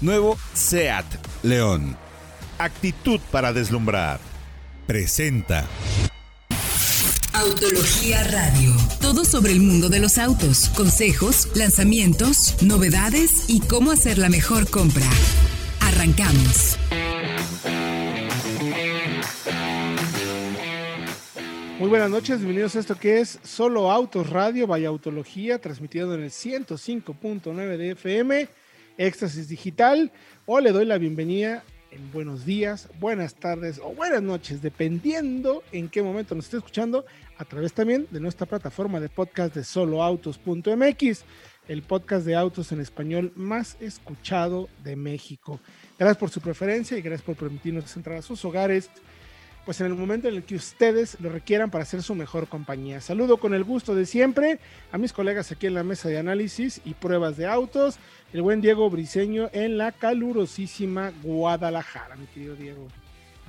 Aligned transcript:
Nuevo 0.00 0.38
SEAT 0.54 1.06
León. 1.42 1.96
Actitud 2.58 3.20
para 3.32 3.52
deslumbrar. 3.52 4.20
Presenta. 4.86 5.66
Autología 7.32 8.22
Radio. 8.24 8.74
Todo 9.00 9.24
sobre 9.24 9.52
el 9.52 9.60
mundo 9.60 9.88
de 9.88 9.98
los 9.98 10.18
autos, 10.18 10.68
consejos, 10.70 11.48
lanzamientos, 11.56 12.62
novedades 12.62 13.44
y 13.48 13.60
cómo 13.60 13.90
hacer 13.90 14.18
la 14.18 14.28
mejor 14.28 14.70
compra. 14.70 15.06
Arrancamos. 15.80 16.78
Muy 21.78 21.88
buenas 21.88 22.10
noches, 22.10 22.38
bienvenidos 22.38 22.74
a 22.74 22.80
esto 22.80 22.96
que 22.96 23.20
es 23.20 23.38
Solo 23.44 23.92
Autos 23.92 24.30
Radio, 24.30 24.66
vaya 24.66 24.88
Autología, 24.88 25.60
transmitido 25.60 26.12
en 26.14 26.24
el 26.24 26.30
105.9 26.30 27.76
de 27.76 27.90
FM, 27.92 28.48
Éxtasis 28.98 29.48
Digital. 29.48 30.12
O 30.44 30.60
le 30.60 30.72
doy 30.72 30.84
la 30.84 30.98
bienvenida 30.98 31.64
en 31.90 32.12
buenos 32.12 32.44
días, 32.44 32.88
buenas 33.00 33.34
tardes 33.34 33.80
o 33.82 33.94
buenas 33.94 34.22
noches, 34.22 34.60
dependiendo 34.60 35.62
en 35.72 35.88
qué 35.88 36.02
momento 36.02 36.34
nos 36.34 36.44
esté 36.44 36.58
escuchando, 36.58 37.06
a 37.38 37.44
través 37.44 37.72
también 37.72 38.06
de 38.10 38.20
nuestra 38.20 38.46
plataforma 38.46 39.00
de 39.00 39.08
podcast 39.08 39.54
de 39.54 39.64
soloautos.mx, 39.64 41.24
el 41.68 41.82
podcast 41.82 42.26
de 42.26 42.36
autos 42.36 42.72
en 42.72 42.80
español 42.80 43.32
más 43.36 43.76
escuchado 43.80 44.68
de 44.84 44.96
México. 44.96 45.60
Gracias 45.98 46.18
por 46.18 46.30
su 46.30 46.40
preferencia 46.40 46.98
y 46.98 47.02
gracias 47.02 47.22
por 47.24 47.36
permitirnos 47.36 47.96
entrar 47.96 48.18
a 48.18 48.22
sus 48.22 48.44
hogares 48.44 48.90
pues 49.68 49.82
en 49.82 49.86
el 49.88 49.94
momento 49.96 50.28
en 50.28 50.34
el 50.34 50.44
que 50.44 50.54
ustedes 50.54 51.20
lo 51.20 51.28
requieran 51.28 51.70
para 51.70 51.84
ser 51.84 52.02
su 52.02 52.14
mejor 52.14 52.48
compañía. 52.48 53.02
Saludo 53.02 53.36
con 53.36 53.52
el 53.52 53.64
gusto 53.64 53.94
de 53.94 54.06
siempre 54.06 54.60
a 54.92 54.96
mis 54.96 55.12
colegas 55.12 55.52
aquí 55.52 55.66
en 55.66 55.74
la 55.74 55.82
mesa 55.82 56.08
de 56.08 56.16
análisis 56.16 56.80
y 56.86 56.94
pruebas 56.94 57.36
de 57.36 57.46
autos, 57.46 57.98
el 58.32 58.40
buen 58.40 58.62
Diego 58.62 58.88
Briseño 58.88 59.50
en 59.52 59.76
la 59.76 59.92
calurosísima 59.92 61.12
Guadalajara, 61.22 62.16
mi 62.16 62.24
querido 62.28 62.56
Diego. 62.56 62.88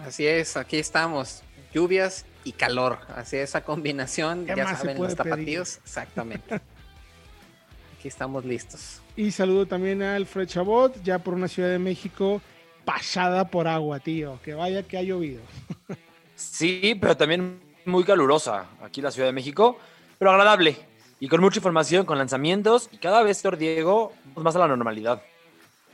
Así 0.06 0.28
es, 0.28 0.58
aquí 0.58 0.76
estamos, 0.76 1.42
lluvias 1.73 2.26
y 2.44 2.52
calor, 2.52 3.00
así 3.16 3.38
esa 3.38 3.64
combinación, 3.64 4.45
ya 4.45 4.76
saben, 4.76 5.02
los 5.02 5.16
tapatíos, 5.16 5.78
exactamente. 5.78 6.56
aquí 7.98 8.09
estamos 8.09 8.44
listos. 8.44 9.02
Y 9.16 9.31
saludo 9.31 9.67
también 9.67 10.04
a 10.04 10.16
Alfred 10.16 10.50
Chabot, 10.50 11.02
ya 11.02 11.20
por 11.20 11.33
una 11.33 11.48
Ciudad 11.48 11.70
de 11.70 11.80
México 11.80 12.42
pasada 12.83 13.48
por 13.48 13.70
agua, 13.70 14.02
tío, 14.02 14.38
que 14.44 14.54
vaya 14.54 14.83
que 14.83 14.98
ha 14.98 15.02
llovido. 15.02 15.44
Sí, 16.40 16.98
pero 17.00 17.18
también 17.18 17.59
muy 17.86 18.06
calurosa 18.06 18.68
aquí 18.82 19.02
en 19.02 19.06
la 19.06 19.12
Ciudad 19.12 19.28
de 19.28 19.34
México, 19.34 19.78
pero 20.18 20.32
agradable 20.32 20.78
y 21.20 21.28
con 21.28 21.42
mucha 21.42 21.59
información, 21.59 22.06
con 22.06 22.18
lanzamientos 22.18 22.90
y 22.94 22.98
cada 22.98 23.23
vez, 23.23 23.42
Tor 23.42 23.58
Diego, 23.58 24.14
más 24.36 24.56
a 24.56 24.60
la 24.60 24.67
normalidad. 24.67 25.22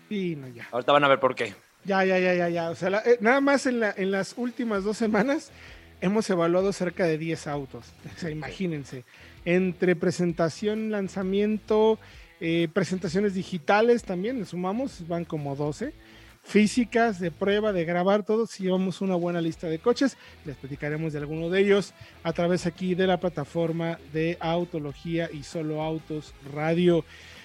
Sí, 0.07 0.35
no, 0.35 0.47
ya. 0.49 0.67
Ahorita 0.71 0.91
van 0.91 1.03
a 1.03 1.07
ver 1.07 1.19
por 1.19 1.33
qué. 1.33 1.55
Ya, 1.83 2.05
ya, 2.05 2.19
ya, 2.19 2.35
ya, 2.35 2.49
ya. 2.49 2.69
O 2.69 2.75
sea, 2.75 3.01
eh, 3.05 3.17
nada 3.21 3.41
más 3.41 3.65
en, 3.65 3.79
la, 3.79 3.93
en 3.97 4.11
las 4.11 4.35
últimas 4.37 4.83
dos 4.83 4.97
semanas 4.97 5.51
hemos 5.99 6.29
evaluado 6.29 6.71
cerca 6.73 7.05
de 7.05 7.17
10 7.17 7.47
autos. 7.47 7.85
O 8.15 8.19
sea, 8.19 8.29
imagínense. 8.29 9.03
Entre 9.45 9.95
presentación, 9.95 10.91
lanzamiento, 10.91 11.97
eh, 12.39 12.67
presentaciones 12.71 13.33
digitales 13.33 14.03
también, 14.03 14.37
le 14.39 14.45
sumamos, 14.45 15.07
van 15.07 15.25
como 15.25 15.55
12 15.55 15.93
físicas, 16.45 17.19
de 17.19 17.31
prueba, 17.31 17.73
de 17.73 17.83
grabar 17.85 18.23
todo. 18.23 18.45
Si 18.45 18.63
llevamos 18.63 19.01
una 19.01 19.15
buena 19.15 19.41
lista 19.41 19.67
de 19.67 19.79
coches, 19.79 20.15
les 20.45 20.55
platicaremos 20.55 21.11
de 21.11 21.19
alguno 21.19 21.49
de 21.49 21.59
ellos 21.59 21.93
a 22.23 22.31
través 22.33 22.65
aquí 22.65 22.95
de 22.95 23.07
la 23.07 23.19
plataforma 23.19 23.99
de 24.13 24.37
Autología 24.39 25.29
y 25.33 25.43
Solo 25.43 25.81
Autos 25.81 26.33
Radio. 26.53 27.03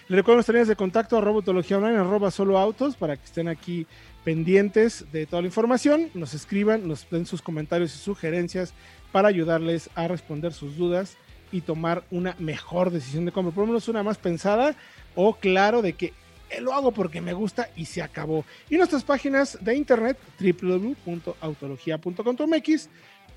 Les 0.08 0.16
recuerdo 0.16 0.38
las 0.38 0.48
líneas 0.48 0.68
de 0.68 0.76
contacto 0.76 1.16
a 1.16 1.20
Robotología 1.20 1.78
Online, 1.78 1.96
arroba 1.96 2.30
Solo 2.30 2.58
Autos, 2.58 2.96
para 2.96 3.16
que 3.16 3.24
estén 3.24 3.48
aquí 3.48 3.86
pendientes 4.22 5.06
de 5.12 5.24
toda 5.24 5.42
la 5.42 5.48
información, 5.48 6.10
nos 6.14 6.34
escriban, 6.34 6.86
nos 6.86 7.08
den 7.10 7.26
sus 7.26 7.40
comentarios 7.40 7.94
y 7.94 7.98
sugerencias 7.98 8.74
para 9.12 9.28
ayudarles 9.28 9.88
a 9.94 10.08
responder 10.08 10.52
sus 10.52 10.76
dudas 10.76 11.16
y 11.52 11.62
tomar 11.62 12.04
una 12.10 12.36
mejor 12.38 12.90
decisión 12.90 13.24
de 13.24 13.32
compra, 13.32 13.54
por 13.54 13.62
lo 13.62 13.68
menos 13.68 13.88
una 13.88 14.02
más 14.02 14.18
pensada 14.18 14.76
o 15.14 15.34
claro 15.34 15.82
de 15.82 15.94
que 15.94 16.12
lo 16.60 16.72
hago 16.72 16.92
porque 16.92 17.20
me 17.20 17.32
gusta 17.32 17.68
y 17.76 17.86
se 17.86 18.02
acabó. 18.02 18.44
Y 18.68 18.76
nuestras 18.76 19.04
páginas 19.04 19.56
de 19.60 19.76
internet 19.76 20.18
www.autologia.com.mx, 20.40 22.88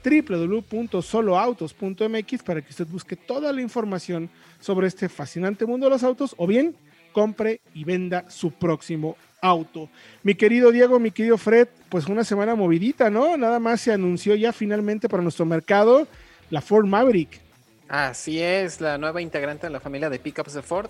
www.soloautos.mx 0.03 2.43
para 2.43 2.61
que 2.61 2.71
usted 2.71 2.87
busque 2.87 3.15
toda 3.15 3.53
la 3.53 3.61
información 3.61 4.29
sobre 4.59 4.87
este 4.87 5.07
fascinante 5.09 5.65
mundo 5.65 5.85
de 5.85 5.91
los 5.91 6.03
autos 6.03 6.35
o 6.37 6.47
bien 6.47 6.75
compre 7.11 7.61
y 7.73 7.83
venda 7.83 8.25
su 8.29 8.51
próximo 8.51 9.17
auto. 9.41 9.89
Mi 10.23 10.35
querido 10.35 10.71
Diego, 10.71 10.99
mi 10.99 11.11
querido 11.11 11.37
Fred, 11.37 11.67
pues 11.89 12.07
una 12.07 12.23
semana 12.23 12.55
movidita, 12.55 13.09
¿no? 13.09 13.37
Nada 13.37 13.59
más 13.59 13.81
se 13.81 13.93
anunció 13.93 14.35
ya 14.35 14.51
finalmente 14.51 15.07
para 15.07 15.21
nuestro 15.21 15.45
mercado 15.45 16.07
la 16.49 16.61
Ford 16.61 16.85
Maverick. 16.85 17.41
Así 17.87 18.39
es, 18.39 18.81
la 18.81 18.97
nueva 18.97 19.21
integrante 19.21 19.67
de 19.67 19.73
la 19.73 19.79
familia 19.79 20.09
de 20.09 20.19
pickups 20.19 20.53
de 20.53 20.61
Ford, 20.61 20.89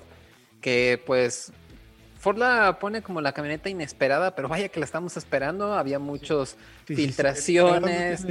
que 0.61 1.01
pues 1.05 1.51
Ford 2.23 2.37
la 2.37 2.79
pone 2.79 3.01
como 3.01 3.19
la 3.19 3.33
camioneta 3.33 3.67
inesperada, 3.67 4.33
pero 4.33 4.47
vaya 4.47 4.69
que 4.69 4.79
la 4.79 4.85
estamos 4.85 5.17
esperando. 5.17 5.73
Había 5.73 5.99
muchas 5.99 6.55
filtraciones. 6.85 8.25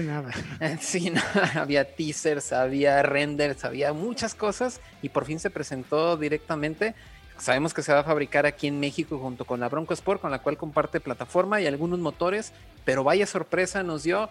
Sí, 0.80 1.12
había 1.54 1.84
teasers, 1.84 2.54
había 2.54 3.02
renders, 3.02 3.66
había 3.66 3.92
muchas 3.92 4.34
cosas 4.34 4.80
y 5.02 5.10
por 5.10 5.26
fin 5.26 5.38
se 5.38 5.50
presentó 5.50 6.16
directamente. 6.16 6.94
Sabemos 7.36 7.74
que 7.74 7.82
se 7.82 7.92
va 7.92 7.98
a 7.98 8.02
fabricar 8.02 8.46
aquí 8.46 8.66
en 8.66 8.80
México 8.80 9.18
junto 9.18 9.44
con 9.44 9.60
la 9.60 9.68
Bronco 9.68 9.92
Sport, 9.92 10.22
con 10.22 10.30
la 10.30 10.38
cual 10.38 10.56
comparte 10.56 10.98
plataforma 10.98 11.60
y 11.60 11.66
algunos 11.66 11.98
motores, 11.98 12.54
pero 12.86 13.04
vaya 13.04 13.26
sorpresa 13.26 13.82
nos 13.82 14.04
dio 14.04 14.30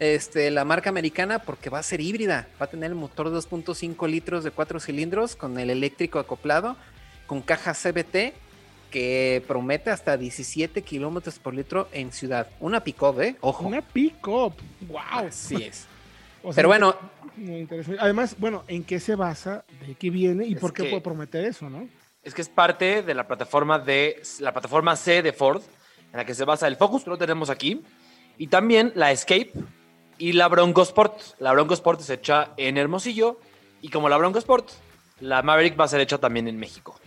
este, 0.00 0.50
la 0.50 0.64
marca 0.64 0.90
americana 0.90 1.38
porque 1.38 1.70
va 1.70 1.78
a 1.78 1.84
ser 1.84 2.00
híbrida. 2.00 2.48
Va 2.60 2.64
a 2.64 2.70
tener 2.70 2.90
el 2.90 2.96
motor 2.96 3.30
de 3.30 3.38
2.5 3.38 4.08
litros 4.08 4.42
de 4.42 4.50
4 4.50 4.80
cilindros 4.80 5.36
con 5.36 5.60
el 5.60 5.70
eléctrico 5.70 6.18
acoplado, 6.18 6.76
con 7.28 7.40
caja 7.40 7.72
CBT 7.72 8.45
que 8.90 9.42
promete 9.46 9.90
hasta 9.90 10.16
17 10.16 10.82
kilómetros 10.82 11.38
por 11.38 11.54
litro 11.54 11.88
en 11.92 12.12
ciudad. 12.12 12.48
Una 12.60 12.82
pick-up, 12.82 13.20
¿eh? 13.20 13.36
Ojo. 13.40 13.66
Una 13.66 13.82
pick-up. 13.82 14.54
¡Wow! 14.88 15.00
Así 15.28 15.56
es. 15.56 15.86
Pero 16.54 16.68
bueno. 16.68 16.96
Muy 17.36 17.60
interesante. 17.60 18.00
Además, 18.00 18.36
bueno, 18.38 18.64
¿en 18.68 18.84
qué 18.84 19.00
se 19.00 19.14
basa? 19.14 19.64
¿De 19.86 19.94
qué 19.94 20.10
viene? 20.10 20.46
¿Y 20.46 20.54
por 20.54 20.72
qué 20.72 20.84
puede 20.84 21.00
prometer 21.00 21.44
eso, 21.44 21.68
no? 21.68 21.88
Es 22.22 22.34
que 22.34 22.42
es 22.42 22.48
parte 22.48 23.02
de 23.02 23.14
la 23.14 23.26
plataforma 23.26 23.78
de 23.78 24.22
la 24.40 24.52
plataforma 24.52 24.96
C 24.96 25.22
de 25.22 25.32
Ford, 25.32 25.62
en 26.12 26.16
la 26.16 26.24
que 26.24 26.34
se 26.34 26.44
basa 26.44 26.66
el 26.66 26.76
Focus, 26.76 27.04
que 27.04 27.10
lo 27.10 27.18
tenemos 27.18 27.50
aquí, 27.50 27.82
y 28.38 28.46
también 28.48 28.92
la 28.94 29.12
Escape 29.12 29.52
y 30.18 30.32
la 30.32 30.48
Bronco 30.48 30.82
Sport. 30.82 31.20
La 31.38 31.52
Bronco 31.52 31.74
Sport 31.74 32.00
es 32.00 32.10
hecha 32.10 32.52
en 32.56 32.78
Hermosillo, 32.78 33.38
y 33.82 33.90
como 33.90 34.08
la 34.08 34.16
Bronco 34.16 34.38
Sport, 34.38 34.70
la 35.20 35.42
Maverick 35.42 35.78
va 35.78 35.84
a 35.84 35.88
ser 35.88 36.00
hecha 36.00 36.18
también 36.18 36.48
en 36.48 36.58
México. 36.58 36.98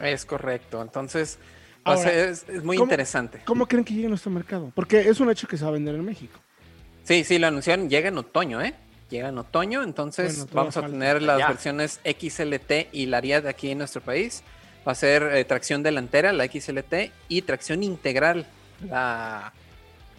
Es 0.00 0.24
correcto. 0.24 0.82
Entonces, 0.82 1.38
es, 1.86 2.64
muy 2.64 2.76
interesante. 2.76 3.40
¿Cómo 3.44 3.66
creen 3.66 3.84
que 3.84 3.94
llegue 3.94 4.06
a 4.06 4.10
nuestro 4.10 4.30
mercado? 4.30 4.72
Porque 4.74 5.00
es 5.00 5.20
un 5.20 5.30
hecho 5.30 5.46
que 5.46 5.56
se 5.56 5.64
va 5.64 5.70
a 5.70 5.72
vender 5.72 5.94
en 5.94 6.04
México. 6.04 6.38
Sí, 7.04 7.24
sí, 7.24 7.38
lo 7.38 7.46
anunciaron. 7.46 7.88
Llega 7.88 8.08
en 8.08 8.18
otoño, 8.18 8.62
¿eh? 8.62 8.74
Llega 9.10 9.28
en 9.28 9.38
otoño, 9.38 9.82
entonces 9.82 10.50
vamos 10.50 10.76
a 10.76 10.86
tener 10.86 11.22
las 11.22 11.38
versiones 11.38 12.00
XLT 12.04 12.92
y 12.92 13.06
la 13.06 13.20
de 13.20 13.48
aquí 13.48 13.70
en 13.70 13.78
nuestro 13.78 14.00
país. 14.00 14.42
Va 14.86 14.92
a 14.92 14.94
ser 14.94 15.22
eh, 15.22 15.44
tracción 15.44 15.82
delantera, 15.82 16.32
la 16.32 16.46
XLT, 16.46 17.12
y 17.28 17.42
tracción 17.42 17.82
integral, 17.82 18.46
la, 18.88 19.52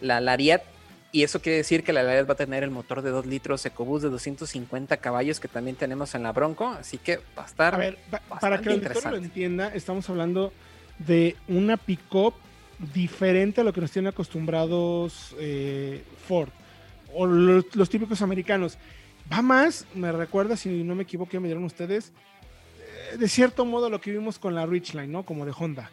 la 0.02 0.22
Lariat 0.22 0.64
y 1.12 1.24
eso 1.24 1.42
quiere 1.42 1.58
decir 1.58 1.84
que 1.84 1.94
la 1.94 2.04
Lariat 2.04 2.28
va 2.28 2.34
a 2.34 2.38
tener 2.38 2.64
el 2.64 2.72
motor 2.72 3.02
de 3.02 3.10
2 3.10 3.26
litros 3.26 3.66
EcoBoost 3.66 4.04
de 4.04 4.10
250 4.10 4.98
caballos 4.98 5.40
que 5.40 5.48
también 5.48 5.76
tenemos 5.76 6.14
en 6.16 6.24
la 6.24 6.32
Bronco, 6.32 6.68
así 6.68 6.98
que 6.98 7.22
va 7.38 7.44
a 7.44 7.46
estar. 7.46 7.76
A 7.76 7.78
ver, 7.78 7.98
para 8.42 8.60
que 8.60 8.70
el 8.70 8.82
lector 8.82 9.12
lo 9.12 9.18
entienda, 9.18 9.74
estamos 9.74 10.10
hablando 10.10 10.52
de 11.00 11.36
una 11.48 11.78
pick-up 11.78 12.34
diferente 12.94 13.62
a 13.62 13.64
lo 13.64 13.72
que 13.72 13.82
nos 13.82 13.92
tienen 13.92 14.10
acostumbrados 14.10 15.36
eh, 15.40 16.04
Ford 16.28 16.50
o 17.14 17.26
los, 17.26 17.90
típicos 17.90 18.22
americanos. 18.22 18.78
Va 19.32 19.42
más, 19.42 19.86
me 19.96 20.12
recuerda, 20.12 20.58
si 20.58 20.84
no 20.84 20.96
me 20.96 21.04
equivoco, 21.04 21.40
me 21.40 21.48
dieron 21.48 21.64
ustedes, 21.64 22.12
eh, 23.14 23.18
de 23.18 23.28
cierto 23.30 23.66
modo 23.66 23.90
lo 23.90 24.02
que 24.02 24.12
vimos 24.12 24.38
con 24.38 24.54
la 24.54 24.66
Ridgeline, 24.66 25.12
¿no? 25.12 25.24
Como 25.24 25.46
de 25.46 25.54
Honda. 25.58 25.90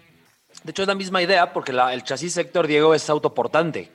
De 0.65 0.71
hecho, 0.73 0.83
es 0.83 0.89
la 0.89 0.95
misma 0.95 1.23
idea 1.23 1.53
porque 1.53 1.73
el 1.73 2.03
chasis 2.03 2.33
sector 2.33 2.67
Diego 2.67 2.95
es 2.95 3.09
autoportante. 3.09 3.91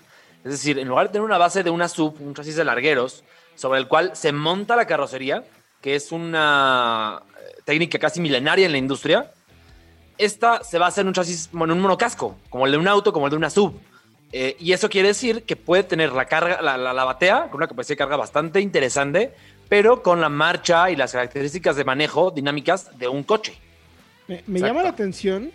Es 0.48 0.54
decir, 0.54 0.80
en 0.80 0.88
lugar 0.88 1.08
de 1.08 1.12
tener 1.12 1.26
una 1.26 1.38
base 1.38 1.62
de 1.62 1.70
una 1.70 1.90
sub, 1.90 2.16
un 2.22 2.34
chasis 2.34 2.56
de 2.56 2.64
largueros, 2.64 3.26
sobre 3.56 3.82
el 3.82 3.90
cual 3.90 4.12
se 4.16 4.32
monta 4.32 4.78
la 4.78 4.88
carrocería, 4.88 5.44
que 5.82 5.96
es 5.96 6.14
una 6.14 7.22
eh, 7.38 7.56
técnica 7.66 8.00
casi 8.00 8.22
milenaria 8.22 8.66
en 8.66 8.72
la 8.72 8.78
industria, 8.78 9.30
esta 10.18 10.64
se 10.64 10.78
basa 10.78 11.02
en 11.02 11.08
un 11.08 11.14
chasis, 11.14 11.50
en 11.54 11.70
un 11.70 11.82
monocasco, 11.82 12.38
como 12.50 12.66
el 12.66 12.72
de 12.72 12.78
un 12.78 12.88
auto, 12.88 13.12
como 13.12 13.26
el 13.26 13.32
de 13.32 13.36
una 13.36 13.50
sub. 13.50 13.78
Eh, 14.32 14.56
y 14.58 14.72
eso 14.72 14.88
quiere 14.88 15.10
decir 15.10 15.44
que 15.44 15.58
puede 15.58 15.84
tener 15.84 16.14
la 16.14 16.28
carga, 16.28 16.62
la, 16.62 16.78
la, 16.78 17.04
batea, 17.04 17.48
con 17.50 17.58
una 17.58 17.68
capacidad 17.68 17.96
de 17.96 17.98
carga 17.98 18.16
bastante 18.16 18.62
interesante, 18.62 19.34
pero 19.68 20.02
con 20.02 20.22
la 20.22 20.30
marcha 20.30 20.90
y 20.90 20.96
las 20.96 21.12
características 21.12 21.76
de 21.76 21.84
manejo 21.84 22.32
dinámicas 22.32 22.98
de 22.98 23.10
un 23.10 23.24
coche. 23.24 23.58
Me, 24.30 24.44
me 24.48 24.62
llama 24.62 24.82
la 24.82 24.90
atención 24.90 25.52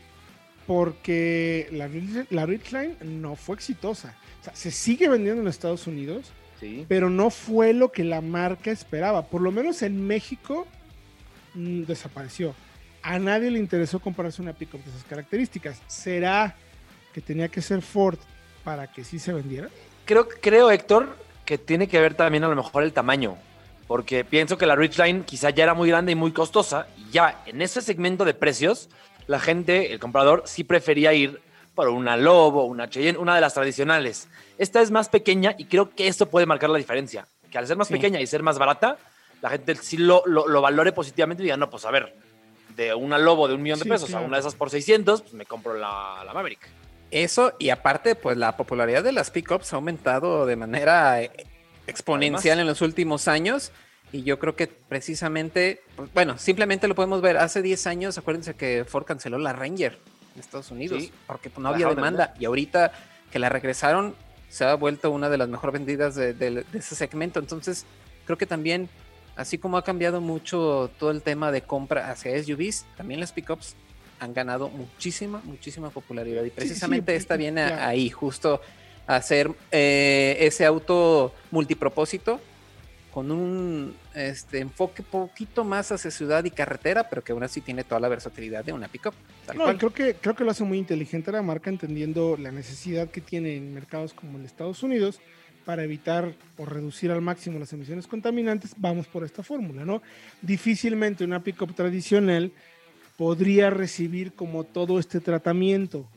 porque 0.66 1.68
la, 1.72 1.88
la 2.28 2.44
Ridgeline 2.44 2.98
no 3.00 3.36
fue 3.36 3.54
exitosa. 3.54 4.18
O 4.42 4.44
sea, 4.44 4.54
se 4.54 4.70
sigue 4.70 5.08
vendiendo 5.08 5.40
en 5.40 5.48
Estados 5.48 5.86
Unidos, 5.86 6.32
Sí. 6.60 6.84
pero 6.88 7.08
no 7.10 7.30
fue 7.30 7.72
lo 7.72 7.90
que 7.90 8.04
la 8.04 8.20
marca 8.20 8.70
esperaba. 8.70 9.22
Por 9.26 9.40
lo 9.40 9.50
menos 9.50 9.82
en 9.82 10.06
México 10.06 10.66
mm, 11.54 11.82
desapareció. 11.84 12.54
A 13.02 13.18
nadie 13.18 13.50
le 13.50 13.58
interesó 13.58 13.98
comprarse 14.00 14.40
una 14.42 14.52
pickup 14.52 14.82
de 14.84 14.90
esas 14.90 15.04
características. 15.04 15.80
¿Será 15.88 16.54
que 17.12 17.20
tenía 17.20 17.48
que 17.48 17.60
ser 17.62 17.82
Ford 17.82 18.18
para 18.64 18.86
que 18.92 19.02
sí 19.04 19.18
se 19.18 19.32
vendiera? 19.32 19.68
Creo, 20.04 20.28
creo, 20.28 20.70
Héctor, 20.70 21.16
que 21.44 21.58
tiene 21.58 21.88
que 21.88 22.00
ver 22.00 22.14
también 22.14 22.44
a 22.44 22.48
lo 22.48 22.54
mejor 22.56 22.84
el 22.84 22.92
tamaño. 22.92 23.36
Porque 23.88 24.24
pienso 24.24 24.56
que 24.56 24.66
la 24.66 24.76
Ridgeline 24.76 25.24
quizá 25.24 25.50
ya 25.50 25.64
era 25.64 25.74
muy 25.74 25.88
grande 25.88 26.12
y 26.12 26.14
muy 26.14 26.32
costosa. 26.32 26.86
Y 26.96 27.10
ya 27.10 27.42
en 27.46 27.60
ese 27.60 27.80
segmento 27.82 28.24
de 28.24 28.34
precios, 28.34 28.88
la 29.26 29.40
gente, 29.40 29.92
el 29.92 29.98
comprador, 29.98 30.44
sí 30.46 30.62
prefería 30.64 31.12
ir 31.12 31.40
por 31.74 31.88
una 31.88 32.16
Lobo, 32.16 32.64
una 32.64 32.88
Cheyenne, 32.90 33.19
una 33.19 33.34
de 33.34 33.40
las 33.40 33.54
tradicionales. 33.54 34.28
Esta 34.58 34.80
es 34.82 34.90
más 34.90 35.08
pequeña 35.08 35.54
y 35.58 35.64
creo 35.66 35.90
que 35.90 36.06
esto 36.08 36.26
puede 36.26 36.46
marcar 36.46 36.70
la 36.70 36.78
diferencia. 36.78 37.26
Que 37.50 37.58
al 37.58 37.66
ser 37.66 37.76
más 37.76 37.88
Sí. 37.88 37.94
pequeña 37.94 38.20
y 38.20 38.26
ser 38.26 38.42
más 38.42 38.58
barata, 38.58 38.98
la 39.40 39.50
gente 39.50 39.74
sí 39.76 39.96
lo, 39.96 40.22
lo, 40.26 40.46
lo 40.48 40.60
valore 40.60 40.92
positivamente 40.92 41.42
y 41.42 41.44
diga, 41.44 41.56
no, 41.56 41.70
pues 41.70 41.84
a 41.84 41.90
ver, 41.90 42.14
de 42.76 42.94
una 42.94 43.19
Lobo 43.19 43.48
de 43.48 43.54
un 43.54 43.62
millón 43.62 43.78
de 43.78 43.84
Sí, 43.84 43.88
pesos 43.90 44.08
claro. 44.08 44.24
a 44.24 44.28
una 44.28 44.36
de 44.36 44.40
esas 44.40 44.54
por 44.54 44.70
600, 44.70 45.22
pues 45.22 45.34
me 45.34 45.44
compro 45.46 45.74
la, 45.74 46.22
la 46.24 46.32
Maverick. 46.32 46.69
Eso, 47.10 47.52
y 47.58 47.69
aparte, 47.70 48.14
pues 48.14 48.36
la 48.38 48.56
popularidad 48.56 49.02
de 49.02 49.12
las 49.12 49.30
pickups 49.30 49.72
ha 49.72 49.76
aumentado 49.76 50.46
de 50.46 50.56
manera 50.56 51.20
eh, 51.22 51.30
exponencial 51.86 52.58
Además. 52.58 52.62
en 52.62 52.66
los 52.69 52.80
últimos 52.82 53.28
años. 53.28 53.72
Y 54.12 54.22
yo 54.24 54.38
creo 54.38 54.56
que 54.56 54.66
precisamente, 54.66 55.82
pues, 55.96 56.12
bueno, 56.12 56.38
simplemente 56.38 56.86
lo 56.88 56.94
podemos 56.94 57.20
ver. 57.22 57.36
Hace 57.38 57.60
10 57.62 57.86
años, 57.86 58.19
acuérdense 58.19 58.54
que 58.54 58.84
Ford 58.86 59.04
canceló 59.04 59.38
la 59.38 59.52
Ranger 59.52 59.98
en 60.34 60.40
Estados 60.40 60.70
Unidos 60.70 61.02
Sí. 61.02 61.12
porque 61.26 61.50
pues, 61.50 61.62
no 61.62 61.69
había 61.70 61.88
demanda. 61.88 62.34
Y 62.38 62.44
ahorita 62.44 62.93
que 63.31 63.38
la 63.38 63.49
regresaron, 63.49 64.14
se 64.49 64.64
ha 64.64 64.75
vuelto 64.75 65.11
una 65.11 65.29
de 65.31 65.38
las 65.38 65.49
mejor 65.49 65.73
vendidas 65.73 66.14
de, 66.14 66.34
de- 66.34 66.50
de 66.64 66.79
ese 66.79 66.94
segmento. 66.94 67.40
Entonces, 67.40 67.87
creo 68.26 68.37
que 68.37 68.46
también, 68.46 68.88
así 69.37 69.56
como 69.58 69.76
ha 69.79 69.84
cambiado 69.84 70.20
mucho 70.20 70.90
todo 70.99 71.11
el 71.11 71.23
tema 71.23 71.50
de 71.50 71.62
compra 71.62 72.11
hacia 72.11 72.32
SUVs, 72.43 72.84
también 72.96 73.20
las 73.20 73.32
pickups 73.32 73.75
han 74.20 74.34
ganado 74.34 74.69
muchísima, 74.69 75.40
muchísima 75.44 75.90
popularidad. 75.90 76.44
Y 76.44 76.50
precisamente 76.50 77.12
sí, 77.12 77.19
esta 77.19 77.37
viene 77.37 77.67
claro. 77.67 77.82
ahí, 77.87 78.08
justo 78.11 78.61
a 79.06 79.17
hacer 79.17 79.50
eh, 79.73 80.37
ese 80.40 80.64
auto 80.64 81.34
multipropósito 81.50 82.40
con 83.12 83.30
un 83.30 83.94
este, 84.14 84.58
enfoque 84.60 85.02
poquito 85.02 85.64
más 85.64 85.92
hacia 85.92 86.10
ciudad 86.10 86.44
y 86.44 86.50
carretera, 86.50 87.08
pero 87.08 87.22
que 87.22 87.32
aún 87.32 87.42
así 87.42 87.60
tiene 87.60 87.84
toda 87.84 88.00
la 88.00 88.08
versatilidad 88.08 88.64
de 88.64 88.72
una 88.72 88.88
pickup. 88.88 89.14
No, 89.54 89.64
cual. 89.64 89.78
creo 89.78 89.92
que, 89.92 90.14
creo 90.14 90.34
que 90.34 90.44
lo 90.44 90.50
hace 90.50 90.64
muy 90.64 90.78
inteligente 90.78 91.30
la 91.30 91.42
marca, 91.42 91.68
entendiendo 91.68 92.36
la 92.38 92.50
necesidad 92.50 93.10
que 93.10 93.20
tiene 93.20 93.56
en 93.56 93.74
mercados 93.74 94.14
como 94.14 94.36
el 94.36 94.42
de 94.42 94.46
Estados 94.46 94.82
Unidos 94.82 95.20
para 95.66 95.84
evitar 95.84 96.34
o 96.56 96.64
reducir 96.64 97.10
al 97.10 97.20
máximo 97.20 97.58
las 97.58 97.72
emisiones 97.72 98.06
contaminantes. 98.06 98.74
Vamos 98.78 99.06
por 99.06 99.24
esta 99.24 99.42
fórmula, 99.42 99.84
¿no? 99.84 100.02
Difícilmente 100.40 101.22
una 101.22 101.44
pickup 101.44 101.74
tradicional 101.74 102.50
podría 103.16 103.70
recibir 103.70 104.32
como 104.32 104.64
todo 104.64 104.98
este 104.98 105.20
tratamiento. 105.20 106.08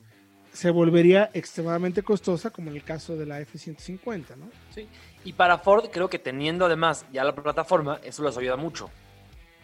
Se 0.56 0.70
volvería 0.70 1.30
extremadamente 1.34 2.02
costosa, 2.02 2.50
como 2.50 2.70
en 2.70 2.78
el 2.78 2.84
caso 2.84 3.18
de 3.18 3.26
la 3.26 3.42
F-150, 3.42 4.38
¿no? 4.38 4.50
Sí. 4.74 4.88
Y 5.26 5.34
para 5.34 5.58
Ford, 5.58 5.90
creo 5.92 6.10
que 6.10 6.18
teniendo 6.18 6.66
además 6.66 7.06
ya 7.12 7.26
la 7.26 7.36
plataforma, 7.36 8.00
eso 8.04 8.24
les 8.24 8.38
ayuda 8.38 8.56
mucho. 8.56 8.90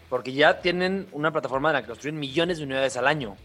Porque 0.09 0.33
ya 0.33 0.59
tienen 0.59 1.07
una 1.13 1.31
plataforma 1.31 1.69
de 1.69 1.75
la 1.75 1.81
que 1.81 1.87
construyen 1.87 2.19
millones 2.19 2.57
de 2.57 2.65
unidades 2.65 2.97
al 2.97 3.07
año. 3.07 3.37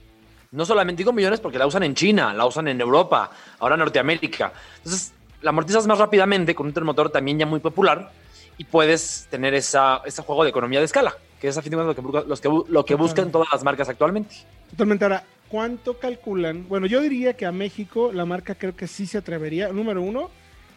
No 0.51 0.67
solamente 0.67 1.01
digo 1.01 1.13
millones 1.13 1.39
porque 1.39 1.59
la 1.59 1.69
usan 1.69 1.85
en 1.85 1.95
China, 1.95 2.35
la 2.35 2.47
usan 2.47 2.67
en 2.67 2.81
Europa, 2.81 3.31
ahora 3.61 3.77
en 3.77 3.81
Norteamérica. 3.81 4.53
Entonces, 4.79 5.13
la 5.41 5.51
amortizas 5.51 5.87
más 5.87 5.99
rápidamente 5.99 6.53
con 6.53 6.67
un 6.67 6.85
motor 6.85 7.11
también 7.11 7.39
ya 7.39 7.47
muy 7.47 7.61
popular 7.61 8.11
y 8.59 8.65
puedes 8.65 9.29
tener 9.31 9.55
esa, 9.55 10.03
ese 10.05 10.23
juego 10.23 10.43
de 10.43 10.51
economía 10.51 10.81
de 10.81 10.87
escala, 10.87 11.15
que 11.41 11.47
es 11.47 11.57
a 11.57 11.63
fin 11.63 11.71
de 11.71 11.77
cuentas 11.77 12.05
lo 12.05 12.13
que, 12.13 12.29
los 12.29 12.41
que 12.41 12.49
lo 12.73 12.85
que 12.85 12.95
buscan 12.97 13.31
todas 13.31 13.49
las 13.53 13.63
marcas 13.63 13.89
actualmente. 13.89 14.35
Totalmente. 14.71 15.05
Ahora, 15.05 15.25
¿cuánto 15.49 15.99
calculan? 15.99 16.69
Bueno, 16.69 16.87
yo 16.87 17.01
diría 17.01 17.35
que 17.35 17.47
a 17.47 17.53
México 17.53 18.13
la 18.13 18.25
marca 18.25 18.55
creo 18.55 18.77
que 18.77 18.87
sí 18.87 19.07
se 19.07 19.19
atrevería, 19.19 19.69
número 19.69 20.03
uno, 20.03 20.31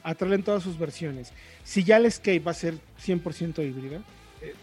a 0.04 0.16
traerla 0.16 0.36
en 0.36 0.44
todas 0.44 0.64
sus 0.64 0.78
versiones. 0.78 1.34
Si 1.64 1.84
ya 1.84 1.98
el 1.98 2.06
Escape 2.06 2.40
va 2.40 2.52
a 2.52 2.56
ser 2.56 2.76
100% 3.06 3.66
híbrida, 3.68 4.02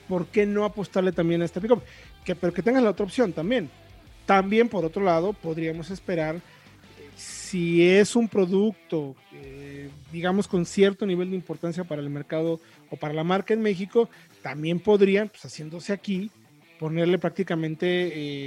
¿por 0.08 0.26
qué 0.26 0.46
no 0.46 0.64
apostarle 0.64 1.12
también 1.12 1.42
a 1.42 1.44
esta 1.44 1.60
pickup? 1.60 1.82
Que, 2.24 2.34
pero 2.34 2.52
que 2.52 2.62
tengan 2.62 2.84
la 2.84 2.90
otra 2.90 3.04
opción 3.04 3.32
también. 3.32 3.70
También, 4.24 4.68
por 4.68 4.84
otro 4.84 5.04
lado, 5.04 5.32
podríamos 5.32 5.90
esperar, 5.90 6.36
eh, 6.36 6.40
si 7.16 7.86
es 7.86 8.16
un 8.16 8.26
producto, 8.28 9.14
eh, 9.32 9.88
digamos, 10.12 10.48
con 10.48 10.66
cierto 10.66 11.06
nivel 11.06 11.30
de 11.30 11.36
importancia 11.36 11.84
para 11.84 12.02
el 12.02 12.10
mercado 12.10 12.60
o 12.90 12.96
para 12.96 13.14
la 13.14 13.22
marca 13.22 13.54
en 13.54 13.62
México, 13.62 14.08
también 14.42 14.80
podrían, 14.80 15.28
pues 15.28 15.44
haciéndose 15.44 15.92
aquí, 15.92 16.30
ponerle 16.78 17.18
prácticamente 17.18 17.86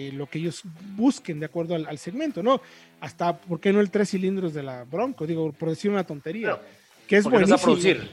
eh, 0.07 0.11
lo 0.13 0.27
que 0.27 0.39
ellos 0.39 0.61
busquen 0.95 1.39
de 1.39 1.47
acuerdo 1.47 1.75
al, 1.75 1.87
al 1.87 1.97
segmento, 1.97 2.43
¿no? 2.43 2.61
Hasta, 3.01 3.37
¿por 3.37 3.59
qué 3.59 3.73
no 3.73 3.79
el 3.79 3.89
tres 3.89 4.09
cilindros 4.11 4.53
de 4.53 4.63
la 4.63 4.83
Bronco? 4.83 5.25
Digo, 5.25 5.51
por 5.51 5.69
decir 5.69 5.89
una 5.91 6.03
tontería. 6.03 6.47
Claro, 6.49 6.61
que 7.07 7.17
es 7.17 7.25
no 7.25 7.31
buenísimo. 7.31 7.57
producir. 7.59 8.09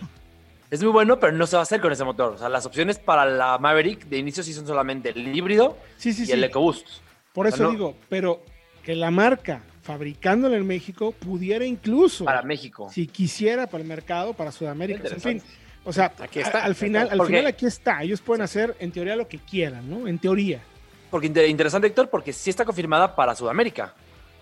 Es 0.71 0.83
muy 0.83 0.91
bueno, 0.93 1.21
pero 1.21 1.33
no 1.33 1.47
se 1.47 1.55
va 1.57 1.61
a 1.61 1.63
hacer 1.63 1.81
con 1.81 1.93
ese 1.93 2.03
motor. 2.05 2.33
O 2.33 2.39
sea, 2.39 2.49
las 2.49 2.67
opciones 2.67 2.99
para 2.99 3.25
la 3.25 3.59
Maverick 3.59 4.07
de 4.07 4.19
inicio 4.19 4.43
sí 4.43 4.53
son 4.53 4.67
solamente 4.67 5.11
el 5.11 5.37
híbrido 5.37 5.77
Sí, 5.97 6.13
sí, 6.13 6.23
y 6.25 6.27
sí. 6.27 6.33
el 6.33 6.43
EcoBoost. 6.45 6.87
Por 7.33 7.47
eso 7.47 7.63
no- 7.65 7.71
digo, 7.71 7.97
pero 8.09 8.43
que 8.83 8.97
la 8.97 9.11
marca 9.11 9.63
fabricándola 9.83 10.57
en 10.57 10.67
México 10.67 11.13
pudiera 11.13 11.65
incluso, 11.65 12.25
Para 12.25 12.43
México. 12.43 12.91
si 12.93 13.07
quisiera 13.07 13.67
para 13.69 13.83
el 13.83 13.89
mercado, 13.89 14.33
para 14.35 14.51
Sudamérica. 14.51 15.07
En 15.09 15.21
fin. 15.21 15.43
O 15.87 15.93
sea, 15.93 16.13
Aquí 16.21 16.41
está. 16.41 16.65
al 16.65 16.75
final, 16.75 17.09
al 17.11 17.17
Porque- 17.19 17.33
final 17.33 17.47
aquí 17.47 17.65
está. 17.67 18.03
Ellos 18.03 18.21
pueden 18.21 18.43
hacer 18.43 18.77
en 18.81 18.93
teoría 18.93 19.17
lo 19.17 19.27
que 19.27 19.39
quieran, 19.39 19.89
¿no? 19.89 20.07
En 20.07 20.19
teoría. 20.19 20.61
Porque 21.11 21.29
inter- 21.29 21.49
interesante, 21.49 21.87
Héctor, 21.89 22.11
porque 22.11 22.33
sí 22.33 22.51
está 22.51 22.65
confirmada 22.65 23.15
para 23.17 23.35
Sudamérica. 23.35 23.95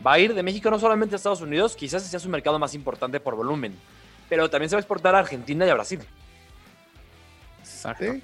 Va 0.05 0.15
a 0.15 0.19
ir 0.19 0.35
de 0.35 0.43
México 0.43 0.71
no 0.71 0.79
solamente 0.79 1.15
a 1.15 1.17
Estados 1.17 1.41
Unidos, 1.43 1.77
quizás 1.77 2.03
sea 2.03 2.19
su 2.19 2.29
mercado 2.29 2.59
más 2.59 2.75
importante 2.75 3.21
por 3.21 3.37
volumen, 3.37 3.75
pero 4.29 4.51
también 4.51 4.69
se 4.71 4.77
va 4.77 4.79
a 4.79 4.83
exportar 4.83 5.15
a 5.15 5.21
Argentina 5.21 5.65
y 5.67 5.71
a 5.71 5.75
Brasil. 5.75 6.01
Exacto. 7.61 8.05
¿sí? 8.13 8.23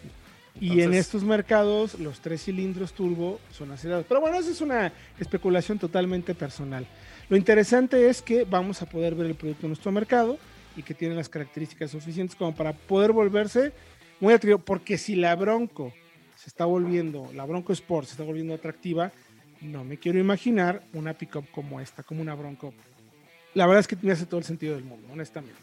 Y 0.61 0.81
en 0.83 0.93
estos 0.95 1.23
mercados, 1.23 1.99
los 1.99 2.21
tres 2.21 2.43
cilindros 2.45 2.93
turbo 2.93 3.41
son 3.51 3.71
acelerados. 3.71 4.05
Pero 4.09 4.21
bueno, 4.21 4.37
esa 4.39 4.51
es 4.51 4.61
una 4.61 4.93
especulación 5.19 5.79
totalmente 5.79 6.35
personal. 6.35 6.87
Lo 7.29 7.37
interesante 7.37 8.09
es 8.11 8.21
que 8.21 8.45
vamos 8.45 8.83
a 8.83 8.87
poder 8.87 9.15
ver 9.15 9.27
el 9.27 9.37
producto 9.37 9.67
en 9.67 9.71
nuestro 9.71 9.93
mercado 9.93 10.39
y 10.77 10.83
que 10.83 10.95
tiene 10.95 11.15
las 11.15 11.29
características 11.29 11.91
suficientes 11.91 12.37
como 12.37 12.55
para 12.55 12.73
poder 12.73 13.13
volverse 13.13 13.73
muy 14.21 14.35
atractivo. 14.35 14.59
Porque 14.59 14.99
si 14.99 15.17
la 15.17 15.35
Bronco 15.35 15.93
se 16.37 16.49
está 16.49 16.65
volviendo, 16.65 17.31
la 17.35 17.45
Bronco 17.45 17.73
Sport 17.73 18.07
se 18.07 18.13
está 18.13 18.25
volviendo 18.25 18.55
atractiva, 18.55 19.13
no 19.61 19.85
me 19.85 19.99
quiero 19.99 20.19
imaginar 20.19 20.83
una 20.93 21.15
pickup 21.15 21.51
como 21.51 21.81
esta, 21.81 22.03
como 22.03 22.23
una 22.23 22.35
Bronco. 22.35 22.73
La 23.55 23.67
verdad 23.67 23.81
es 23.81 23.89
que 23.89 23.97
me 24.01 24.13
hace 24.13 24.27
todo 24.27 24.39
el 24.39 24.47
sentido 24.47 24.75
del 24.75 24.85
mundo, 24.85 25.09
honestamente. 25.13 25.61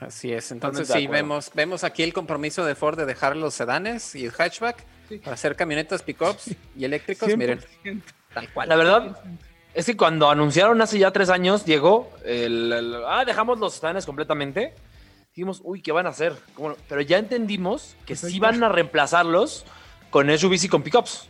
Así 0.00 0.32
es, 0.32 0.50
entonces 0.50 0.88
sí, 0.88 1.06
vemos, 1.06 1.50
vemos 1.54 1.84
aquí 1.84 2.02
el 2.02 2.12
compromiso 2.12 2.64
de 2.64 2.74
Ford 2.74 2.98
de 2.98 3.06
dejar 3.06 3.36
los 3.36 3.54
sedanes 3.54 4.14
y 4.14 4.24
el 4.24 4.32
hatchback 4.32 4.84
para 5.22 5.34
hacer 5.34 5.54
camionetas 5.54 6.02
pickups 6.02 6.54
y 6.76 6.84
eléctricos, 6.84 7.36
miren, 7.36 7.60
100%. 7.84 8.02
tal 8.34 8.52
cual. 8.52 8.68
La 8.68 8.76
verdad 8.76 9.16
es 9.74 9.86
que 9.86 9.96
cuando 9.96 10.30
anunciaron 10.30 10.80
hace 10.82 10.98
ya 10.98 11.10
tres 11.10 11.28
años, 11.30 11.64
llegó 11.64 12.10
el, 12.24 12.72
el- 12.72 12.96
ah, 13.06 13.24
dejamos 13.24 13.58
los 13.58 13.74
sedanes 13.74 14.06
completamente. 14.06 14.74
Dijimos, 15.34 15.60
uy, 15.64 15.82
¿qué 15.82 15.90
van 15.90 16.06
a 16.06 16.10
hacer? 16.10 16.32
Pero 16.88 17.00
ya 17.00 17.18
entendimos 17.18 17.96
que 18.06 18.14
Pues 18.14 18.20
sí 18.32 18.38
va. 18.38 18.50
van 18.52 18.62
a 18.62 18.68
reemplazarlos 18.68 19.64
con 20.10 20.28
SUVs 20.36 20.64
y 20.64 20.68
con 20.68 20.82
pickups. 20.82 21.26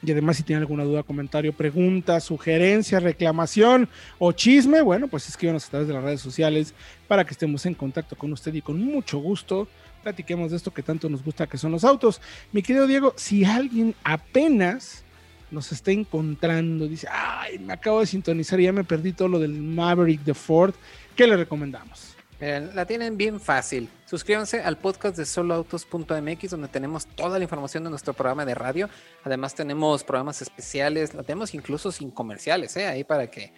y 0.03 0.12
además, 0.12 0.38
si 0.38 0.43
tiene 0.43 0.62
alguna 0.62 0.84
duda, 0.84 1.01
comentario, 1.01 1.53
pregunta, 1.53 2.19
sugerencia, 2.19 3.00
reclamación 3.00 3.89
o 4.19 4.31
chisme, 4.31 4.81
bueno, 4.81 5.07
pues 5.07 5.27
escríbanos 5.27 5.65
a 5.65 5.69
través 5.69 5.88
de 5.88 5.93
las 5.96 6.03
redes 6.03 6.22
sociales 6.22 6.74
para 7.07 7.25
que 7.25 7.31
estemos 7.31 7.65
en 7.65 7.74
contacto 7.74 8.15
con 8.15 8.31
usted 8.31 8.53
y 8.53 8.62
con 8.62 8.79
mucho 8.79 9.17
gusto 9.17 9.67
platiquemos 10.03 10.51
de 10.51 10.57
esto 10.57 10.72
que 10.72 10.84
tanto 10.84 11.10
nos 11.10 11.24
gusta, 11.24 11.48
que 11.48 11.57
son 11.57 11.72
los 11.72 11.84
autos. 11.84 12.22
Mi 12.51 12.62
querido 12.62 12.86
Diego, 12.86 13.13
si 13.17 13.43
alguien 13.43 13.96
apenas 14.03 15.03
nos 15.51 15.72
está 15.72 15.92
encontrando, 15.92 16.88
dice, 16.88 17.08
ay, 17.12 17.60
me 17.60 17.74
acabo 17.74 18.01
de 18.01 18.06
sintonizar 18.06 18.60
y 18.60 18.63
ya 18.63 18.74
me 18.74 18.84
perdí 18.84 19.13
todo 19.13 19.27
lo 19.27 19.39
del 19.39 19.54
Maverick 19.54 20.24
de 20.24 20.34
Ford, 20.34 20.74
¿qué 21.16 21.27
le 21.27 21.38
recomendamos? 21.38 22.18
la 22.39 22.86
tienen 22.86 23.18
bien 23.18 23.39
fácil. 23.39 23.89
Suscríbanse 24.06 24.62
al 24.62 24.77
podcast 24.77 25.18
de 25.18 25.25
soloautos.mx 25.25 26.51
donde 26.51 26.68
tenemos 26.68 27.08
toda 27.08 27.39
la 27.39 27.44
información 27.44 27.84
de 27.84 27.89
nuestro 27.89 28.13
programa 28.13 28.46
de 28.46 28.54
radio. 28.54 28.89
Además 29.24 29.56
tenemos 29.56 30.04
programas 30.04 30.42
especiales, 30.42 31.13
lo 31.13 31.24
tenemos 31.24 31.56
incluso 31.56 31.92
sin 31.92 32.12
comerciales, 32.12 32.77
¿eh? 32.77 32.86
ahí 32.86 33.04
para 33.04 33.32
que 33.32 33.51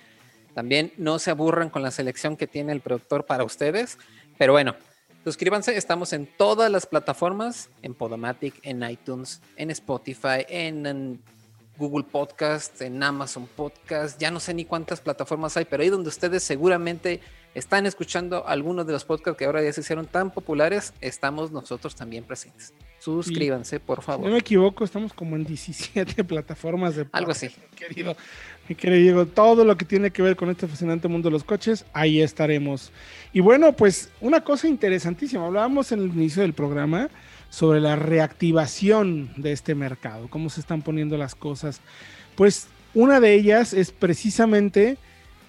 también 0.53 0.93
no 0.98 1.19
se 1.19 1.31
aburran 1.31 1.69
con 1.69 1.84
la 1.84 1.91
selección 1.91 2.38
que 2.38 2.48
tiene 2.48 2.72
el 2.72 2.79
productor 2.79 3.25
para 3.25 3.43
ustedes. 3.43 3.98
Pero 4.38 4.53
bueno, 4.53 4.75
suscríbanse, 5.25 5.75
estamos 5.75 6.13
en 6.13 6.25
todas 6.25 6.72
las 6.72 6.86
plataformas, 6.86 7.69
en 7.81 7.93
Podomatic, 7.93 8.60
en 8.63 8.89
iTunes, 8.89 9.41
en 9.58 9.72
Spotify, 9.72 10.46
en 10.48 11.22
Google 11.79 12.03
Podcast, 12.03 12.81
en 12.81 13.01
Amazon 13.01 13.48
Podcast, 13.55 14.19
ya 14.19 14.29
no 14.31 14.41
sé 14.41 14.53
ni 14.53 14.65
cuántas 14.65 15.00
plataformas 15.00 15.55
hay, 15.55 15.63
pero 15.63 15.81
ahí 15.81 15.89
donde 15.89 16.09
ustedes 16.09 16.43
seguramente 16.43 17.21
están 17.55 17.86
escuchando 17.86 18.45
algunos 18.45 18.86
de 18.86 18.91
los 18.91 19.05
podcasts 19.05 19.38
que 19.38 19.45
ahora 19.45 19.63
ya 19.63 19.71
se 19.71 19.79
hicieron 19.79 20.05
tan 20.05 20.29
populares, 20.31 20.93
estamos 21.00 21.51
nosotros 21.51 21.95
también 21.95 22.25
presentes. 22.25 22.74
Suscríbanse, 23.00 23.79
por 23.79 24.01
favor. 24.01 24.25
no 24.25 24.33
me 24.33 24.39
equivoco, 24.39 24.83
estamos 24.83 25.13
como 25.13 25.38
en 25.38 25.45
17 25.45 26.21
plataformas 26.25 26.98
de 26.98 27.07
Algo 27.13 27.31
así. 27.31 27.48
Mi 27.48 27.77
querido, 27.77 28.17
mi 28.67 28.75
querido 28.75 29.01
Diego, 29.01 29.25
todo 29.25 29.63
lo 29.63 29.77
que 29.77 29.86
tiene 29.86 30.12
que 30.12 30.21
ver 30.21 30.36
con 30.36 30.50
este 30.50 30.67
fascinante 30.67 31.07
mundo 31.07 31.29
de 31.29 31.33
los 31.33 31.45
coches, 31.45 31.86
ahí 31.93 32.21
estaremos. 32.21 32.91
Y 33.31 33.39
bueno, 33.39 33.71
pues 33.71 34.09
una 34.19 34.43
cosa 34.43 34.67
interesantísima, 34.67 35.45
hablábamos 35.45 35.93
en 35.93 36.00
el 36.00 36.07
inicio 36.07 36.41
del 36.41 36.53
programa 36.53 37.09
sobre 37.49 37.79
la 37.79 37.95
reactivación 37.95 39.31
de 39.37 39.51
este 39.51 39.75
mercado, 39.75 40.27
cómo 40.29 40.49
se 40.49 40.61
están 40.61 40.81
poniendo 40.81 41.17
las 41.17 41.35
cosas. 41.35 41.81
Pues 42.35 42.67
una 42.93 43.19
de 43.19 43.33
ellas 43.33 43.73
es 43.73 43.91
precisamente 43.91 44.97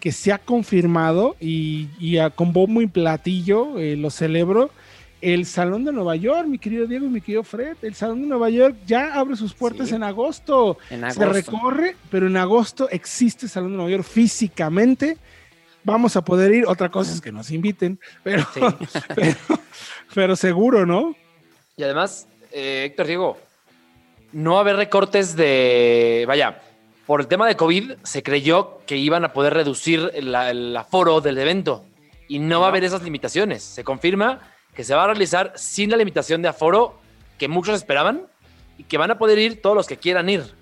que 0.01 0.13
se 0.13 0.33
ha 0.33 0.39
confirmado 0.39 1.37
y, 1.41 1.89
con 2.35 2.53
bombo 2.53 2.81
y 2.81 2.87
platillo, 2.87 3.79
eh, 3.79 3.97
lo 3.97 4.11
celebro, 4.11 4.71
el 5.21 5.45
Salón 5.45 5.85
de 5.85 5.93
Nueva 5.93 6.17
York, 6.17 6.47
mi 6.47 6.59
querido 6.59 6.87
Diego 6.87 7.05
y 7.05 7.11
mi 7.11 7.21
querido 7.21 7.45
Fred, 7.45 7.77
el 7.83 7.95
Salón 7.95 8.23
de 8.23 8.29
Nueva 8.29 8.49
York 8.49 8.77
ya 8.87 9.15
abre 9.15 9.37
sus 9.37 9.53
puertas 9.53 9.93
en, 9.93 10.03
agosto. 10.03 10.79
Se 10.89 11.27
recorre, 11.27 11.97
pero 12.11 12.27
en 12.27 12.39
agosto 12.39 12.89
existe 12.89 13.47
el 13.47 13.51
Salón 13.51 13.73
de 13.73 13.77
Nueva 13.77 13.91
York 13.91 14.05
físicamente. 14.05 15.19
Vamos 15.85 16.17
a 16.17 16.25
poder 16.25 16.55
ir. 16.55 16.65
Otra 16.67 16.91
cosa 16.91 17.13
es 17.13 17.21
que 17.21 17.33
nos 17.33 17.51
inviten, 17.51 18.01
pero, 18.23 18.47
pero 20.15 20.37
seguro, 20.37 20.87
¿no? 20.87 21.15
Y 21.81 21.83
además, 21.83 22.29
eh, 22.53 22.83
Héctor 22.85 23.07
Diego, 23.07 23.39
no 24.33 24.53
va 24.53 24.57
a 24.59 24.61
haber 24.61 24.77
recortes 24.77 25.35
de, 25.35 26.27
vaya, 26.29 26.61
por 27.07 27.23
el 27.23 27.27
tema 27.27 27.49
de 27.49 27.57
COVID 27.57 27.93
se 28.03 28.23
creyó 28.23 28.83
que 28.87 28.99
iban 28.99 29.25
a 29.25 29.33
poder 29.33 29.55
reducir 29.55 30.11
el, 30.13 30.77
aforo 30.77 31.23
del 31.23 31.39
evento 31.39 31.87
y 32.29 32.39
no 32.39 32.61
va 32.61 32.67
a 32.67 32.69
haber 32.69 32.85
esas 32.85 33.03
limitaciones. 33.03 33.63
Se 33.63 33.83
confirma 33.83 34.41
que 34.75 34.85
se 34.85 34.95
va 34.95 35.05
a 35.05 35.07
realizar 35.07 35.55
sin 35.57 35.89
la 35.89 35.97
limitación 35.97 36.43
de 36.43 36.49
aforo 36.49 37.01
que 37.39 37.49
muchos 37.49 37.77
esperaban 37.77 38.27
y 38.77 38.85
que 38.85 38.99
van 38.99 39.13
a 39.13 39.19
poder 39.19 39.39
ir 39.39 39.63
todos 39.63 39.75
los 39.75 39.87
que 39.87 39.97
quieran 39.97 40.29
ir. 40.29 40.55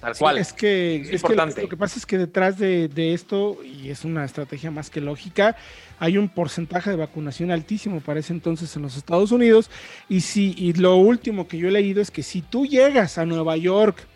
Tal 0.00 0.16
cual. 0.16 0.38
Es 0.38 0.52
que, 0.52 0.96
es, 0.96 1.22
importante. 1.22 1.62
lo 1.62 1.68
que 1.68 1.76
pasa 1.76 1.98
es 1.98 2.06
que 2.06 2.18
detrás 2.18 2.58
de, 2.58 2.88
esto, 3.14 3.58
y 3.64 3.90
es 3.90 4.04
una 4.04 4.24
estrategia 4.24 4.70
más 4.70 4.90
que 4.90 5.00
lógica, 5.00 5.56
hay 5.98 6.18
un 6.18 6.28
porcentaje 6.28 6.90
de 6.90 6.96
vacunación 6.96 7.50
altísimo 7.50 8.00
para 8.00 8.20
ese 8.20 8.32
entonces 8.32 8.74
en 8.76 8.82
los 8.82 8.96
Estados 8.96 9.32
Unidos. 9.32 9.70
Y, 10.08 10.20
si, 10.20 10.54
y 10.56 10.72
lo 10.74 10.96
último 10.96 11.48
que 11.48 11.58
yo 11.58 11.68
he 11.68 11.72
leído 11.72 12.00
es 12.00 12.10
que 12.10 12.22
si 12.22 12.42
tú 12.42 12.66
llegas 12.66 13.18
a 13.18 13.26
Nueva 13.26 13.56
York 13.56 14.06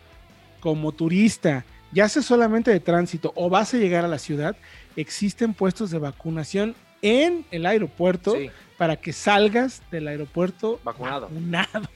como 0.61 0.93
turista, 0.93 1.65
ya 1.91 2.07
sea 2.07 2.21
solamente 2.21 2.71
de 2.71 2.79
tránsito 2.79 3.33
o 3.35 3.49
vas 3.49 3.73
a 3.73 3.77
llegar 3.77 4.05
a 4.05 4.07
la 4.07 4.19
ciudad, 4.19 4.55
existen 4.95 5.53
puestos 5.53 5.91
de 5.91 5.99
vacunación 5.99 6.75
en 7.01 7.45
el 7.51 7.65
aeropuerto 7.65 8.35
para 8.77 8.95
que 8.95 9.13
salgas 9.13 9.81
del 9.91 10.07
aeropuerto 10.07 10.79
vacunado. 10.83 11.27
vacunado. 11.27 11.89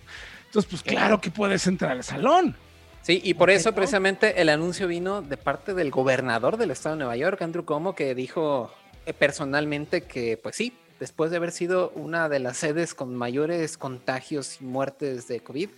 Entonces, 0.45 0.69
pues 0.69 0.83
claro 0.83 1.19
que 1.19 1.31
puedes 1.31 1.65
entrar 1.67 1.91
al 1.91 2.03
salón. 2.03 2.55
Sí, 3.01 3.21
y 3.23 3.35
por 3.35 3.49
eso 3.49 3.73
precisamente 3.73 4.41
el 4.41 4.49
anuncio 4.49 4.87
vino 4.87 5.21
de 5.21 5.37
parte 5.37 5.73
del 5.73 5.91
gobernador 5.91 6.57
del 6.57 6.71
estado 6.71 6.95
de 6.95 6.99
Nueva 6.99 7.15
York, 7.15 7.41
Andrew 7.41 7.63
Cuomo, 7.63 7.95
que 7.95 8.13
dijo 8.15 8.71
eh, 9.05 9.13
personalmente 9.13 10.01
que, 10.01 10.37
pues 10.37 10.57
sí, 10.57 10.73
después 10.99 11.31
de 11.31 11.37
haber 11.37 11.51
sido 11.51 11.91
una 11.91 12.27
de 12.27 12.39
las 12.39 12.57
sedes 12.57 12.93
con 12.93 13.15
mayores 13.15 13.77
contagios 13.77 14.61
y 14.61 14.65
muertes 14.65 15.27
de 15.27 15.39
COVID, 15.39 15.69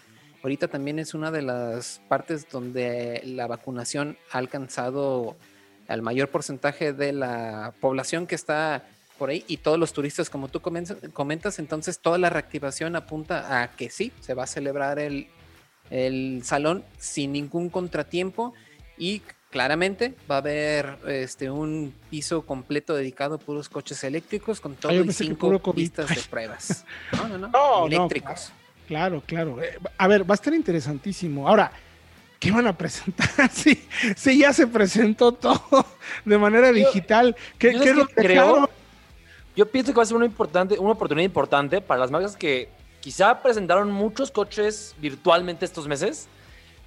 ahorita 0.42 0.68
también 0.70 0.98
es 1.00 1.14
una 1.14 1.30
de 1.32 1.44
las 1.44 2.02
partes 2.08 2.50
donde 2.50 3.22
la 3.24 3.46
vacunación 3.46 4.18
ha 4.32 4.40
alcanzado 4.40 5.36
al 5.88 6.02
mayor 6.02 6.30
porcentaje 6.30 6.94
de 6.94 7.14
la 7.14 7.74
población 7.80 8.28
que 8.28 8.36
está 8.36 8.86
por 9.18 9.30
ahí 9.30 9.44
y 9.48 9.58
todos 9.58 9.78
los 9.78 9.92
turistas, 9.92 10.30
como 10.30 10.48
tú 10.48 10.62
comentas, 10.62 11.60
entonces 11.60 12.00
toda 12.00 12.18
la 12.18 12.30
reactivación 12.30 12.96
apunta 12.96 13.62
a 13.62 13.76
que 13.76 13.90
sí, 13.90 14.14
se 14.22 14.34
va 14.34 14.44
a 14.44 14.48
celebrar 14.48 14.98
el 14.98 15.28
el 15.90 16.42
salón 16.44 16.84
sin 16.98 17.34
ningún 17.34 17.70
contratiempo 17.70 18.54
y 18.98 19.22
claramente 19.50 20.14
va 20.30 20.36
a 20.36 20.38
haber 20.40 20.98
este 21.08 21.50
un 21.50 21.94
piso 22.10 22.44
completo 22.44 22.96
dedicado 22.96 23.36
a 23.36 23.38
puros 23.38 23.70
coches 23.70 24.04
eléctricos 24.04 24.62
con 24.62 24.76
todo 24.76 24.94
y 24.94 25.12
cinco 25.12 25.74
pistas 25.74 26.10
de 26.10 26.22
pruebas. 26.30 26.86
No, 27.14 27.38
no, 27.38 27.48
no, 27.48 27.88
eléctricos. 27.88 28.52
claro, 28.88 29.24
claro. 29.26 29.62
Eh, 29.62 29.78
a 29.98 30.08
ver, 30.08 30.30
va 30.30 30.34
a 30.34 30.36
estar 30.36 30.54
interesantísimo. 30.54 31.48
Ahora, 31.48 31.72
¿qué 32.40 32.52
van 32.52 32.68
a 32.68 32.78
presentar? 32.78 33.30
Si, 33.52 33.88
sí, 34.16 34.40
ya 34.40 34.54
se 34.54 34.68
presentó 34.68 35.32
todo 35.32 35.86
de 36.26 36.38
manera 36.38 36.72
digital. 36.72 37.36
¿Qué, 37.58 37.70
es 37.70 37.96
lo 37.96 38.08
que 38.08 38.16
creo? 38.16 38.70
Yo 39.56 39.66
pienso 39.70 39.92
que 39.92 39.98
va 39.98 40.04
a 40.04 40.06
ser 40.06 40.16
una, 40.16 40.26
importante, 40.26 40.78
una 40.78 40.92
oportunidad 40.92 41.26
importante 41.26 41.82
para 41.82 42.00
las 42.00 42.12
marcas 42.12 42.38
que 42.38 42.70
quizá 43.02 43.42
presentaron 43.42 43.92
muchos 43.92 44.32
coches 44.32 44.96
virtualmente 45.00 45.66
estos 45.66 45.88
meses, 45.88 46.28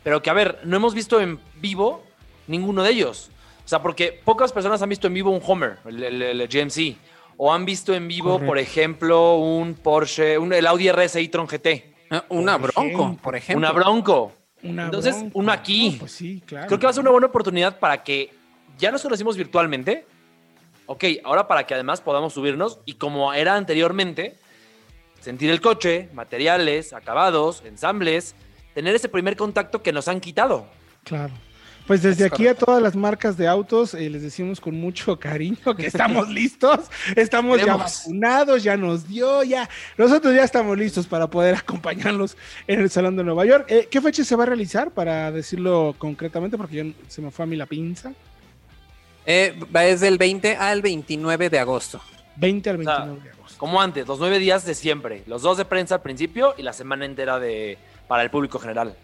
pero 0.02 0.22
que, 0.22 0.30
a 0.30 0.34
ver, 0.34 0.60
no 0.64 0.76
hemos 0.76 0.94
visto 0.94 1.20
en 1.20 1.38
vivo 1.56 2.02
ninguno 2.46 2.82
de 2.82 2.90
ellos. 2.90 3.30
O 3.64 3.68
sea, 3.68 3.80
porque 3.80 4.20
pocas 4.24 4.52
personas 4.52 4.82
han 4.82 4.88
visto 4.88 5.06
en 5.06 5.14
vivo 5.14 5.30
un 5.30 5.40
Homer, 5.44 5.78
el, 5.86 6.48
GMC, 6.48 6.96
o 7.36 7.52
han 7.52 7.64
visto 7.64 7.94
en 7.94 8.08
vivo, 8.08 8.40
por 8.40 8.58
ejemplo, 8.58 9.36
un 9.36 9.74
Porsche, 9.74 10.36
un, 10.38 10.52
el 10.52 10.66
Audi 10.66 10.90
RS 10.90 11.16
e-tron 11.16 11.46
GT. 11.46 11.94
Ah, 12.10 12.24
una 12.28 12.58
Bronco, 12.58 13.16
por 13.22 13.36
ejemplo. 13.36 13.58
Una 13.58 13.72
Bronco. 13.72 14.32
Entonces, 14.62 15.24
uno 15.32 15.50
aquí. 15.50 15.96
pues 15.98 16.12
sí, 16.12 16.42
claro. 16.44 16.66
Creo 16.66 16.78
que 16.78 16.86
va 16.86 16.90
a 16.90 16.92
ser 16.92 17.02
una 17.02 17.10
buena 17.10 17.26
oportunidad 17.28 17.78
para 17.78 18.02
que 18.02 18.30
ya 18.78 18.90
nos 18.90 19.02
conocimos 19.02 19.36
virtualmente. 19.36 20.06
Ok, 20.86 21.04
ahora 21.24 21.48
para 21.48 21.64
que 21.66 21.74
además 21.74 22.00
podamos 22.00 22.34
subirnos 22.34 22.80
y 22.84 22.94
como 22.94 23.32
era 23.32 23.56
anteriormente, 23.56 24.36
sentir 25.22 25.50
el 25.50 25.60
coche, 25.60 26.08
materiales, 26.12 26.92
acabados, 26.92 27.62
ensambles, 27.64 28.34
tener 28.74 28.94
ese 28.94 29.08
primer 29.08 29.36
contacto 29.36 29.82
que 29.82 29.92
nos 29.92 30.08
han 30.08 30.20
quitado. 30.20 30.66
Claro. 31.04 31.32
Pues 31.86 32.02
desde 32.02 32.24
aquí 32.24 32.46
a 32.46 32.54
todas 32.54 32.80
las 32.80 32.94
marcas 32.94 33.36
de 33.36 33.48
autos 33.48 33.94
eh, 33.94 34.08
les 34.08 34.22
decimos 34.22 34.60
con 34.60 34.74
mucho 34.74 35.18
cariño 35.18 35.74
que 35.76 35.86
estamos 35.86 36.28
listos, 36.30 36.78
estamos 37.16 37.60
ya 37.60 37.76
vacunados, 37.76 38.62
ya 38.62 38.76
nos 38.76 39.08
dio, 39.08 39.42
ya 39.42 39.68
nosotros 39.98 40.32
ya 40.32 40.44
estamos 40.44 40.78
listos 40.78 41.08
para 41.08 41.26
poder 41.28 41.54
acompañarlos 41.58 42.36
en 42.68 42.80
el 42.80 42.90
Salón 42.90 43.16
de 43.16 43.24
Nueva 43.24 43.44
York. 43.46 43.66
Eh, 43.68 43.88
¿Qué 43.90 44.00
fecha 44.00 44.22
se 44.22 44.36
va 44.36 44.44
a 44.44 44.46
realizar 44.46 44.92
para 44.92 45.32
decirlo 45.32 45.94
concretamente? 45.98 46.56
Porque 46.56 46.76
ya 46.76 46.84
se 47.08 47.20
me 47.20 47.32
fue 47.32 47.44
a 47.44 47.46
mí 47.46 47.56
la 47.56 47.66
pinza. 47.66 48.12
Eh, 49.26 49.54
va 49.74 49.82
desde 49.82 50.08
el 50.08 50.18
20 50.18 50.56
al 50.56 50.82
29 50.82 51.50
de 51.50 51.58
agosto. 51.58 52.00
20 52.36 52.70
al 52.70 52.76
29 52.76 53.22
de 53.22 53.28
agosto. 53.30 53.31
Como 53.62 53.80
antes, 53.80 54.08
los 54.08 54.18
nueve 54.18 54.40
días 54.40 54.66
de 54.66 54.74
siempre. 54.74 55.22
Los 55.28 55.42
dos 55.42 55.56
de 55.56 55.64
prensa 55.64 55.94
al 55.94 56.02
principio 56.02 56.56
y 56.58 56.62
la 56.62 56.72
semana 56.72 57.04
entera 57.04 57.38
de, 57.38 57.78
para 58.08 58.24
el 58.24 58.28
público 58.28 58.58
general. 58.58 58.96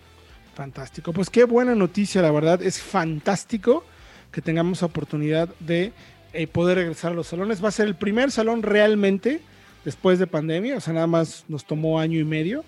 Fantástico. 0.56 1.12
Pues 1.12 1.30
qué 1.30 1.44
buena 1.44 1.76
noticia, 1.76 2.20
la 2.22 2.32
verdad. 2.32 2.60
Es 2.60 2.82
fantástico 2.82 3.84
que 4.32 4.42
tengamos 4.42 4.82
oportunidad 4.82 5.48
de 5.60 5.92
eh, 6.32 6.48
poder 6.48 6.78
regresar 6.78 7.12
a 7.12 7.14
los 7.14 7.28
salones. 7.28 7.62
Va 7.62 7.68
a 7.68 7.70
ser 7.70 7.86
el 7.86 7.94
primer 7.94 8.32
salón 8.32 8.64
realmente 8.64 9.42
después 9.84 10.18
de 10.18 10.26
pandemia, 10.26 10.78
o 10.78 10.80
sea, 10.80 10.92
nada 10.92 11.06
más 11.06 11.44
nos 11.46 11.64
tomó 11.64 12.00
año 12.00 12.18
y 12.18 12.24
medio 12.24 12.64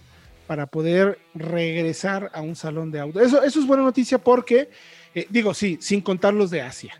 para 0.46 0.66
poder 0.66 1.18
regresar 1.34 2.30
a 2.32 2.40
un 2.40 2.54
salón 2.54 2.92
de 2.92 3.00
auto. 3.00 3.20
Eso, 3.20 3.42
eso 3.42 3.58
es 3.58 3.66
buena 3.66 3.82
noticia 3.82 4.18
porque, 4.18 4.70
eh, 5.12 5.26
digo, 5.28 5.54
sí, 5.54 5.76
sin 5.80 6.02
contar 6.02 6.34
los 6.34 6.52
de 6.52 6.62
Asia, 6.62 6.94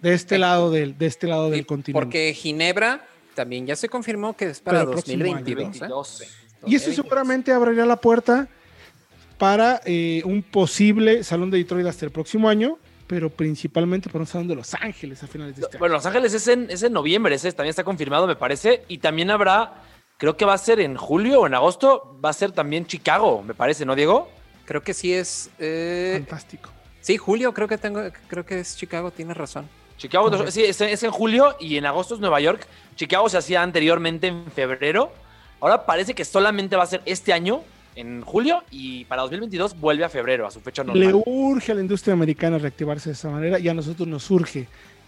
de 0.00 0.14
este 0.14 0.36
lado 0.36 0.72
del, 0.72 0.98
de 0.98 1.06
este 1.06 1.28
lado 1.28 1.48
del 1.48 1.64
continente. 1.64 2.04
Porque 2.04 2.34
Ginebra 2.34 3.06
también 3.34 3.66
ya 3.66 3.76
se 3.76 3.88
confirmó 3.88 4.36
que 4.36 4.46
es 4.50 4.60
para 4.60 4.80
Pero 4.80 4.90
el 4.90 4.94
próximo 4.94 5.24
año, 5.24 5.34
2022. 5.34 6.20
¿eh? 6.20 6.28
Y 6.66 6.76
eso 6.76 6.92
seguramente 6.92 7.52
abriría 7.52 7.84
la 7.84 7.96
puerta 7.96 8.48
para 9.38 9.80
eh, 9.84 10.22
un 10.24 10.42
posible 10.42 11.24
salón 11.24 11.50
de 11.50 11.58
Detroit 11.58 11.86
hasta 11.86 12.04
el 12.04 12.12
próximo 12.12 12.48
año, 12.48 12.78
pero 13.08 13.28
principalmente 13.30 14.08
para 14.08 14.20
un 14.20 14.26
salón 14.26 14.48
de 14.48 14.54
Los 14.54 14.74
Ángeles 14.74 15.22
a 15.22 15.26
finales 15.26 15.56
de 15.56 15.62
este 15.62 15.78
Bueno, 15.78 15.96
Los 15.96 16.06
Ángeles 16.06 16.32
es 16.34 16.46
en, 16.46 16.70
es 16.70 16.82
en 16.82 16.92
noviembre, 16.92 17.34
ese 17.34 17.50
también 17.52 17.70
está 17.70 17.82
confirmado, 17.82 18.26
me 18.26 18.36
parece. 18.36 18.84
Y 18.86 18.98
también 18.98 19.30
habrá, 19.30 19.82
creo 20.18 20.36
que 20.36 20.44
va 20.44 20.54
a 20.54 20.58
ser 20.58 20.78
en 20.80 20.96
julio 20.96 21.40
o 21.40 21.46
en 21.46 21.54
agosto, 21.54 22.18
va 22.24 22.30
a 22.30 22.32
ser 22.32 22.52
también 22.52 22.86
Chicago, 22.86 23.42
me 23.42 23.54
parece, 23.54 23.84
¿no, 23.84 23.96
Diego? 23.96 24.30
Creo 24.64 24.82
que 24.82 24.94
sí 24.94 25.12
es. 25.12 25.48
año. 25.48 25.52
eh, 25.58 26.12
Fantástico. 26.18 26.70
sí, 27.00 27.16
Julio, 27.16 27.52
creo 27.52 27.66
que 27.66 27.78
tengo, 27.78 28.00
creo 28.28 28.46
que 28.46 28.60
es 28.60 28.76
Chicago, 28.76 29.10
tienes 29.10 29.36
razón. 29.36 29.68
Chicago, 30.02 30.50
sí, 30.50 30.64
es, 30.64 30.80
es 30.80 31.02
en 31.04 31.12
julio 31.12 31.54
y 31.60 31.76
en 31.76 31.86
agosto 31.86 32.14
es 32.14 32.20
Nueva 32.20 32.40
York. 32.40 32.66
Chicago 32.96 33.28
se 33.28 33.38
hacía 33.38 33.62
anteriormente 33.62 34.26
en 34.26 34.46
febrero. 34.50 35.12
Ahora 35.60 35.86
parece 35.86 36.12
que 36.12 36.24
solamente 36.24 36.74
va 36.74 36.82
a 36.82 36.86
ser 36.86 37.02
este 37.04 37.32
año, 37.32 37.62
en 37.94 38.22
julio, 38.22 38.64
y 38.72 39.04
para 39.04 39.22
2022 39.22 39.78
vuelve 39.78 40.04
a 40.04 40.08
febrero, 40.08 40.44
a 40.44 40.50
su 40.50 40.60
fecha 40.60 40.82
normal. 40.82 41.06
Le 41.06 41.22
urge 41.24 41.70
a 41.70 41.76
la 41.76 41.82
industria 41.82 42.14
americana 42.14 42.58
reactivarse 42.58 43.10
de 43.10 43.12
esa 43.12 43.30
manera 43.30 43.60
y 43.60 43.68
a 43.68 43.74
nosotros 43.74 44.08
nos 44.08 44.28
urge 44.28 44.66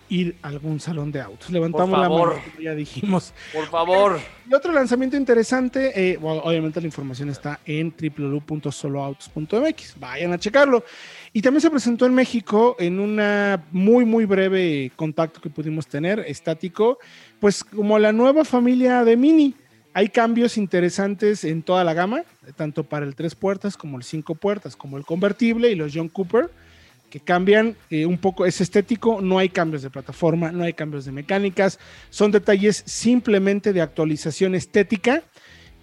ir 0.09 0.37
a 0.43 0.49
algún 0.49 0.81
salón 0.81 1.13
de 1.13 1.21
autos. 1.21 1.51
Levantamos 1.51 1.99
la 1.99 2.09
mano, 2.09 2.35
ya 2.61 2.75
dijimos. 2.75 3.33
Por 3.53 3.67
favor. 3.67 4.21
Y 4.49 4.55
otro 4.55 4.73
lanzamiento 4.73 5.17
interesante, 5.17 6.13
eh, 6.13 6.17
bueno, 6.17 6.43
obviamente 6.43 6.81
la 6.81 6.87
información 6.87 7.31
está 7.31 7.61
en 7.65 7.95
www.soloautos.mx. 7.97 9.99
Vayan 9.99 10.33
a 10.33 10.39
checarlo. 10.39 10.85
Y 11.33 11.43
también 11.43 11.61
se 11.61 11.71
presentó 11.71 12.07
en 12.07 12.15
México 12.15 12.77
en 12.79 13.01
una 13.01 13.65
muy, 13.73 14.05
muy 14.05 14.25
breve 14.25 14.93
contacto 14.97 15.41
que 15.41 15.51
pudimos 15.51 15.87
tener, 15.87 16.21
estático, 16.21 16.99
pues 17.41 17.65
como 17.65 17.99
la 17.99 18.13
nueva 18.13 18.45
familia 18.45 19.05
de 19.05 19.17
Mini. 19.17 19.55
Hay 19.97 20.09
cambios 20.09 20.59
interesantes 20.59 21.45
en 21.45 21.63
toda 21.63 21.85
la 21.85 21.95
gama, 21.95 22.25
tanto 22.57 22.83
para 22.83 23.07
el 23.07 23.15
tres 23.15 23.37
puertas 23.37 23.77
como 23.77 23.97
el 23.97 24.03
cinco 24.03 24.35
puertas, 24.35 24.75
como 24.75 24.99
el 24.99 25.05
convertible 25.05 25.71
y 25.71 25.77
los 25.77 25.93
John 25.95 26.09
Cooper, 26.09 26.51
que 27.15 27.21
cambian 27.21 27.77
eh, 27.91 28.07
un 28.07 28.19
poco, 28.19 28.45
es 28.45 28.61
estético, 28.61 29.21
no 29.21 29.39
hay 29.39 29.49
cambios 29.49 29.83
de 29.83 29.89
plataforma, 29.91 30.51
no 30.51 30.65
hay 30.65 30.73
cambios 30.73 31.05
de 31.05 31.13
mecánicas, 31.13 31.79
son 32.11 32.33
detalles 32.33 32.83
simplemente 32.87 33.73
de 33.73 33.81
actualización 33.83 34.57
estética, 34.57 35.23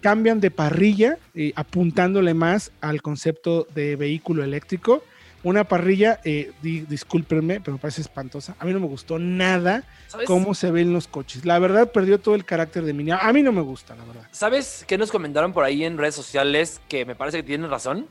cambian 0.02 0.40
de 0.40 0.50
parrilla, 0.50 1.16
eh, 1.34 1.54
apuntándole 1.56 2.34
más 2.34 2.70
al 2.82 3.00
concepto 3.00 3.66
de 3.74 3.96
vehículo 3.96 4.44
eléctrico. 4.44 5.02
Una 5.42 5.64
parrilla, 5.64 6.20
eh, 6.22 6.52
di- 6.60 6.80
discúlpenme, 6.82 7.60
pero 7.62 7.72
me 7.72 7.80
parece 7.80 8.02
espantosa. 8.02 8.54
A 8.58 8.66
mí 8.66 8.74
no 8.74 8.80
me 8.80 8.86
gustó 8.86 9.18
nada 9.18 9.84
¿Sabes? 10.08 10.26
cómo 10.26 10.52
se 10.52 10.70
ven 10.70 10.92
los 10.92 11.08
coches. 11.08 11.46
La 11.46 11.58
verdad, 11.58 11.92
perdió 11.92 12.20
todo 12.20 12.34
el 12.34 12.44
carácter 12.44 12.84
de 12.84 12.92
Mini. 12.92 13.12
A 13.12 13.32
mí 13.32 13.42
no 13.42 13.52
me 13.52 13.62
gusta, 13.62 13.96
la 13.96 14.04
verdad. 14.04 14.28
¿Sabes 14.32 14.84
qué 14.86 14.98
nos 14.98 15.10
comentaron 15.10 15.54
por 15.54 15.64
ahí 15.64 15.82
en 15.82 15.96
redes 15.96 16.14
sociales 16.14 16.82
que 16.90 17.06
me 17.06 17.14
parece 17.14 17.38
que 17.38 17.42
tienen 17.44 17.70
razón? 17.70 18.06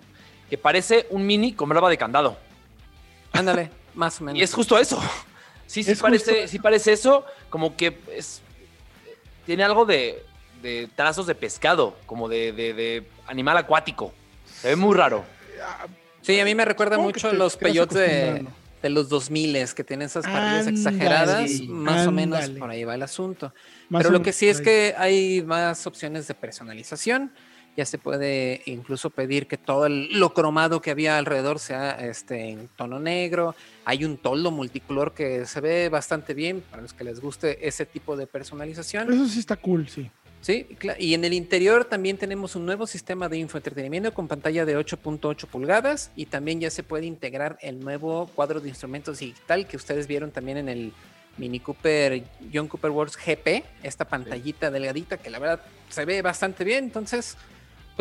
Que 0.50 0.58
parece 0.58 1.06
un 1.12 1.28
mini 1.28 1.54
con 1.54 1.70
brava 1.70 1.88
de 1.88 1.98
candado. 2.00 2.36
Ándale, 3.34 3.72
más 3.96 4.20
o 4.22 4.26
menos. 4.26 4.40
Y 4.40 4.44
es 4.44 4.54
justo 4.54 4.78
eso. 4.78 5.02
Sí, 5.68 5.84
sí 5.84 5.92
Es 5.92 6.00
parece, 6.02 6.32
justo- 6.34 6.48
sí 6.50 6.60
parece 6.60 6.92
eso, 6.94 7.26
como 7.50 7.76
que 7.78 7.98
es 8.16 8.42
tiene 9.46 9.64
algo 9.64 9.86
de, 9.86 10.24
de 10.62 10.90
trazos 10.96 11.26
de 11.28 11.36
pescado, 11.36 11.98
como 12.06 12.28
de, 12.30 12.52
de- 12.52 12.74
de 12.74 13.08
animal 13.28 13.58
acuático. 13.58 14.14
Se 14.62 14.70
ve 14.70 14.76
muy 14.76 14.96
raro. 14.96 15.24
Sí, 16.22 16.40
a 16.40 16.46
mí 16.46 16.54
me 16.56 16.66
recuerda 16.66 16.98
mucho 16.98 17.30
te- 17.32 17.36
los 17.38 17.58
peyotes 17.58 17.98
de, 17.98 18.46
de 18.82 18.90
los 18.90 19.10
2000 19.10 19.74
que 19.74 19.84
tienen 19.84 20.06
esas 20.08 20.26
parrillas 20.26 20.68
exageradas. 20.68 21.50
Más 21.68 22.06
o 22.06 22.12
menos 22.12 22.50
por 22.52 22.70
ahí 22.70 22.84
va 22.84 22.96
el 22.96 23.02
asunto. 23.04 23.54
Más 23.90 24.02
Pero 24.04 24.12
lo 24.12 24.22
que 24.22 24.34
sí 24.34 24.48
es 24.50 24.62
que 24.62 24.94
hay 24.98 25.42
más 25.42 25.88
opciones 25.88 26.28
de 26.28 26.34
personalización. 26.36 27.32
Ya 27.78 27.86
se 27.86 27.98
puede 27.98 28.62
incluso 28.66 29.10
pedir 29.10 29.48
que 29.48 29.58
todo 29.58 29.86
el- 29.86 30.20
lo 30.20 30.34
cromado 30.34 30.82
que 30.82 30.92
había 30.92 31.18
alrededor 31.18 31.58
sea 31.60 31.92
este, 32.06 32.50
en 32.50 32.68
tono 32.76 33.00
negro. 33.00 33.56
Hay 33.86 34.04
un 34.04 34.18
toldo 34.18 34.52
multicolor 34.52 35.14
que 35.14 35.46
se 35.46 35.62
ve 35.62 35.88
bastante 35.90 36.34
bien 36.34 36.62
para 36.70 36.82
los 36.82 36.94
que 36.94 37.04
les 37.06 37.22
guste 37.22 37.66
ese 37.68 37.86
tipo 37.86 38.18
de 38.18 38.28
personalización. 38.28 39.12
Eso 39.14 39.28
sí 39.28 39.40
está 39.40 39.56
cool, 39.56 39.88
sí. 39.88 40.10
Sí, 40.42 40.68
y 40.98 41.14
en 41.14 41.24
el 41.24 41.34
interior 41.34 41.86
también 41.86 42.18
tenemos 42.18 42.56
un 42.56 42.66
nuevo 42.66 42.88
sistema 42.88 43.30
de 43.30 43.38
infoentretenimiento 43.38 44.12
con 44.12 44.28
pantalla 44.28 44.66
de 44.66 44.76
8.8 44.76 45.46
pulgadas 45.48 46.10
y 46.16 46.26
también 46.26 46.60
ya 46.60 46.72
se 46.72 46.82
puede 46.82 47.06
integrar 47.06 47.60
el 47.62 47.80
nuevo 47.80 48.26
cuadro 48.34 48.60
de 48.60 48.68
instrumentos 48.70 49.20
digital 49.20 49.68
que 49.68 49.78
ustedes 49.78 50.08
vieron 50.08 50.32
también 50.32 50.58
en 50.58 50.68
el 50.68 50.94
Mini 51.38 51.60
Cooper 51.60 52.24
John 52.52 52.68
Cooper 52.68 52.90
Works 52.90 53.18
GP, 53.24 53.64
esta 53.84 54.04
pantallita 54.06 54.72
delgadita 54.72 55.18
que 55.18 55.30
la 55.30 55.38
verdad 55.38 55.62
se 55.90 56.06
ve 56.06 56.24
bastante 56.24 56.64
bien, 56.64 56.86
entonces 56.86 57.38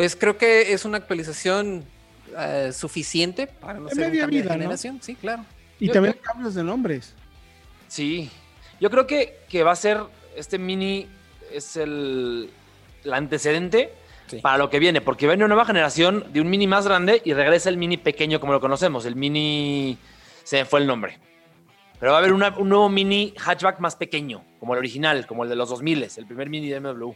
pues 0.01 0.15
creo 0.15 0.35
que 0.35 0.73
es 0.73 0.83
una 0.83 0.97
actualización 0.97 1.85
eh, 2.35 2.71
suficiente 2.73 3.45
para 3.45 3.77
no 3.79 3.85
De 3.87 3.93
ser 3.95 4.05
un 4.07 4.17
de 4.17 4.25
vida, 4.27 4.45
¿no? 4.45 4.51
generación, 4.53 4.99
sí, 4.99 5.13
claro. 5.15 5.45
Y 5.79 5.87
Yo- 5.87 5.93
también 5.93 6.15
yo- 6.15 6.21
cambios 6.21 6.55
de 6.55 6.63
nombres. 6.63 7.13
Sí. 7.87 8.31
Yo 8.79 8.89
creo 8.89 9.05
que, 9.05 9.37
que 9.47 9.61
va 9.63 9.73
a 9.73 9.75
ser. 9.75 9.99
Este 10.35 10.57
mini 10.57 11.07
es 11.53 11.75
el, 11.75 12.49
el 13.03 13.13
antecedente 13.13 13.93
Sí. 14.27 14.37
para 14.39 14.57
lo 14.57 14.69
que 14.71 14.79
viene, 14.79 15.01
porque 15.01 15.27
viene 15.27 15.43
una 15.43 15.53
nueva 15.53 15.65
generación 15.65 16.31
de 16.33 16.41
un 16.41 16.49
mini 16.49 16.65
más 16.65 16.85
grande 16.87 17.21
y 17.25 17.33
regresa 17.33 17.69
el 17.69 17.77
mini 17.77 17.97
pequeño 17.97 18.39
como 18.39 18.53
lo 18.53 18.59
conocemos. 18.61 19.05
El 19.05 19.15
mini. 19.15 19.97
Se 20.43 20.57
me 20.57 20.65
fue 20.65 20.79
el 20.79 20.87
nombre. 20.87 21.19
Pero 21.99 22.13
va 22.13 22.17
a 22.17 22.21
haber 22.21 22.33
una- 22.33 22.57
un 22.57 22.69
nuevo 22.69 22.89
mini 22.89 23.35
hatchback 23.37 23.79
más 23.79 23.95
pequeño, 23.95 24.43
como 24.59 24.73
el 24.73 24.79
original, 24.79 25.27
como 25.27 25.43
el 25.43 25.49
de 25.49 25.55
los 25.55 25.69
2000, 25.69 26.01
el 26.17 26.25
primer 26.25 26.49
mini 26.49 26.69
de 26.69 26.79
BMW. 26.79 27.11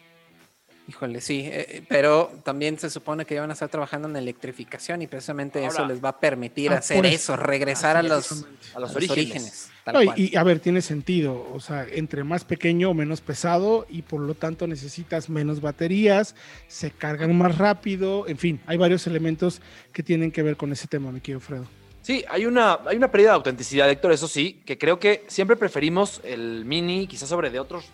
Híjole, 0.88 1.20
sí, 1.20 1.40
eh, 1.46 1.66
eh, 1.78 1.84
pero 1.88 2.32
también 2.44 2.78
se 2.78 2.92
supone 2.92 3.26
que 3.26 3.34
ya 3.34 3.42
van 3.42 3.50
a 3.50 3.54
estar 3.54 3.70
trabajando 3.70 4.08
en 4.08 4.16
electrificación 4.18 5.02
y 5.02 5.08
precisamente 5.08 5.66
eso 5.66 5.84
les 5.88 6.04
va 6.04 6.10
a 6.10 6.20
permitir 6.20 6.72
Ah, 6.72 6.78
hacer 6.78 7.04
eso, 7.08 7.34
eso. 7.34 7.36
regresar 7.38 7.98
a 7.98 8.04
los, 8.04 8.46
A 8.76 8.80
los 8.80 8.92
a 8.92 8.96
orígenes. 8.96 9.72
tal 9.84 9.96
No, 9.96 10.02
y, 10.04 10.06
cual. 10.06 10.20
y, 10.20 10.36
a 10.36 10.44
ver, 10.44 10.60
tiene 10.60 10.82
sentido. 10.84 11.50
O 11.54 11.60
sea, 11.60 11.88
entre 11.92 12.24
más 12.24 12.44
pequeño 12.46 12.92
o 12.92 12.94
menos 12.94 13.22
pesado 13.22 13.88
y 13.90 14.04
por 14.04 14.22
lo 14.22 14.36
tanto 14.36 14.68
necesitas 14.68 15.28
menos 15.28 15.60
baterías, 15.60 16.36
se 16.68 16.92
cargan 16.92 17.36
más 17.36 17.58
rápido. 17.58 18.28
En 18.28 18.38
fin, 18.38 18.62
hay 18.68 18.78
varios 18.78 19.08
elementos 19.08 19.62
que 19.92 20.04
tienen 20.04 20.32
que 20.32 20.44
ver 20.44 20.56
con 20.56 20.72
ese 20.72 20.86
tema, 20.88 21.12
mi 21.12 21.20
querido 21.20 21.40
Fredo. 21.40 21.66
Sí, 22.04 22.24
hay 22.30 22.46
una, 22.46 22.78
hay 22.86 22.98
una 22.98 23.10
pérdida 23.10 23.30
de 23.32 23.36
autenticidad, 23.38 23.90
Héctor, 23.90 24.12
eso 24.12 24.28
sí, 24.28 24.62
que 24.68 24.78
creo 24.78 25.00
que 25.00 25.24
siempre 25.26 25.56
preferimos 25.56 26.22
el 26.24 26.64
mini, 26.64 27.08
quizás 27.08 27.28
sobre 27.30 27.50
de 27.50 27.60
otros 27.60 27.86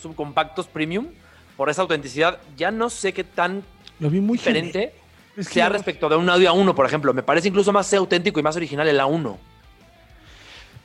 subcompactos 0.00 0.66
premium, 0.66 1.06
por 1.56 1.70
esa 1.70 1.82
autenticidad. 1.82 2.38
Ya 2.56 2.70
no 2.70 2.90
sé 2.90 3.12
qué 3.12 3.24
tan 3.24 3.62
Lo 4.00 4.10
vi 4.10 4.20
muy 4.20 4.38
diferente 4.38 4.72
genérico. 4.72 5.02
Es 5.36 5.48
que 5.48 5.54
sea 5.54 5.68
no- 5.68 5.72
respecto 5.74 6.08
de 6.08 6.16
un 6.16 6.28
audio 6.28 6.52
A1, 6.52 6.74
por 6.74 6.84
ejemplo. 6.86 7.14
Me 7.14 7.22
parece 7.22 7.48
incluso 7.48 7.72
más 7.72 7.92
auténtico 7.94 8.38
y 8.38 8.42
más 8.42 8.56
original 8.56 8.86
el 8.88 8.98
A1. 9.00 9.36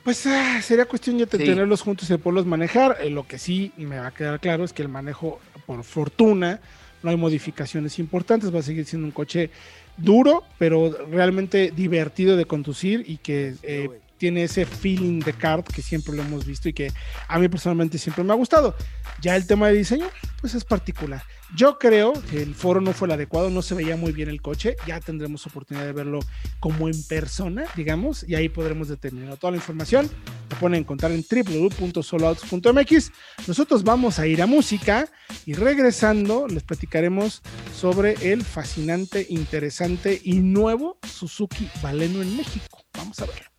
Pues 0.04 0.26
ah, 0.26 0.60
sería 0.62 0.86
cuestión 0.86 1.18
ya 1.18 1.26
de 1.26 1.36
Sí. 1.38 1.44
tenerlos 1.44 1.82
juntos 1.82 2.08
y 2.08 2.14
de 2.14 2.18
poderlos 2.18 2.46
manejar. 2.46 2.96
Eh, 3.02 3.10
lo 3.10 3.26
que 3.26 3.38
sí 3.38 3.72
me 3.76 3.98
va 3.98 4.06
a 4.06 4.10
quedar 4.14 4.40
claro 4.40 4.64
es 4.64 4.72
que 4.72 4.82
el 4.82 4.88
manejo, 4.88 5.38
por 5.66 5.84
fortuna, 5.84 6.60
no 7.02 7.10
hay 7.10 7.16
modificaciones 7.16 7.98
importantes. 7.98 8.54
Va 8.54 8.60
a 8.60 8.62
seguir 8.62 8.86
siendo 8.86 9.06
un 9.06 9.12
coche 9.12 9.50
duro, 9.98 10.44
pero 10.58 10.96
realmente 11.10 11.72
divertido 11.74 12.36
de 12.36 12.46
conducir 12.46 13.04
y 13.06 13.18
que 13.18 13.54
eh, 13.62 13.90
tiene 14.18 14.44
ese 14.44 14.66
feeling 14.66 15.20
de 15.20 15.32
kart 15.32 15.66
que 15.66 15.82
siempre 15.82 16.14
lo 16.14 16.22
hemos 16.22 16.44
visto 16.44 16.68
y 16.68 16.72
que 16.72 16.92
a 17.28 17.38
mí 17.38 17.48
personalmente 17.48 17.98
siempre 17.98 18.24
me 18.24 18.32
ha 18.32 18.36
gustado. 18.36 18.74
Ya 19.20 19.36
el 19.36 19.46
tema 19.46 19.68
de 19.68 19.74
diseño, 19.74 20.06
pues 20.40 20.54
es 20.54 20.64
particular. 20.64 21.22
Yo 21.56 21.78
creo 21.78 22.12
que 22.30 22.42
el 22.42 22.54
foro 22.54 22.80
no 22.80 22.92
fue 22.92 23.08
el 23.08 23.12
adecuado, 23.12 23.48
no 23.48 23.62
se 23.62 23.74
veía 23.74 23.96
muy 23.96 24.12
bien 24.12 24.28
el 24.28 24.42
coche. 24.42 24.76
Ya 24.86 25.00
tendremos 25.00 25.46
oportunidad 25.46 25.86
de 25.86 25.92
verlo 25.92 26.20
como 26.60 26.88
en 26.88 27.02
persona, 27.04 27.64
digamos, 27.74 28.24
y 28.28 28.34
ahí 28.34 28.48
podremos 28.48 28.88
determinar 28.88 29.38
toda 29.38 29.52
la 29.52 29.56
información. 29.56 30.10
La 30.50 30.58
pueden 30.58 30.78
encontrar 30.78 31.10
en 31.12 31.24
www.soloautos.mx. 31.28 33.12
Nosotros 33.46 33.82
vamos 33.82 34.18
a 34.18 34.26
ir 34.26 34.42
a 34.42 34.46
música 34.46 35.08
y 35.46 35.54
regresando 35.54 36.46
les 36.46 36.62
platicaremos 36.62 37.42
sobre 37.74 38.32
el 38.32 38.44
fascinante, 38.44 39.26
interesante 39.30 40.20
y 40.22 40.40
nuevo 40.40 40.98
Suzuki 41.06 41.68
Baleno 41.82 42.22
en 42.22 42.36
México. 42.36 42.84
Vamos 42.92 43.18
a 43.20 43.26
verlo. 43.26 43.57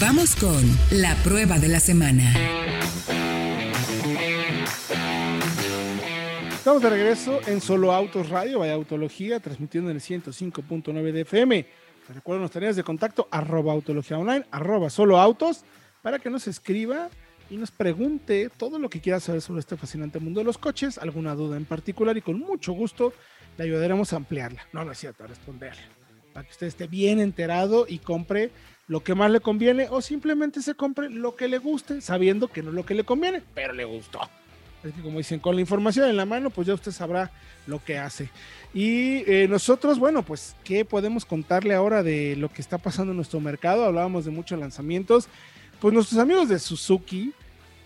Vamos 0.00 0.36
con 0.36 0.62
la 0.90 1.14
prueba 1.22 1.58
de 1.58 1.68
la 1.68 1.80
semana. 1.80 2.34
Estamos 6.52 6.82
de 6.82 6.90
regreso 6.90 7.40
en 7.46 7.60
Solo 7.60 7.92
Autos 7.92 8.28
Radio, 8.28 8.60
vaya 8.60 8.74
Autología, 8.74 9.40
transmitiendo 9.40 9.90
en 9.90 9.96
el 9.96 10.02
105.9 10.02 11.12
de 11.12 11.20
FM. 11.22 11.66
Recuerden 12.14 12.42
los 12.42 12.50
tareas 12.50 12.76
de 12.76 12.82
contacto 12.82 13.28
arroba 13.30 13.72
autología 13.72 14.18
online, 14.18 14.44
arroba 14.50 14.90
solo 14.90 15.18
autos, 15.18 15.64
para 16.02 16.18
que 16.18 16.30
nos 16.30 16.46
escriba 16.46 17.08
y 17.50 17.56
nos 17.56 17.70
pregunte 17.70 18.50
todo 18.56 18.78
lo 18.78 18.88
que 18.88 19.00
quiera 19.00 19.20
saber 19.20 19.40
sobre 19.40 19.60
este 19.60 19.76
fascinante 19.76 20.18
mundo 20.18 20.40
de 20.40 20.44
los 20.44 20.58
coches, 20.58 20.98
alguna 20.98 21.34
duda 21.34 21.56
en 21.56 21.64
particular 21.64 22.16
y 22.16 22.22
con 22.22 22.38
mucho 22.38 22.72
gusto 22.72 23.12
le 23.58 23.64
ayudaremos 23.64 24.12
a 24.12 24.16
ampliarla. 24.16 24.62
No, 24.72 24.84
no 24.84 24.92
es 24.92 24.98
cierto, 24.98 25.24
a 25.24 25.26
responderle. 25.26 25.82
Para 26.32 26.46
que 26.46 26.52
usted 26.52 26.66
esté 26.66 26.86
bien 26.86 27.20
enterado 27.20 27.86
y 27.88 27.98
compre 27.98 28.50
lo 28.88 29.02
que 29.02 29.14
más 29.14 29.30
le 29.30 29.40
conviene 29.40 29.88
o 29.90 30.00
simplemente 30.00 30.62
se 30.62 30.74
compre 30.74 31.08
lo 31.08 31.36
que 31.36 31.48
le 31.48 31.58
guste, 31.58 32.00
sabiendo 32.00 32.48
que 32.48 32.62
no 32.62 32.70
es 32.70 32.74
lo 32.74 32.84
que 32.84 32.94
le 32.94 33.04
conviene, 33.04 33.42
pero 33.54 33.72
le 33.72 33.84
gustó. 33.84 34.20
Es 34.82 34.92
que 34.92 35.00
como 35.00 35.18
dicen, 35.18 35.38
con 35.38 35.54
la 35.54 35.60
información 35.60 36.08
en 36.10 36.16
la 36.16 36.26
mano, 36.26 36.50
pues 36.50 36.66
ya 36.66 36.74
usted 36.74 36.90
sabrá 36.90 37.30
lo 37.66 37.82
que 37.82 37.98
hace. 37.98 38.30
Y 38.74 39.22
eh, 39.30 39.46
nosotros, 39.48 39.98
bueno, 39.98 40.22
pues, 40.22 40.56
¿qué 40.64 40.84
podemos 40.84 41.24
contarle 41.24 41.74
ahora 41.74 42.02
de 42.02 42.34
lo 42.36 42.48
que 42.48 42.60
está 42.60 42.78
pasando 42.78 43.12
en 43.12 43.16
nuestro 43.16 43.38
mercado? 43.40 43.84
Hablábamos 43.84 44.24
de 44.24 44.32
muchos 44.32 44.58
lanzamientos. 44.58 45.28
Pues 45.80 45.94
nuestros 45.94 46.20
amigos 46.20 46.48
de 46.48 46.58
Suzuki, 46.58 47.32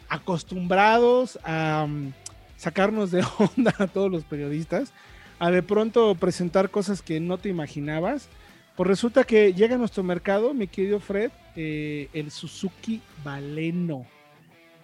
acostumbrados 0.09 1.39
a 1.45 1.85
um, 1.87 2.13
sacarnos 2.57 3.11
de 3.11 3.25
onda 3.57 3.75
a 3.79 3.87
todos 3.87 4.11
los 4.11 4.25
periodistas, 4.25 4.93
a 5.39 5.51
de 5.51 5.63
pronto 5.63 6.15
presentar 6.15 6.71
cosas 6.71 7.03
que 7.03 7.21
no 7.21 7.37
te 7.39 7.49
imaginabas. 7.49 8.29
Pues 8.77 8.87
resulta 8.89 9.25
que 9.25 9.55
llega 9.55 9.77
a 9.77 9.79
nuestro 9.79 10.03
mercado, 10.03 10.53
mi 10.53 10.69
querido 10.69 11.01
Fred, 11.01 11.31
eh, 11.57 12.11
el 12.13 12.31
Suzuki 12.31 13.01
Baleno. 13.25 14.07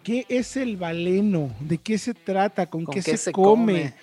¿Qué 0.02 0.24
es 0.28 0.56
el 0.56 0.78
baleno? 0.78 1.54
¿De 1.60 1.78
qué 1.78 1.98
se 1.98 2.14
trata? 2.14 2.66
¿Con, 2.66 2.86
qué, 2.86 3.02
se, 3.02 3.30
come? 3.30 3.94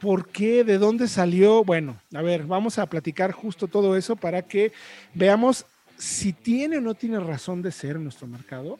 ¿Por 0.00 0.28
qué? 0.28 0.62
¿De 0.62 0.78
dónde 0.78 1.08
salió? 1.08 1.64
Bueno, 1.64 1.96
a 2.14 2.22
ver, 2.22 2.44
vamos 2.44 2.78
a 2.78 2.86
platicar 2.86 3.32
justo 3.32 3.66
todo 3.66 3.96
eso 3.96 4.14
para 4.14 4.42
que 4.42 4.70
veamos 5.14 5.64
si 5.96 6.32
tiene 6.32 6.76
o 6.76 6.80
no 6.80 6.94
tiene 6.94 7.18
razón 7.18 7.62
de 7.62 7.72
ser 7.72 7.96
en 7.96 8.04
nuestro 8.04 8.28
mercado. 8.28 8.78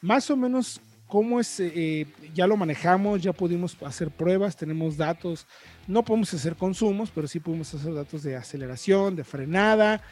Más 0.00 0.30
o 0.30 0.36
menos 0.36 0.80
cómo 1.06 1.40
es, 1.40 1.60
eh, 1.60 2.06
ya 2.34 2.46
lo 2.46 2.56
manejamos, 2.56 3.22
ya 3.22 3.32
pudimos 3.32 3.76
hacer 3.84 4.10
pruebas, 4.10 4.56
tenemos 4.56 4.96
datos, 4.96 5.46
no 5.86 6.04
podemos 6.04 6.32
hacer 6.34 6.56
consumos, 6.56 7.10
pero 7.14 7.28
sí 7.28 7.40
podemos 7.40 7.72
hacer 7.74 7.94
datos 7.94 8.22
de 8.22 8.36
aceleración, 8.36 9.16
de 9.16 9.24
frenada. 9.24 10.02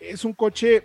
Es 0.00 0.24
un 0.24 0.32
coche 0.32 0.82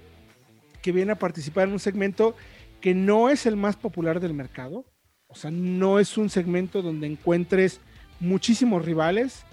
que 0.81 0.91
viene 0.91 1.11
a 1.11 1.19
participar 1.19 1.67
en 1.67 1.73
un 1.73 1.79
segmento 1.79 2.35
que 2.79 2.95
no 2.95 3.29
es 3.29 3.45
el 3.45 3.55
más 3.55 3.75
popular 3.75 4.19
del 4.19 4.33
mercado, 4.33 4.85
o 5.27 5.35
sea, 5.35 5.51
no 5.51 5.99
es 5.99 6.17
un 6.17 6.29
segmento 6.29 6.81
donde 6.81 7.07
encuentres 7.07 7.79
muchísimos 8.19 8.83
rivales. 8.83 9.43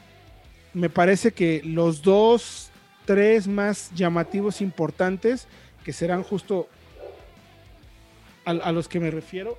Me 0.74 0.90
parece 0.90 1.32
que 1.32 1.62
los 1.64 2.02
dos, 2.02 2.70
tres 3.04 3.46
más 3.46 3.92
llamativos 3.94 4.60
importantes, 4.60 5.46
que 5.84 5.92
serán 5.92 6.22
justo 6.22 6.68
a, 8.44 8.72
los 8.72 8.88
que 8.88 8.98
me 8.98 9.10
refiero, 9.10 9.58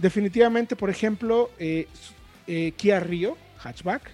definitivamente, 0.00 0.76
por 0.76 0.90
ejemplo, 0.90 1.50
eh, 1.58 1.86
eh, 2.46 2.72
Kia 2.76 3.00
Rio, 3.00 3.36
hatchback, 3.58 4.10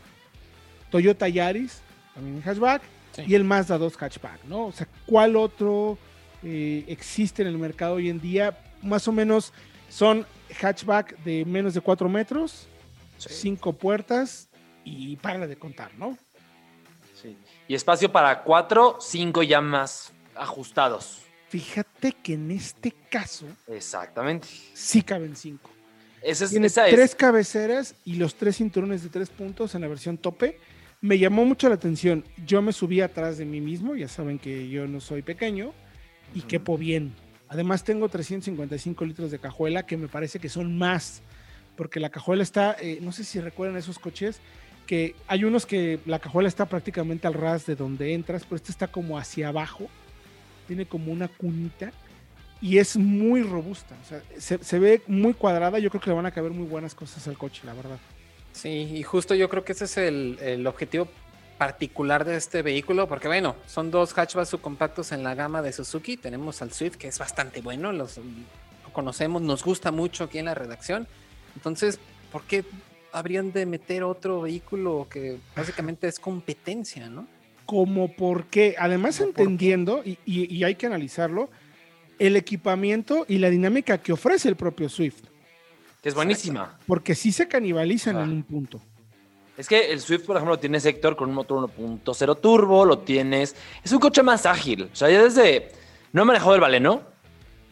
Toyota 0.90 1.28
Yaris, 1.28 1.80
también 2.14 2.42
hatchback, 2.42 2.82
y 3.26 3.34
el 3.34 3.44
Mazda 3.44 3.78
2 3.78 3.96
hatchback, 3.96 4.44
¿no? 4.44 4.66
O 4.66 4.72
sea, 4.72 4.86
¿cuál 5.06 5.36
otro 5.36 5.96
eh, 6.42 6.84
existe 6.86 7.42
en 7.42 7.48
el 7.48 7.58
mercado 7.58 7.94
hoy 7.94 8.10
en 8.10 8.20
día? 8.20 8.58
Más 8.82 9.08
o 9.08 9.12
menos 9.12 9.52
son 9.88 10.26
hatchback 10.60 11.16
de 11.24 11.44
menos 11.46 11.72
de 11.72 11.80
4 11.80 12.08
metros, 12.08 12.66
5 13.18 13.72
puertas 13.72 14.50
y 14.84 15.16
para 15.16 15.46
de 15.46 15.56
contar, 15.56 15.92
¿no? 15.96 16.18
Sí. 17.20 17.36
Y 17.68 17.74
espacio 17.74 18.12
para 18.12 18.42
4, 18.42 18.98
5 19.00 19.42
ya 19.42 19.60
más 19.62 20.12
ajustados. 20.34 21.22
Fíjate 21.48 22.12
que 22.12 22.34
en 22.34 22.50
este 22.50 22.92
caso. 23.08 23.46
Exactamente. 23.68 24.48
Sí 24.74 25.00
caben 25.00 25.34
5. 25.34 25.75
Esa 26.22 26.48
Tiene 26.48 26.68
tres 26.68 27.14
cabeceras 27.14 27.94
y 28.04 28.14
los 28.14 28.34
tres 28.34 28.56
cinturones 28.56 29.02
de 29.02 29.08
tres 29.08 29.30
puntos 29.30 29.74
en 29.74 29.82
la 29.82 29.88
versión 29.88 30.18
tope. 30.18 30.58
Me 31.00 31.18
llamó 31.18 31.44
mucho 31.44 31.68
la 31.68 31.74
atención. 31.74 32.24
Yo 32.46 32.62
me 32.62 32.72
subí 32.72 33.00
atrás 33.00 33.38
de 33.38 33.44
mí 33.44 33.60
mismo, 33.60 33.94
ya 33.94 34.08
saben 34.08 34.38
que 34.38 34.68
yo 34.68 34.86
no 34.86 35.00
soy 35.00 35.22
pequeño 35.22 35.72
y 36.34 36.42
quepo 36.42 36.76
bien. 36.76 37.14
Además 37.48 37.84
tengo 37.84 38.08
355 38.08 39.04
litros 39.04 39.30
de 39.30 39.38
cajuela 39.38 39.86
que 39.86 39.96
me 39.96 40.08
parece 40.08 40.40
que 40.40 40.48
son 40.48 40.76
más, 40.76 41.22
porque 41.76 42.00
la 42.00 42.10
cajuela 42.10 42.42
está, 42.42 42.76
eh, 42.80 42.98
no 43.00 43.12
sé 43.12 43.22
si 43.22 43.38
recuerdan 43.40 43.76
esos 43.76 43.98
coches, 43.98 44.40
que 44.86 45.14
hay 45.28 45.44
unos 45.44 45.66
que 45.66 46.00
la 46.06 46.18
cajuela 46.18 46.48
está 46.48 46.66
prácticamente 46.66 47.26
al 47.26 47.34
ras 47.34 47.66
de 47.66 47.76
donde 47.76 48.14
entras, 48.14 48.44
pero 48.44 48.56
este 48.56 48.72
está 48.72 48.88
como 48.88 49.18
hacia 49.18 49.48
abajo, 49.48 49.88
tiene 50.66 50.86
como 50.86 51.12
una 51.12 51.28
cunita 51.28 51.92
y 52.60 52.78
es 52.78 52.96
muy 52.96 53.42
robusta. 53.42 53.94
O 54.02 54.08
sea, 54.08 54.22
se, 54.38 54.78
ve 54.78 55.02
muy 55.06 55.34
cuadrada. 55.34 55.78
Yo 55.78 55.90
creo 55.90 56.00
que 56.00 56.10
le 56.10 56.16
van 56.16 56.26
a 56.26 56.30
caber 56.30 56.52
muy 56.52 56.66
buenas 56.66 56.94
cosas 56.94 57.26
al 57.28 57.36
coche, 57.36 57.62
la 57.64 57.74
verdad. 57.74 57.98
Sí, 58.52 58.68
y 58.94 59.02
justo 59.02 59.34
yo 59.34 59.48
creo 59.48 59.64
que 59.64 59.72
ese 59.72 59.84
es 59.84 59.96
el, 59.98 60.66
objetivo 60.66 61.08
particular 61.58 62.24
de 62.24 62.36
este 62.36 62.62
vehículo, 62.62 63.08
porque 63.08 63.28
bueno, 63.28 63.56
son 63.66 63.90
dos 63.90 64.12
hatchbacks 64.12 64.50
subcompactos 64.50 65.12
en 65.12 65.22
la 65.22 65.34
gama 65.34 65.62
de 65.62 65.72
Suzuki. 65.72 66.16
Tenemos 66.16 66.60
al 66.62 66.72
Swift, 66.72 66.96
que 66.96 67.08
es 67.08 67.18
bastante 67.18 67.60
bueno, 67.62 67.92
los, 67.92 68.18
lo 68.18 68.92
conocemos, 68.92 69.40
nos 69.42 69.64
gusta 69.64 69.90
mucho 69.90 70.24
aquí 70.24 70.38
en 70.38 70.46
la 70.46 70.54
redacción. 70.54 71.06
Entonces, 71.54 71.98
¿por 72.30 72.42
qué 72.42 72.64
habrían 73.12 73.52
de 73.52 73.64
meter 73.64 74.02
otro 74.02 74.42
vehículo 74.42 75.06
que 75.10 75.38
básicamente 75.54 76.08
es 76.08 76.18
competencia, 76.18 77.08
no? 77.08 77.26
Como 77.64 78.14
porque, 78.14 78.76
además 78.78 79.20
entendiendo, 79.20 80.02
y 80.04 80.62
hay 80.62 80.74
que 80.76 80.86
analizarlo, 80.86 81.48
el 82.18 82.36
equipamiento 82.36 83.24
y 83.28 83.38
la 83.38 83.50
dinámica 83.50 83.98
que 83.98 84.12
ofrece 84.12 84.48
el 84.48 84.56
propio 84.56 84.88
Swift. 84.88 85.24
Que 86.02 86.08
es 86.08 86.14
buenísima. 86.14 86.78
Porque 86.86 87.14
sí 87.14 87.32
se 87.32 87.48
canibalizan 87.48 88.16
en 88.16 88.30
un 88.30 88.42
punto. 88.42 88.80
Es 89.56 89.68
que 89.68 89.90
el 89.90 90.00
Swift, 90.00 90.24
por 90.24 90.36
ejemplo, 90.36 90.54
lo 90.54 90.60
tienes 90.60 90.84
Héctor 90.84 91.16
con 91.16 91.30
un 91.30 91.34
motor 91.34 91.70
1.0 91.78 92.40
turbo, 92.40 92.84
lo 92.84 92.98
tienes. 92.98 93.56
Es 93.82 93.90
un 93.92 93.98
coche 93.98 94.22
más 94.22 94.44
ágil. 94.44 94.90
O 94.92 94.96
sea, 94.96 95.10
ya 95.10 95.22
desde. 95.22 95.72
No 96.12 96.22
he 96.22 96.24
manejado 96.24 96.54
el 96.54 96.60
Valeno, 96.60 97.02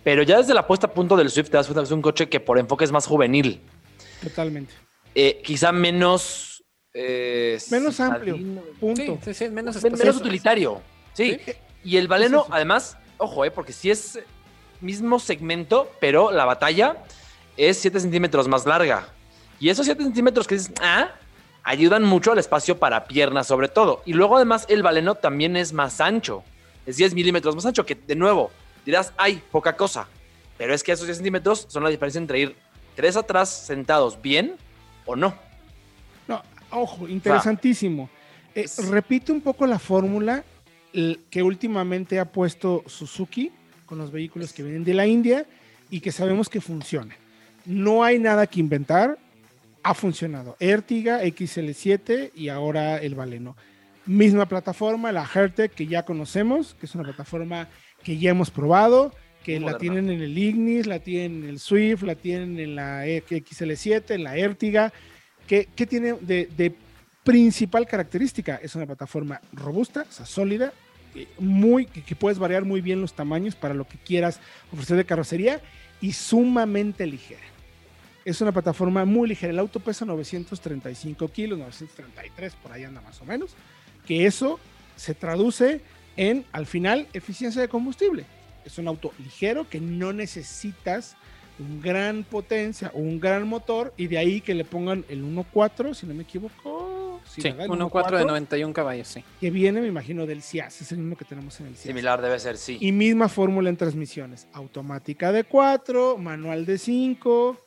pero 0.02 0.22
ya 0.22 0.38
desde 0.38 0.54
la 0.54 0.66
puesta 0.66 0.86
a 0.86 0.92
punto 0.92 1.16
del 1.16 1.30
Swift 1.30 1.50
te 1.50 1.56
das 1.56 1.66
cuenta 1.66 1.82
que 1.82 1.86
es 1.86 1.92
un 1.92 2.02
coche 2.02 2.28
que 2.28 2.40
por 2.40 2.58
enfoque 2.58 2.84
es 2.84 2.92
más 2.92 3.06
juvenil. 3.06 3.60
Totalmente. 4.22 4.72
Eh, 5.14 5.40
quizá 5.44 5.72
menos. 5.72 6.64
Eh, 6.92 7.58
menos 7.70 8.00
amplio. 8.00 8.38
Punto. 8.80 9.18
Sí, 9.24 9.34
sí, 9.34 9.48
menos, 9.50 9.82
menos 9.82 10.16
utilitario. 10.16 10.80
Sí. 11.12 11.38
Y 11.84 11.98
el 11.98 12.08
Valeno, 12.08 12.46
además, 12.50 12.96
ojo, 13.18 13.44
eh, 13.44 13.50
porque 13.50 13.72
si 13.72 13.90
es 13.90 14.18
mismo 14.80 15.18
segmento, 15.18 15.90
pero 16.00 16.30
la 16.30 16.44
batalla 16.44 16.96
es 17.56 17.78
7 17.78 18.00
centímetros 18.00 18.48
más 18.48 18.66
larga. 18.66 19.08
Y 19.60 19.68
esos 19.68 19.86
7 19.86 20.02
centímetros 20.02 20.46
que 20.46 20.56
dices, 20.56 20.72
ah, 20.80 21.10
ayudan 21.62 22.04
mucho 22.04 22.32
al 22.32 22.38
espacio 22.38 22.78
para 22.78 23.06
piernas 23.06 23.46
sobre 23.46 23.68
todo. 23.68 24.02
Y 24.04 24.12
luego 24.12 24.36
además 24.36 24.66
el 24.68 24.82
baleno 24.82 25.14
también 25.14 25.56
es 25.56 25.72
más 25.72 26.00
ancho, 26.00 26.44
es 26.86 26.96
10 26.96 27.14
milímetros 27.14 27.54
más 27.54 27.66
ancho, 27.66 27.86
que 27.86 27.94
de 27.94 28.16
nuevo 28.16 28.50
dirás, 28.84 29.12
ay, 29.16 29.42
poca 29.50 29.76
cosa. 29.76 30.06
Pero 30.58 30.74
es 30.74 30.82
que 30.82 30.92
esos 30.92 31.06
10 31.06 31.18
centímetros 31.18 31.66
son 31.68 31.82
la 31.82 31.90
diferencia 31.90 32.18
entre 32.18 32.38
ir 32.40 32.56
tres 32.94 33.16
atrás 33.16 33.48
sentados 33.48 34.20
bien 34.20 34.56
o 35.04 35.16
no. 35.16 35.34
No, 36.28 36.42
ojo, 36.70 37.08
interesantísimo. 37.08 38.08
Eh, 38.54 38.66
repite 38.90 39.32
un 39.32 39.40
poco 39.40 39.66
la 39.66 39.78
fórmula 39.78 40.44
que 41.28 41.42
últimamente 41.42 42.20
ha 42.20 42.24
puesto 42.24 42.84
Suzuki 42.86 43.50
con 43.86 43.98
los 43.98 44.10
vehículos 44.10 44.52
que 44.52 44.62
vienen 44.62 44.84
de 44.84 44.94
la 44.94 45.06
India 45.06 45.46
y 45.90 46.00
que 46.00 46.12
sabemos 46.12 46.48
que 46.48 46.60
funciona. 46.60 47.16
No 47.64 48.04
hay 48.04 48.18
nada 48.18 48.46
que 48.46 48.60
inventar, 48.60 49.18
ha 49.82 49.94
funcionado. 49.94 50.56
Ertiga, 50.58 51.22
XL7 51.22 52.32
y 52.34 52.48
ahora 52.48 52.98
el 52.98 53.14
Valeno. 53.14 53.56
Misma 54.06 54.46
plataforma, 54.46 55.12
la 55.12 55.28
Hertec 55.32 55.72
que 55.72 55.86
ya 55.86 56.04
conocemos, 56.04 56.74
que 56.74 56.86
es 56.86 56.94
una 56.94 57.04
plataforma 57.04 57.68
que 58.02 58.18
ya 58.18 58.30
hemos 58.30 58.50
probado, 58.50 59.12
que 59.44 59.60
la 59.60 59.76
tienen 59.76 60.10
en 60.10 60.22
el 60.22 60.36
Ignis, 60.36 60.86
la 60.86 60.98
tienen 60.98 61.44
en 61.44 61.50
el 61.50 61.58
Swift, 61.58 62.02
la 62.02 62.14
tienen 62.14 62.58
en 62.58 62.74
la 62.74 63.06
XL7, 63.06 64.14
en 64.14 64.24
la 64.24 64.36
Ertiga. 64.36 64.92
¿Qué, 65.46 65.66
tiene 65.86 66.14
de, 66.14 66.48
de, 66.56 66.74
principal 67.22 67.86
característica? 67.86 68.56
Es 68.62 68.74
una 68.74 68.86
plataforma 68.86 69.40
robusta, 69.52 70.06
o 70.08 70.12
sea, 70.12 70.24
sólida, 70.24 70.72
muy, 71.38 71.86
que 71.86 72.16
puedes 72.16 72.38
variar 72.38 72.64
muy 72.64 72.80
bien 72.80 73.00
los 73.00 73.14
tamaños 73.14 73.54
para 73.54 73.74
lo 73.74 73.86
que 73.86 73.98
quieras 73.98 74.40
ofrecer 74.72 74.96
de 74.96 75.04
carrocería 75.04 75.60
y 76.00 76.12
sumamente 76.12 77.06
ligera. 77.06 77.40
Es 78.24 78.40
una 78.40 78.52
plataforma 78.52 79.04
muy 79.04 79.28
ligera. 79.28 79.52
El 79.52 79.58
auto 79.58 79.80
pesa 79.80 80.04
935 80.04 81.28
kilos, 81.28 81.58
933, 81.58 82.54
por 82.56 82.72
ahí 82.72 82.84
anda 82.84 83.00
más 83.00 83.20
o 83.20 83.24
menos. 83.24 83.54
Que 84.06 84.26
eso 84.26 84.58
se 84.96 85.14
traduce 85.14 85.80
en, 86.16 86.44
al 86.52 86.66
final, 86.66 87.06
eficiencia 87.12 87.60
de 87.60 87.68
combustible. 87.68 88.24
Es 88.64 88.78
un 88.78 88.88
auto 88.88 89.12
ligero 89.18 89.68
que 89.68 89.80
no 89.80 90.12
necesitas 90.12 91.16
un 91.58 91.80
gran 91.80 92.24
potencia 92.24 92.90
o 92.94 92.98
un 92.98 93.20
gran 93.20 93.46
motor 93.46 93.92
y 93.96 94.06
de 94.08 94.18
ahí 94.18 94.40
que 94.40 94.54
le 94.54 94.64
pongan 94.64 95.04
el 95.08 95.24
1.4, 95.24 95.94
si 95.94 96.06
no 96.06 96.14
me 96.14 96.24
equivoco, 96.24 96.83
Sí, 97.34 97.42
Sí, 97.42 97.48
¿verdad? 97.48 97.66
El 97.66 97.70
1.4 97.72 98.18
de 98.18 98.24
91 98.24 98.72
caballos, 98.72 99.08
sí. 99.08 99.24
Que 99.40 99.50
viene, 99.50 99.80
me 99.80 99.88
imagino, 99.88 100.24
del 100.24 100.40
CIAS, 100.40 100.82
es 100.82 100.92
el 100.92 100.98
mismo 100.98 101.16
que 101.16 101.24
tenemos 101.24 101.58
en 101.58 101.66
el 101.66 101.72
CIAS. 101.72 101.88
Similar 101.88 102.22
debe 102.22 102.38
ser, 102.38 102.56
sí. 102.56 102.78
Y 102.80 102.92
misma 102.92 103.28
fórmula 103.28 103.68
en 103.68 103.76
transmisiones. 103.76 104.46
Automática 104.52 105.32
de 105.32 105.42
4, 105.42 106.16
manual 106.18 106.64
de 106.64 106.78
5. 106.78 107.58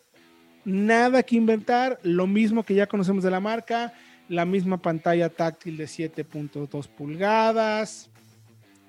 Nada 0.64 1.24
que 1.24 1.36
inventar. 1.36 2.00
Lo 2.04 2.28
mismo 2.28 2.64
que 2.64 2.76
ya 2.76 2.88
conocemos 2.88 3.24
de 3.24 3.32
la 3.32 3.42
marca. 3.42 3.94
La 4.30 4.46
misma 4.46 4.82
pantalla 4.82 5.30
táctil 5.30 5.76
de 5.76 5.86
7.2 5.86 6.88
pulgadas. 6.88 8.10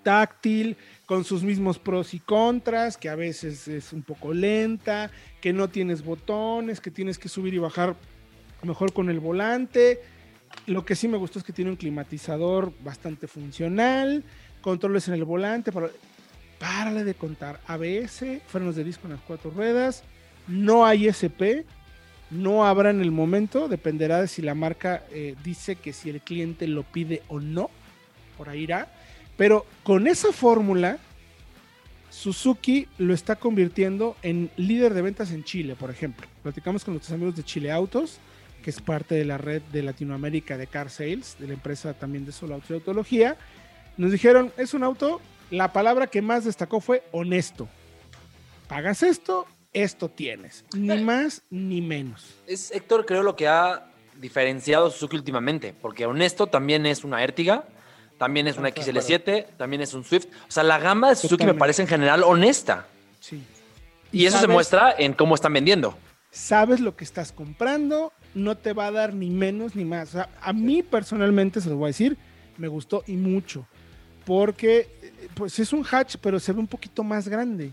Táctil, 0.04 0.76
con 1.06 1.24
sus 1.24 1.42
mismos 1.42 1.78
pros 1.80 2.14
y 2.14 2.20
contras, 2.20 2.96
que 2.96 3.08
a 3.08 3.16
veces 3.16 3.66
es 3.66 3.92
un 3.92 4.02
poco 4.02 4.32
lenta, 4.32 5.10
que 5.40 5.52
no 5.52 5.68
tienes 5.68 6.04
botones, 6.04 6.80
que 6.80 6.92
tienes 6.92 7.18
que 7.18 7.28
subir 7.28 7.52
y 7.52 7.58
bajar 7.58 7.96
mejor 8.62 8.92
con 8.92 9.10
el 9.10 9.20
volante. 9.20 10.00
Lo 10.66 10.84
que 10.84 10.94
sí 10.94 11.08
me 11.08 11.16
gustó 11.16 11.38
es 11.38 11.44
que 11.44 11.52
tiene 11.52 11.70
un 11.70 11.76
climatizador 11.76 12.72
bastante 12.82 13.26
funcional, 13.26 14.22
controles 14.60 15.08
en 15.08 15.14
el 15.14 15.24
volante, 15.24 15.72
para, 15.72 15.88
párale 16.58 17.04
de 17.04 17.14
contar. 17.14 17.60
ABS, 17.66 18.24
frenos 18.46 18.76
de 18.76 18.84
disco 18.84 19.06
en 19.06 19.14
las 19.14 19.22
cuatro 19.22 19.50
ruedas, 19.50 20.02
no 20.46 20.84
hay 20.84 21.08
SP, 21.08 21.64
no 22.30 22.66
habrá 22.66 22.90
en 22.90 23.00
el 23.00 23.10
momento, 23.10 23.68
dependerá 23.68 24.20
de 24.20 24.28
si 24.28 24.42
la 24.42 24.54
marca 24.54 25.04
eh, 25.10 25.34
dice 25.42 25.76
que 25.76 25.92
si 25.92 26.10
el 26.10 26.20
cliente 26.20 26.66
lo 26.66 26.82
pide 26.82 27.22
o 27.28 27.40
no, 27.40 27.70
por 28.36 28.48
ahí 28.48 28.62
irá. 28.62 28.92
Pero 29.36 29.64
con 29.82 30.06
esa 30.06 30.32
fórmula, 30.32 30.98
Suzuki 32.10 32.88
lo 32.98 33.14
está 33.14 33.36
convirtiendo 33.36 34.16
en 34.22 34.50
líder 34.56 34.94
de 34.94 35.02
ventas 35.02 35.30
en 35.30 35.44
Chile, 35.44 35.76
por 35.76 35.90
ejemplo. 35.90 36.26
Platicamos 36.42 36.84
con 36.84 36.94
nuestros 36.94 37.14
amigos 37.14 37.36
de 37.36 37.44
Chile 37.44 37.70
Autos, 37.70 38.18
que 38.68 38.72
es 38.72 38.82
parte 38.82 39.14
de 39.14 39.24
la 39.24 39.38
red 39.38 39.62
de 39.72 39.82
Latinoamérica 39.82 40.58
de 40.58 40.66
Car 40.66 40.90
Sales, 40.90 41.36
de 41.38 41.46
la 41.46 41.54
empresa 41.54 41.94
también 41.94 42.26
de 42.26 42.32
Solo 42.32 42.52
Autos 42.52 42.68
y 42.68 42.74
Autología. 42.74 43.38
Nos 43.96 44.12
dijeron, 44.12 44.52
es 44.58 44.74
un 44.74 44.84
auto, 44.84 45.22
la 45.50 45.72
palabra 45.72 46.06
que 46.06 46.20
más 46.20 46.44
destacó 46.44 46.82
fue 46.82 47.02
honesto. 47.10 47.66
Pagas 48.68 49.02
esto, 49.02 49.46
esto 49.72 50.10
tienes. 50.10 50.66
Ni 50.76 51.02
más 51.02 51.40
ni 51.48 51.80
menos. 51.80 52.34
Es 52.46 52.70
Héctor, 52.70 53.06
creo, 53.06 53.22
lo 53.22 53.36
que 53.36 53.48
ha 53.48 53.86
diferenciado 54.16 54.90
Suzuki 54.90 55.16
últimamente, 55.16 55.74
porque 55.80 56.04
honesto 56.04 56.46
también 56.46 56.84
es 56.84 57.04
una 57.04 57.24
Ertiga, 57.24 57.64
también 58.18 58.48
es 58.48 58.58
una 58.58 58.68
XL7, 58.68 59.46
también 59.56 59.80
es 59.80 59.94
un 59.94 60.04
Swift. 60.04 60.26
O 60.46 60.50
sea, 60.50 60.62
la 60.62 60.78
gama 60.78 61.08
de 61.08 61.16
Suzuki 61.16 61.36
Totalmente. 61.36 61.54
me 61.54 61.58
parece 61.58 61.80
en 61.80 61.88
general 61.88 62.22
honesta. 62.22 62.86
Sí. 63.18 63.42
Y 64.12 64.26
eso 64.26 64.38
se 64.38 64.46
muestra 64.46 64.94
en 64.98 65.14
cómo 65.14 65.34
están 65.34 65.54
vendiendo. 65.54 65.96
Sabes 66.30 66.80
lo 66.80 66.96
que 66.96 67.04
estás 67.04 67.32
comprando, 67.32 68.12
no 68.34 68.56
te 68.56 68.72
va 68.72 68.86
a 68.86 68.92
dar 68.92 69.14
ni 69.14 69.30
menos 69.30 69.74
ni 69.74 69.84
más. 69.84 70.10
O 70.10 70.12
sea, 70.12 70.30
a 70.40 70.52
mí 70.52 70.82
personalmente, 70.82 71.60
se 71.60 71.68
lo 71.70 71.76
voy 71.76 71.86
a 71.86 71.88
decir, 71.88 72.16
me 72.56 72.68
gustó 72.68 73.04
y 73.06 73.14
mucho, 73.14 73.66
porque 74.24 74.90
eh, 75.02 75.28
pues 75.34 75.58
es 75.58 75.72
un 75.72 75.84
hatch, 75.88 76.16
pero 76.20 76.38
se 76.38 76.52
ve 76.52 76.60
un 76.60 76.66
poquito 76.66 77.02
más 77.02 77.28
grande. 77.28 77.72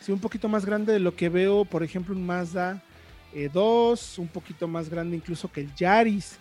Se 0.00 0.12
ve 0.12 0.14
un 0.14 0.20
poquito 0.20 0.48
más 0.48 0.64
grande 0.64 0.92
de 0.92 1.00
lo 1.00 1.16
que 1.16 1.28
veo, 1.28 1.64
por 1.64 1.82
ejemplo, 1.82 2.14
un 2.14 2.24
Mazda 2.24 2.82
eh, 3.34 3.50
2, 3.52 4.18
un 4.18 4.28
poquito 4.28 4.68
más 4.68 4.88
grande 4.88 5.16
incluso 5.16 5.50
que 5.50 5.62
el 5.62 5.74
Yaris. 5.74 6.38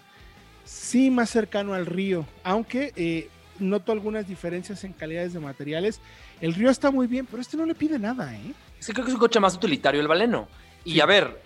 Sí, 0.63 1.12
más 1.12 1.30
cercano 1.30 1.73
al 1.73 1.86
Río, 1.86 2.25
aunque 2.43 2.91
eh, 2.95 3.30
noto 3.60 3.91
algunas 3.91 4.28
diferencias 4.28 4.84
en 4.84 4.93
calidades 4.93 5.34
de 5.34 5.39
materiales. 5.39 5.99
El 6.41 6.54
Río 6.54 6.69
está 6.69 6.91
muy 6.91 7.08
bien, 7.08 7.25
pero 7.25 7.41
este 7.41 7.56
no 7.56 7.65
le 7.65 7.75
pide 7.75 7.99
nada, 7.99 8.36
¿eh? 8.36 8.54
Es 8.80 8.88
que 8.88 8.93
creo 8.93 9.06
que 9.06 9.12
es 9.12 9.15
un 9.15 9.19
coche 9.19 9.39
más 9.39 9.56
utilitario 9.56 10.01
el 10.01 10.08
Valeno. 10.08 10.47
Y 10.84 10.93
Sí. 10.93 11.01
a 11.01 11.06
ver, 11.06 11.41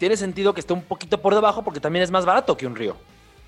tiene 0.00 0.16
sentido 0.16 0.54
que 0.54 0.60
esté 0.60 0.72
un 0.72 0.82
poquito 0.82 1.20
por 1.20 1.34
debajo 1.34 1.62
porque 1.62 1.78
también 1.78 2.02
es 2.02 2.10
más 2.10 2.24
barato 2.24 2.56
que 2.56 2.66
un 2.66 2.74
Río. 2.74 2.96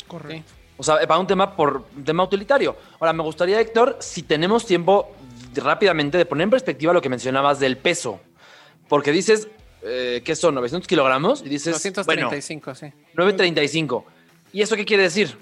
Correcto. 0.06 0.52
O 0.76 0.82
sea, 0.82 1.00
para 1.06 1.18
un 1.18 1.26
tema 1.26 1.56
por 1.56 1.86
un 1.96 2.04
tema 2.04 2.22
utilitario. 2.22 2.76
Ahora, 3.00 3.14
me 3.14 3.22
gustaría, 3.22 3.58
Héctor, 3.58 3.96
si 4.00 4.22
tenemos 4.22 4.66
tiempo 4.66 5.12
rápidamente 5.54 6.18
de 6.18 6.26
poner 6.26 6.44
en 6.44 6.50
perspectiva 6.50 6.92
lo 6.92 7.00
que 7.00 7.08
mencionabas 7.08 7.58
del 7.58 7.78
peso. 7.78 8.20
Porque 8.86 9.12
dices 9.12 9.48
eh, 9.82 10.20
que 10.24 10.36
son 10.36 10.54
900 10.54 10.86
kilogramos 10.86 11.40
y 11.40 11.48
dices, 11.48 11.72
bueno, 12.04 12.28
235, 12.30 12.74
sí. 12.74 12.92
935. 13.14 14.04
¿Y 14.52 14.60
eso 14.60 14.76
qué 14.76 14.84
quiere 14.84 15.04
decir? 15.04 15.38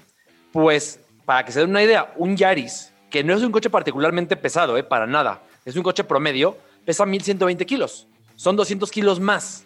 Pues, 0.53 1.01
para 1.25 1.43
que 1.43 1.51
se 1.51 1.59
den 1.59 1.71
una 1.71 1.83
idea, 1.83 2.13
un 2.15 2.37
Yaris, 2.37 2.93
que 3.09 3.21
no 3.21 3.35
es 3.35 3.41
un 3.41 3.51
coche 3.51 3.69
particularmente 3.69 4.37
pesado, 4.37 4.77
eh, 4.77 4.83
para 4.83 5.07
nada, 5.07 5.43
es 5.65 5.75
un 5.75 5.83
coche 5.83 6.05
promedio, 6.05 6.57
pesa 6.85 7.05
1120 7.05 7.65
kilos. 7.65 8.07
Son 8.37 8.55
200 8.55 8.89
kilos 8.89 9.19
más. 9.19 9.65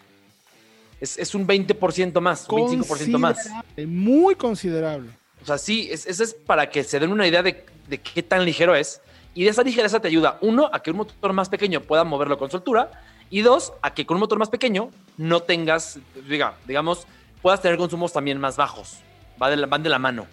Es, 1.01 1.17
es 1.17 1.35
un 1.35 1.45
20% 1.47 2.19
más, 2.21 2.47
un 2.49 2.81
25% 2.83 3.17
más. 3.17 3.49
Muy 3.85 4.35
considerable. 4.35 5.09
O 5.41 5.45
sea, 5.45 5.57
sí, 5.57 5.89
es- 5.91 6.05
eso 6.05 6.23
es 6.23 6.33
para 6.33 6.69
que 6.69 6.83
se 6.83 6.99
den 6.99 7.11
una 7.11 7.27
idea 7.27 7.43
de, 7.43 7.65
de 7.87 7.97
qué 7.99 8.23
tan 8.23 8.45
ligero 8.45 8.75
es. 8.75 9.01
Y 9.33 9.43
de 9.43 9.49
esa 9.49 9.63
ligereza 9.63 9.99
te 9.99 10.07
ayuda, 10.07 10.37
uno, 10.41 10.69
a 10.71 10.81
que 10.81 10.91
un 10.91 10.97
motor 10.97 11.33
más 11.33 11.49
pequeño 11.49 11.81
pueda 11.81 12.03
moverlo 12.05 12.37
con 12.37 12.49
soltura. 12.49 12.89
Y 13.29 13.41
dos, 13.41 13.73
a 13.81 13.93
que 13.93 14.05
con 14.05 14.15
un 14.15 14.21
motor 14.21 14.39
más 14.39 14.49
pequeño 14.49 14.89
no 15.17 15.41
tengas, 15.41 15.99
diga, 16.29 16.55
digamos, 16.65 17.05
puedas 17.41 17.61
tener 17.61 17.77
consumos 17.77 18.13
también 18.13 18.39
más 18.39 18.55
bajos. 18.55 18.99
Va 19.41 19.49
de 19.49 19.57
la- 19.57 19.67
van 19.67 19.83
de 19.83 19.89
la 19.89 19.99
mano. 19.99 20.25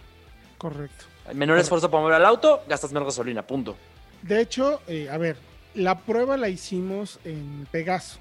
Correcto. 0.58 1.04
Menor 1.34 1.58
esfuerzo 1.58 1.90
para 1.90 2.02
mover 2.02 2.20
el 2.20 2.24
auto, 2.26 2.62
gastas 2.68 2.92
menos 2.92 3.06
gasolina, 3.06 3.42
punto. 3.46 3.76
De 4.22 4.40
hecho, 4.40 4.80
eh, 4.86 5.08
a 5.10 5.18
ver, 5.18 5.36
la 5.74 5.98
prueba 5.98 6.36
la 6.36 6.48
hicimos 6.48 7.18
en 7.24 7.66
Pegaso, 7.72 8.18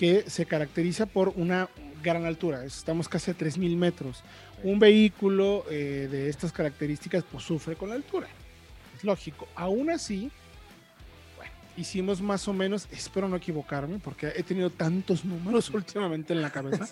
que 0.00 0.24
se 0.30 0.46
caracteriza 0.46 1.04
por 1.04 1.28
una 1.36 1.68
gran 2.02 2.24
altura. 2.24 2.64
Estamos 2.64 3.06
casi 3.06 3.32
a 3.32 3.36
3.000 3.36 3.76
metros. 3.76 4.22
Un 4.64 4.78
vehículo 4.78 5.66
eh, 5.70 6.08
de 6.10 6.30
estas 6.30 6.52
características 6.52 7.22
pues 7.30 7.44
sufre 7.44 7.76
con 7.76 7.90
la 7.90 7.96
altura. 7.96 8.26
Es 8.96 9.04
lógico. 9.04 9.46
Aún 9.54 9.90
así, 9.90 10.30
bueno, 11.36 11.52
hicimos 11.76 12.22
más 12.22 12.48
o 12.48 12.54
menos, 12.54 12.88
espero 12.90 13.28
no 13.28 13.36
equivocarme, 13.36 13.98
porque 13.98 14.28
he 14.34 14.42
tenido 14.42 14.70
tantos 14.70 15.22
números 15.22 15.68
últimamente 15.74 16.32
en 16.32 16.40
la 16.40 16.48
cabeza. 16.48 16.88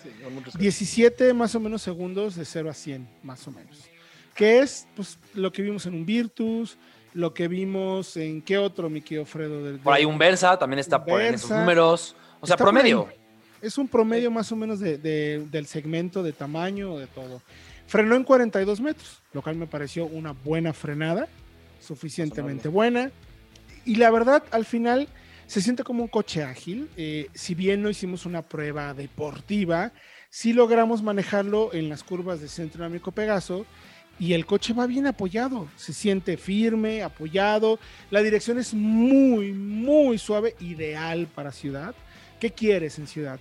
17 0.59 1.33
más 1.33 1.55
o 1.55 1.59
menos 1.59 1.81
segundos 1.81 2.35
de 2.35 2.45
0 2.45 2.69
a 2.69 2.73
100, 2.75 3.09
más 3.23 3.47
o 3.47 3.51
menos. 3.51 3.89
Que 4.35 4.59
es 4.59 4.87
pues, 4.95 5.17
lo 5.33 5.51
que 5.51 5.63
vimos 5.63 5.87
en 5.87 5.95
un 5.95 6.05
Virtus, 6.05 6.77
lo 7.15 7.33
que 7.33 7.47
vimos 7.47 8.15
en 8.17 8.43
qué 8.43 8.59
otro, 8.59 8.87
mi 8.87 9.01
querido 9.01 9.25
Fredo. 9.25 9.63
del- 9.63 9.79
Por 9.79 9.95
ahí 9.95 10.03
del- 10.03 10.11
un 10.13 10.19
Versa 10.19 10.59
también 10.59 10.77
está 10.77 11.03
por 11.03 11.19
en 11.19 11.33
esos 11.33 11.49
números. 11.49 12.15
O 12.41 12.47
sea, 12.47 12.55
Está 12.55 12.63
promedio. 12.63 13.07
Es 13.61 13.77
un 13.77 13.87
promedio 13.87 14.31
más 14.31 14.51
o 14.51 14.55
menos 14.55 14.79
de- 14.79 14.97
de- 14.97 15.45
del 15.51 15.65
segmento 15.65 16.23
de 16.23 16.31
tamaño, 16.31 16.97
de 16.97 17.07
todo. 17.07 17.41
Frenó 17.87 18.15
en 18.15 18.23
42 18.23 18.79
metros, 18.79 19.21
lo 19.33 19.41
cual 19.41 19.55
me 19.57 19.67
pareció 19.67 20.05
una 20.05 20.31
buena 20.31 20.73
frenada, 20.73 21.27
suficientemente 21.81 22.67
buena. 22.69 23.11
Y 23.85 23.95
la 23.95 24.11
verdad, 24.11 24.43
al 24.51 24.65
final, 24.65 25.07
se 25.47 25.61
siente 25.61 25.83
como 25.83 26.03
un 26.03 26.07
coche 26.09 26.43
ágil. 26.43 26.89
Eh, 26.95 27.27
si 27.33 27.55
bien 27.55 27.81
no 27.81 27.89
hicimos 27.89 28.25
una 28.25 28.43
prueba 28.43 28.93
deportiva, 28.93 29.91
sí 30.29 30.53
logramos 30.53 31.01
manejarlo 31.01 31.73
en 31.73 31.89
las 31.89 32.03
curvas 32.03 32.39
de 32.41 32.47
centro 32.47 32.83
dinámico 32.83 33.11
Pegaso. 33.11 33.65
Y 34.19 34.33
el 34.33 34.45
coche 34.45 34.73
va 34.73 34.85
bien 34.85 35.07
apoyado, 35.07 35.69
se 35.77 35.93
siente 35.93 36.35
firme, 36.35 37.03
apoyado. 37.03 37.79
La 38.11 38.21
dirección 38.21 38.59
es 38.59 38.73
muy, 38.73 39.53
muy 39.53 40.17
suave, 40.17 40.55
ideal 40.59 41.27
para 41.33 41.53
ciudad. 41.53 41.95
¿Qué 42.39 42.51
quieres 42.51 42.97
en 42.99 43.07
ciudad? 43.07 43.39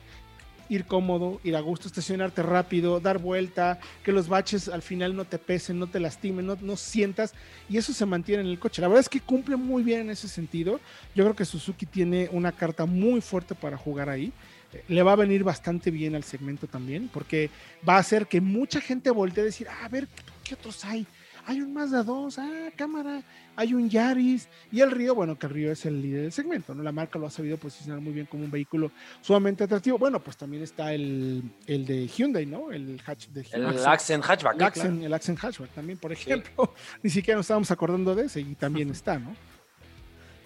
Ir 0.71 0.85
cómodo, 0.85 1.41
ir 1.45 1.57
a 1.57 1.61
gusto, 1.61 1.89
estacionarte 1.89 2.43
rápido, 2.43 3.01
dar 3.01 3.19
vuelta, 3.19 3.81
que 4.05 4.13
los 4.13 4.29
baches 4.29 4.69
al 4.69 4.83
final 4.83 5.17
no 5.17 5.25
te 5.25 5.39
pesen, 5.39 5.79
no 5.79 5.87
te 5.87 5.99
lastimen, 5.99 6.45
no, 6.45 6.59
no 6.61 6.77
sientas. 6.77 7.33
Y 7.71 7.79
eso 7.79 7.95
se 7.95 8.05
mantiene 8.05 8.43
en 8.43 8.49
el 8.49 8.59
coche. 8.59 8.83
La 8.83 8.89
verdad 8.89 9.01
es 9.01 9.09
que 9.09 9.21
cumple 9.21 9.57
muy 9.57 9.83
bien 9.83 10.01
en 10.03 10.11
ese 10.11 10.29
sentido. 10.29 10.79
Yo 11.15 11.25
creo 11.25 11.35
que 11.35 11.47
Suzuki 11.47 11.87
tiene 11.87 12.29
una 12.33 12.53
carta 12.53 12.85
muy 12.85 13.23
fuerte 13.23 13.55
para 13.55 13.79
jugar 13.79 14.11
ahí. 14.11 14.31
Eh, 14.75 14.85
Le 14.89 15.03
va 15.03 15.13
a 15.13 15.17
venir 15.17 15.43
bastante 15.43 15.91
bien 15.91 16.15
al 16.15 16.25
segmento 16.25 16.67
también, 16.67 17.09
porque 17.11 17.49
va 17.89 17.97
a 17.97 18.01
hacer 18.01 18.27
que 18.27 18.43
mucha 18.43 18.81
gente 18.83 19.11
voltee 19.11 19.43
a 19.43 19.47
decir, 19.47 19.69
"Ah, 19.71 19.87
a 19.87 19.89
ver, 19.89 20.07
¿qué 20.45 20.53
otros 20.53 20.85
hay? 20.85 21.07
Hay 21.49 21.63
un 21.63 21.73
Mazda 21.73 22.03
2, 22.03 22.39
ah, 22.41 22.69
cámara, 22.77 23.23
hay 23.57 23.73
un 23.73 23.89
Yaris 23.89 24.51
y 24.71 24.83
el 24.83 24.91
Río, 24.91 25.15
bueno, 25.15 25.39
que 25.39 25.47
el 25.47 25.53
Río 25.55 25.73
es 25.73 25.87
el 25.87 26.03
líder 26.03 26.21
del 26.25 26.33
segmento, 26.33 26.75
¿no? 26.75 26.83
La 26.83 26.93
marca 26.93 27.19
lo 27.19 27.27
ha 27.27 27.31
sabido 27.31 27.57
posicionar 27.57 28.03
muy 28.03 28.13
bien 28.13 28.27
como 28.27 28.45
un 28.45 28.51
vehículo 28.51 28.91
sumamente 29.23 29.65
atractivo. 29.65 29.97
Bueno, 29.97 30.21
pues 30.21 30.37
también 30.37 30.63
está 30.63 30.93
el, 30.93 31.43
el 31.67 31.87
de 31.87 32.07
Hyundai, 32.07 32.45
¿no? 32.45 32.71
El 32.71 33.01
hatch 33.07 33.29
de 33.29 33.45
Hyundai. 33.45 33.77
El 33.79 33.87
Accent 33.87 34.25
Hatchback. 34.27 34.57
El 34.57 34.63
Accent, 34.63 35.03
el 35.03 35.15
Accent 35.15 35.39
Hatchback 35.43 35.71
también, 35.71 35.99
por 35.99 36.13
ejemplo. 36.13 36.75
Ni 37.03 37.09
siquiera 37.09 37.39
nos 37.39 37.45
estábamos 37.45 37.71
acordando 37.71 38.15
de 38.15 38.27
ese 38.27 38.43
y 38.43 38.55
también 38.55 38.91
está, 38.91 39.19
¿no? 39.19 39.35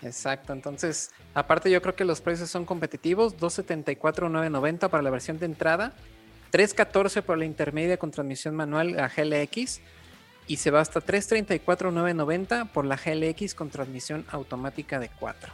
Exacto, 0.03 0.53
entonces, 0.53 1.11
aparte 1.35 1.69
yo 1.69 1.83
creo 1.83 1.97
que 1.97 2.05
los 2.05 2.21
precios 2.21 2.49
son 2.49 2.65
competitivos, 2.65 3.37
274,990 3.38 4.88
para 4.88 5.03
la 5.03 5.11
versión 5.11 5.41
de 5.41 5.47
entrada, 5.47 5.95
314 6.51 7.23
por 7.23 7.38
la 7.38 7.45
intermedia 7.45 7.97
con 7.97 8.12
transmisión 8.12 8.55
manual 8.55 9.01
a 9.01 9.09
GLX 9.09 9.81
y 10.46 10.57
se 10.57 10.70
va 10.70 10.81
hasta 10.81 11.00
334,990 11.00 12.66
por 12.66 12.85
la 12.85 12.96
GLX 12.96 13.55
con 13.55 13.70
transmisión 13.70 14.24
automática 14.31 14.98
de 14.98 15.09
4, 15.09 15.52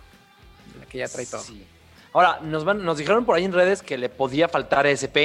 la 0.81 0.87
que 0.87 0.99
ya 0.99 1.09
trae 1.09 1.27
todo. 1.27 1.41
Sí. 1.43 1.65
Ahora, 2.13 2.41
nos, 2.43 2.65
van, 2.65 2.85
nos 2.85 2.99
dijeron 2.99 3.25
por 3.25 3.37
ahí 3.37 3.45
en 3.45 3.53
redes 3.53 3.83
que 3.83 3.99
le 3.99 4.09
podía 4.09 4.49
faltar 4.49 4.87
ESP. 4.87 5.17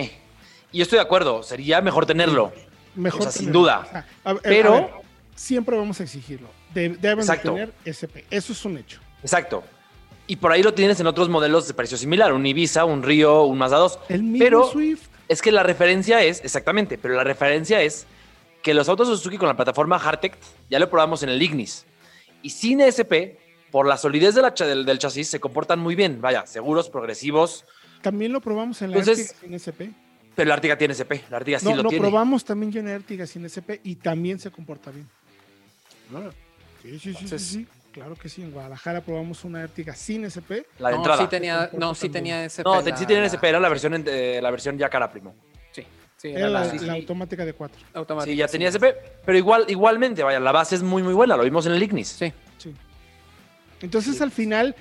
Y 0.72 0.78
yo 0.80 0.84
estoy 0.84 0.98
de 0.98 1.04
acuerdo, 1.04 1.44
sería 1.44 1.82
mejor 1.82 2.06
tenerlo. 2.06 2.52
mejor. 2.96 3.22
O 3.22 3.24
sea, 3.24 3.32
sin 3.32 3.52
duda. 3.52 3.80
O 3.88 3.90
sea, 3.92 4.06
a- 4.26 4.32
a- 4.32 4.36
Pero- 4.36 4.74
a 4.76 4.82
ver, 4.82 4.90
siempre 5.36 5.78
vamos 5.78 6.00
a 6.00 6.04
exigirlo. 6.04 6.48
De- 6.74 6.90
deben 6.90 7.20
Exacto. 7.20 7.54
tener 7.54 7.74
SP. 7.86 8.26
Eso 8.30 8.52
es 8.54 8.66
un 8.66 8.78
hecho. 8.78 9.00
Exacto. 9.22 9.64
Y 10.28 10.36
por 10.38 10.52
ahí 10.52 10.62
lo 10.64 10.74
tienes 10.74 11.00
en 11.00 11.08
otros 11.08 11.30
modelos 11.30 11.68
de 11.68 11.74
precio 11.74 11.98
similar, 11.98 12.34
un 12.34 12.46
Ibiza, 12.46 12.86
un 12.86 13.02
Río, 13.04 13.44
un 13.44 13.58
Mazda 13.58 13.78
2. 13.78 14.00
El 14.10 14.24
mismo 14.24 14.40
Pero 14.46 14.70
Swift. 14.72 15.08
es 15.28 15.42
que 15.42 15.52
la 15.52 15.64
referencia 15.64 16.22
es, 16.24 16.42
exactamente, 16.44 16.98
pero 16.98 17.14
la 17.16 17.24
referencia 17.24 17.82
es 17.82 18.06
que 18.64 18.74
los 18.74 18.90
autos 18.90 19.08
Suzuki 19.10 19.38
con 19.38 19.48
la 19.48 19.56
plataforma 19.56 19.98
Hartect 19.98 20.42
ya 20.70 20.80
lo 20.80 20.90
probamos 20.90 21.22
en 21.22 21.30
el 21.30 21.40
Ignis. 21.42 21.86
Y 22.42 22.50
sin 22.50 22.82
SP, 22.82 23.38
por 23.72 23.86
la 23.88 23.98
solidez 23.98 24.34
de 24.36 24.42
la 24.42 24.54
cha- 24.54 24.66
del, 24.66 24.86
del 24.86 24.98
chasis, 25.00 25.28
se 25.30 25.40
comportan 25.40 25.80
muy 25.80 25.96
bien. 25.96 26.20
Vaya, 26.22 26.46
seguros, 26.48 26.90
progresivos. 26.90 27.66
También 28.02 28.32
lo 28.32 28.42
probamos 28.42 28.82
en 28.82 28.92
la 28.92 28.98
Entonces, 28.98 29.32
Ertiga 29.32 29.42
sin 29.42 29.54
SP. 29.60 29.82
Pero 30.36 30.48
la 30.50 30.56
Artiga 30.56 30.78
tiene 30.78 30.94
SP. 30.98 31.22
La 31.30 31.38
Artiga 31.38 31.60
sí 31.60 31.66
no, 31.66 31.76
lo 31.76 31.84
no, 31.84 31.90
tiene. 31.90 32.02
probamos 32.08 32.44
también 32.44 32.72
ya 32.72 32.80
en 32.80 32.88
Ertiga 32.88 33.28
sin 33.28 33.46
SP 33.46 33.80
y 33.84 33.96
también 33.96 34.40
se 34.40 34.50
comporta 34.50 34.90
bien. 34.92 35.08
Sí, 36.82 36.90
sí, 36.92 37.00
sí, 37.00 37.10
Entonces- 37.10 37.42
sí, 37.44 37.54
sí. 37.60 37.68
Claro 37.94 38.16
que 38.16 38.28
sí. 38.28 38.42
En 38.42 38.50
Guadalajara 38.52 39.02
probamos 39.02 39.44
una 39.44 39.62
Ertiga 39.62 39.94
sin 39.94 40.26
SP. 40.26 40.66
La 40.80 40.90
de 40.90 40.96
no, 40.96 41.02
entrada. 41.02 41.22
sí 41.22 41.28
tenía, 41.30 41.70
no, 41.78 41.94
sí 41.94 42.10
tenía 42.10 42.44
ese. 42.44 42.64
No, 42.64 42.82
sí 42.82 43.06
tienen 43.06 43.26
SP, 43.30 43.46
era 43.50 43.60
la 43.60 43.70
versión, 43.70 43.94
en- 43.94 44.06
eh, 44.08 44.40
la 44.42 44.50
versión 44.50 44.78
ya 44.80 44.90
cara 44.90 45.12
primo. 45.12 45.36
Sí, 46.24 46.30
Era 46.30 46.40
era 46.48 46.50
la, 46.52 46.94
automática 46.94 47.44
de 47.44 47.52
4. 47.52 47.82
automática. 47.96 48.32
Sí, 48.32 48.38
ya 48.38 48.48
tenía 48.48 48.72
sí. 48.72 48.78
SP, 48.80 48.96
pero 49.26 49.38
igual, 49.38 49.66
igualmente, 49.68 50.24
vaya, 50.24 50.40
la 50.40 50.54
base 50.54 50.76
es 50.76 50.82
muy, 50.82 51.04
muy 51.04 51.14
buena. 51.14 51.36
Lo 51.36 51.44
vimos 51.44 51.66
en 51.66 51.74
el 51.74 51.84
Ignis. 51.84 52.08
Sí, 52.08 52.32
Sí. 52.58 52.74
Entonces 53.82 54.22
al 54.22 54.32
final 54.32 54.74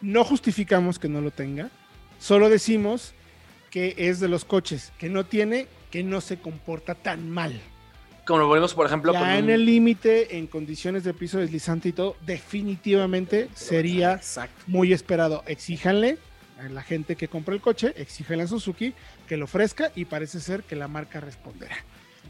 no 0.00 0.24
justificamos 0.24 0.98
que 0.98 1.06
no 1.10 1.20
lo 1.20 1.32
tenga, 1.32 1.68
solo 2.18 2.48
decimos 2.48 3.12
que 3.70 3.94
es 3.98 4.20
de 4.20 4.28
los 4.28 4.46
coches 4.46 4.90
que 4.98 5.10
no 5.10 5.26
tiene, 5.26 5.66
que 5.90 6.02
no 6.02 6.22
se 6.22 6.38
comporta 6.38 6.94
tan 6.94 7.30
mal. 7.30 7.60
Como 8.26 8.38
lo 8.38 8.46
volvemos, 8.46 8.72
por 8.72 8.86
ejemplo, 8.86 9.12
con 9.12 9.20
Ya 9.20 9.36
en 9.36 9.44
un- 9.44 9.50
el 9.50 9.66
límite, 9.66 10.38
en 10.38 10.46
condiciones 10.46 11.04
de 11.04 11.12
piso 11.12 11.36
deslizante 11.40 11.90
y 11.90 11.92
todo, 11.92 12.16
definitivamente 12.24 13.50
sería 13.54 14.14
exacto. 14.14 14.62
muy 14.66 14.94
esperado. 14.94 15.42
Exíjanle 15.46 16.16
la 16.68 16.82
gente 16.82 17.16
que 17.16 17.28
compra 17.28 17.54
el 17.54 17.60
coche, 17.60 17.92
exíjanle 17.96 18.44
a 18.44 18.46
Suzuki 18.46 18.94
que 19.28 19.36
lo 19.36 19.44
ofrezca 19.44 19.92
y 19.94 20.04
parece 20.04 20.40
ser 20.40 20.62
que 20.62 20.76
la 20.76 20.88
marca 20.88 21.20
responderá. 21.20 21.76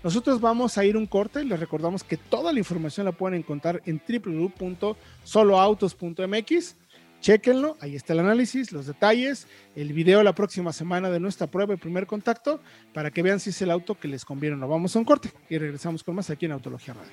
Nosotros 0.03 0.41
vamos 0.41 0.79
a 0.79 0.85
ir 0.85 0.97
un 0.97 1.07
corte, 1.07 1.45
les 1.45 1.61
recordamos 1.61 2.03
que 2.05 2.17
toda 2.17 2.53
la 2.53 2.59
información 2.59 3.05
la 3.05 3.13
pueden 3.13 3.39
encontrar 3.39 3.83
en 3.85 4.01
www.soloautos.mx. 4.09 6.77
Chequenlo, 7.21 7.77
ahí 7.81 7.97
está 7.97 8.15
el 8.15 8.21
análisis, 8.21 8.73
los 8.73 8.87
detalles, 8.87 9.47
el 9.77 9.93
video 9.93 10.23
la 10.23 10.35
próxima 10.35 10.73
semana 10.73 11.11
de 11.11 11.21
nuestra 11.21 11.49
prueba 11.49 11.75
de 11.75 11.79
primer 11.79 12.07
contacto 12.07 12.63
para 12.95 13.11
que 13.11 13.23
vean 13.23 13.41
si 13.41 13.51
es 13.51 13.61
el 13.61 13.71
auto 13.71 13.99
que 13.99 14.09
les 14.09 14.25
conviene 14.25 14.57
o 14.57 14.59
no. 14.59 14.69
Vamos 14.69 14.97
a 14.97 15.01
un 15.01 15.05
corte 15.05 15.31
y 15.51 15.59
regresamos 15.59 16.03
con 16.03 16.15
más 16.15 16.31
aquí 16.31 16.47
en 16.47 16.53
Autología 16.53 16.95
Radio. 16.95 17.13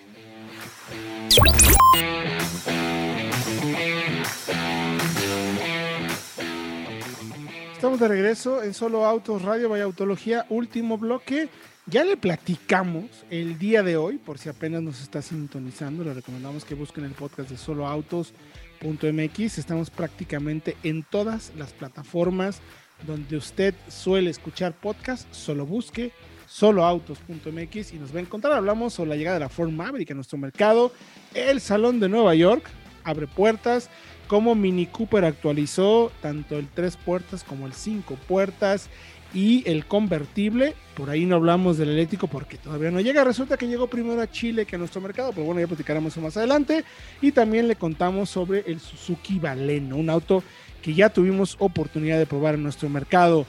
Estamos 7.87 8.01
de 8.01 8.07
regreso 8.09 8.63
en 8.63 8.73
Solo 8.73 9.05
Autos 9.05 9.43
Radio, 9.43 9.69
vaya 9.69 9.85
Autología, 9.85 10.45
último 10.49 10.97
bloque. 10.97 11.47
Ya 11.85 12.03
le 12.03 12.17
platicamos 12.17 13.05
el 13.29 13.57
día 13.57 13.81
de 13.81 13.95
hoy, 13.95 14.17
por 14.17 14.39
si 14.39 14.49
apenas 14.49 14.81
nos 14.81 15.01
está 15.01 15.21
sintonizando, 15.21 16.03
le 16.03 16.13
recomendamos 16.13 16.65
que 16.65 16.75
busquen 16.75 17.05
el 17.05 17.13
podcast 17.13 17.49
de 17.49 17.55
soloautos.mx. 17.55 19.57
Estamos 19.57 19.89
prácticamente 19.89 20.75
en 20.83 21.01
todas 21.01 21.53
las 21.55 21.71
plataformas 21.71 22.59
donde 23.05 23.37
usted 23.37 23.73
suele 23.87 24.31
escuchar 24.31 24.73
podcast, 24.73 25.33
solo 25.33 25.65
busque 25.65 26.11
soloautos.mx 26.45 27.93
y 27.93 27.99
nos 27.99 28.13
va 28.13 28.17
a 28.17 28.23
encontrar. 28.23 28.51
Hablamos 28.51 28.95
sobre 28.95 29.11
la 29.11 29.15
llegada 29.15 29.35
de 29.35 29.45
la 29.45 29.49
Ford 29.49 29.71
Maverick 29.71 30.11
a 30.11 30.13
nuestro 30.13 30.37
mercado, 30.37 30.91
el 31.33 31.61
Salón 31.61 32.01
de 32.01 32.09
Nueva 32.09 32.35
York 32.35 32.69
abre 33.07 33.27
puertas, 33.27 33.89
cómo 34.27 34.55
Mini 34.55 34.85
Cooper 34.85 35.25
actualizó 35.25 36.11
tanto 36.21 36.57
el 36.57 36.67
3 36.67 36.97
puertas 36.97 37.43
como 37.43 37.65
el 37.65 37.73
5 37.73 38.15
puertas 38.27 38.89
y 39.33 39.63
el 39.69 39.85
convertible. 39.85 40.75
Por 40.95 41.09
ahí 41.09 41.25
no 41.25 41.35
hablamos 41.35 41.77
del 41.77 41.89
eléctrico 41.89 42.27
porque 42.27 42.57
todavía 42.57 42.91
no 42.91 43.01
llega. 43.01 43.23
Resulta 43.23 43.57
que 43.57 43.67
llegó 43.67 43.87
primero 43.87 44.21
a 44.21 44.29
Chile 44.29 44.65
que 44.65 44.75
a 44.75 44.79
nuestro 44.79 45.01
mercado, 45.01 45.31
pero 45.31 45.45
bueno, 45.45 45.59
ya 45.61 45.67
platicaremos 45.67 46.13
eso 46.13 46.21
más 46.21 46.37
adelante. 46.37 46.85
Y 47.21 47.31
también 47.31 47.67
le 47.67 47.75
contamos 47.75 48.29
sobre 48.29 48.63
el 48.67 48.79
Suzuki 48.79 49.39
Baleno, 49.39 49.97
un 49.97 50.09
auto 50.09 50.43
que 50.81 50.93
ya 50.93 51.09
tuvimos 51.09 51.55
oportunidad 51.59 52.17
de 52.17 52.25
probar 52.25 52.55
en 52.55 52.63
nuestro 52.63 52.87
mercado. 52.89 53.45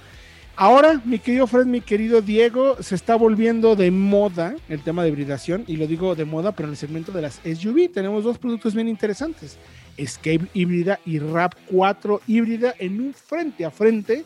Ahora, 0.60 1.00
mi 1.04 1.20
querido 1.20 1.46
Fred, 1.46 1.66
mi 1.66 1.80
querido 1.80 2.20
Diego, 2.20 2.82
se 2.82 2.96
está 2.96 3.14
volviendo 3.14 3.76
de 3.76 3.92
moda 3.92 4.56
el 4.68 4.82
tema 4.82 5.04
de 5.04 5.10
hibridación, 5.10 5.62
y 5.68 5.76
lo 5.76 5.86
digo 5.86 6.16
de 6.16 6.24
moda, 6.24 6.50
pero 6.50 6.66
en 6.66 6.72
el 6.72 6.76
segmento 6.76 7.12
de 7.12 7.22
las 7.22 7.40
SUV 7.44 7.92
tenemos 7.92 8.24
dos 8.24 8.38
productos 8.38 8.74
bien 8.74 8.88
interesantes, 8.88 9.56
Escape 9.98 10.46
híbrida 10.54 10.98
y 11.04 11.18
RAP 11.18 11.54
4 11.70 12.22
híbrida 12.26 12.74
en 12.78 13.00
un 13.00 13.14
frente 13.14 13.64
a 13.64 13.70
frente, 13.70 14.24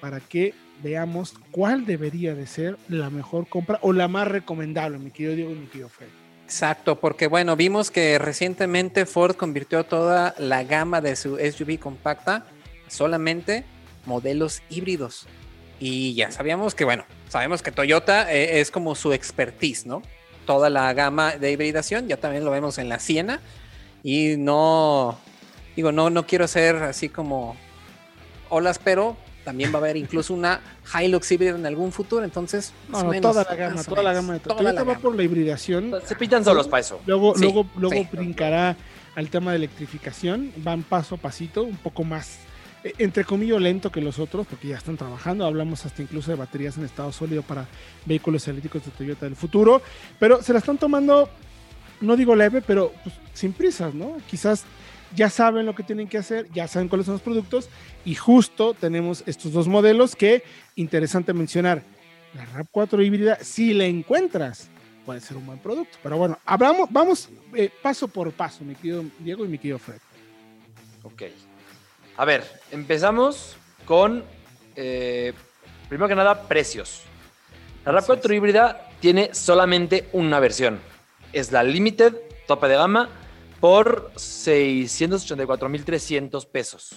para 0.00 0.18
que 0.18 0.54
veamos 0.82 1.34
cuál 1.50 1.86
debería 1.86 2.34
de 2.34 2.46
ser 2.46 2.76
la 2.88 3.10
mejor 3.10 3.48
compra 3.48 3.78
o 3.82 3.92
la 3.92 4.08
más 4.08 4.26
recomendable, 4.26 4.98
mi 4.98 5.10
querido 5.10 5.34
Diego 5.36 5.50
y 5.52 5.54
mi 5.54 5.66
querido 5.66 5.88
Fred. 5.88 6.08
Exacto, 6.44 6.98
porque 6.98 7.28
bueno, 7.28 7.54
vimos 7.54 7.92
que 7.92 8.18
recientemente 8.18 9.06
Ford 9.06 9.36
convirtió 9.36 9.84
toda 9.84 10.34
la 10.38 10.64
gama 10.64 11.00
de 11.00 11.14
su 11.14 11.38
SUV 11.38 11.78
compacta 11.78 12.44
solamente 12.88 13.64
modelos 14.04 14.62
híbridos. 14.68 15.26
Y 15.78 16.14
ya 16.14 16.30
sabíamos 16.30 16.74
que, 16.74 16.84
bueno, 16.84 17.04
sabemos 17.28 17.62
que 17.62 17.72
Toyota 17.72 18.32
eh, 18.32 18.60
es 18.60 18.70
como 18.70 18.94
su 18.94 19.12
expertise, 19.12 19.86
¿no? 19.86 20.02
Toda 20.44 20.68
la 20.68 20.92
gama 20.92 21.36
de 21.36 21.52
hibridación, 21.52 22.08
ya 22.08 22.16
también 22.16 22.44
lo 22.44 22.50
vemos 22.50 22.78
en 22.78 22.88
la 22.88 22.98
Siena. 22.98 23.40
Y 24.02 24.36
no, 24.38 25.18
digo, 25.76 25.92
no, 25.92 26.10
no 26.10 26.26
quiero 26.26 26.46
ser 26.48 26.76
así 26.76 27.08
como 27.08 27.56
olas, 28.48 28.78
pero 28.82 29.16
también 29.44 29.70
va 29.72 29.76
a 29.76 29.78
haber 29.78 29.96
incluso 29.96 30.34
una 30.34 30.60
Hilux 31.00 31.30
híbrida 31.32 31.56
en 31.56 31.64
algún 31.66 31.92
futuro, 31.92 32.24
entonces 32.24 32.72
más 32.88 32.92
No, 32.92 32.98
o 32.98 33.04
no, 33.04 33.10
menos, 33.10 33.32
toda 33.32 33.44
la 33.48 33.56
gama, 33.56 33.84
toda 33.84 34.02
la 34.02 34.12
gama 34.12 34.32
de 34.34 34.40
toda 34.40 34.56
Toyota 34.56 34.72
la 34.74 34.84
va 34.84 34.98
por 34.98 35.16
la 35.16 35.22
hibridación. 35.22 35.92
Se 36.04 36.14
pintan 36.16 36.44
solos 36.44 36.68
para 36.68 36.80
eso. 36.82 37.00
Luego, 37.06 37.34
Sí, 37.34 37.42
luego, 37.42 37.66
luego 37.76 37.96
sí. 37.96 38.08
brincará 38.12 38.76
al 39.14 39.28
tema 39.30 39.50
de 39.52 39.56
electrificación, 39.58 40.52
van 40.58 40.82
paso 40.82 41.14
a 41.16 41.18
pasito, 41.18 41.62
un 41.62 41.76
poco 41.78 42.04
más, 42.04 42.38
eh, 42.84 42.92
entre 42.98 43.24
comillas, 43.24 43.60
lento 43.60 43.90
que 43.90 44.00
los 44.00 44.18
otros, 44.18 44.46
porque 44.46 44.68
ya 44.68 44.76
están 44.76 44.96
trabajando. 44.96 45.44
Hablamos 45.46 45.84
hasta 45.86 46.02
incluso 46.02 46.30
de 46.30 46.36
baterías 46.36 46.76
en 46.78 46.84
estado 46.84 47.10
sólido 47.10 47.42
para 47.42 47.66
vehículos 48.06 48.46
eléctricos 48.46 48.84
de 48.84 48.90
Toyota 48.92 49.26
del 49.26 49.36
futuro, 49.36 49.82
pero 50.18 50.42
se 50.42 50.52
la 50.52 50.58
están 50.60 50.78
tomando, 50.78 51.28
no 52.00 52.16
digo 52.16 52.34
leve, 52.34 52.62
pero 52.62 52.92
pues, 53.02 53.14
sin 53.34 53.52
prisas, 53.52 53.94
¿no? 53.94 54.16
Quizás 54.28 54.64
ya 55.14 55.28
saben 55.28 55.66
lo 55.66 55.74
que 55.74 55.82
tienen 55.82 56.08
que 56.08 56.18
hacer, 56.18 56.48
ya 56.52 56.68
saben 56.68 56.88
cuáles 56.88 57.06
son 57.06 57.14
los 57.14 57.22
productos, 57.22 57.68
y 58.04 58.14
justo 58.14 58.74
tenemos 58.74 59.22
estos 59.26 59.52
dos 59.52 59.68
modelos 59.68 60.16
que, 60.16 60.42
interesante 60.76 61.32
mencionar, 61.32 61.82
la 62.34 62.46
RAP4 62.46 63.04
híbrida, 63.04 63.38
si 63.42 63.74
la 63.74 63.86
encuentras, 63.86 64.68
puede 65.04 65.20
ser 65.20 65.36
un 65.36 65.46
buen 65.46 65.58
producto. 65.58 65.98
Pero 66.02 66.16
bueno, 66.16 66.38
hablamos, 66.44 66.88
vamos 66.90 67.28
eh, 67.54 67.70
paso 67.82 68.08
por 68.08 68.30
paso, 68.32 68.64
mi 68.64 68.74
querido 68.74 69.04
Diego 69.18 69.44
y 69.44 69.48
mi 69.48 69.58
querido 69.58 69.78
Fred. 69.78 69.98
Ok. 71.02 71.22
A 72.16 72.24
ver, 72.24 72.44
empezamos 72.70 73.56
con, 73.84 74.22
eh, 74.76 75.32
primero 75.88 76.08
que 76.08 76.14
nada, 76.14 76.46
precios. 76.46 77.02
La 77.84 77.92
Así 77.92 78.12
RAV4 78.12 78.30
es. 78.30 78.36
híbrida 78.36 78.88
tiene 79.00 79.34
solamente 79.34 80.08
una 80.12 80.38
versión. 80.38 80.78
Es 81.32 81.52
la 81.52 81.62
Limited, 81.62 82.14
tope 82.46 82.68
de 82.68 82.74
gama, 82.76 83.08
por 83.60 84.12
684.300 84.16 86.46
pesos. 86.46 86.90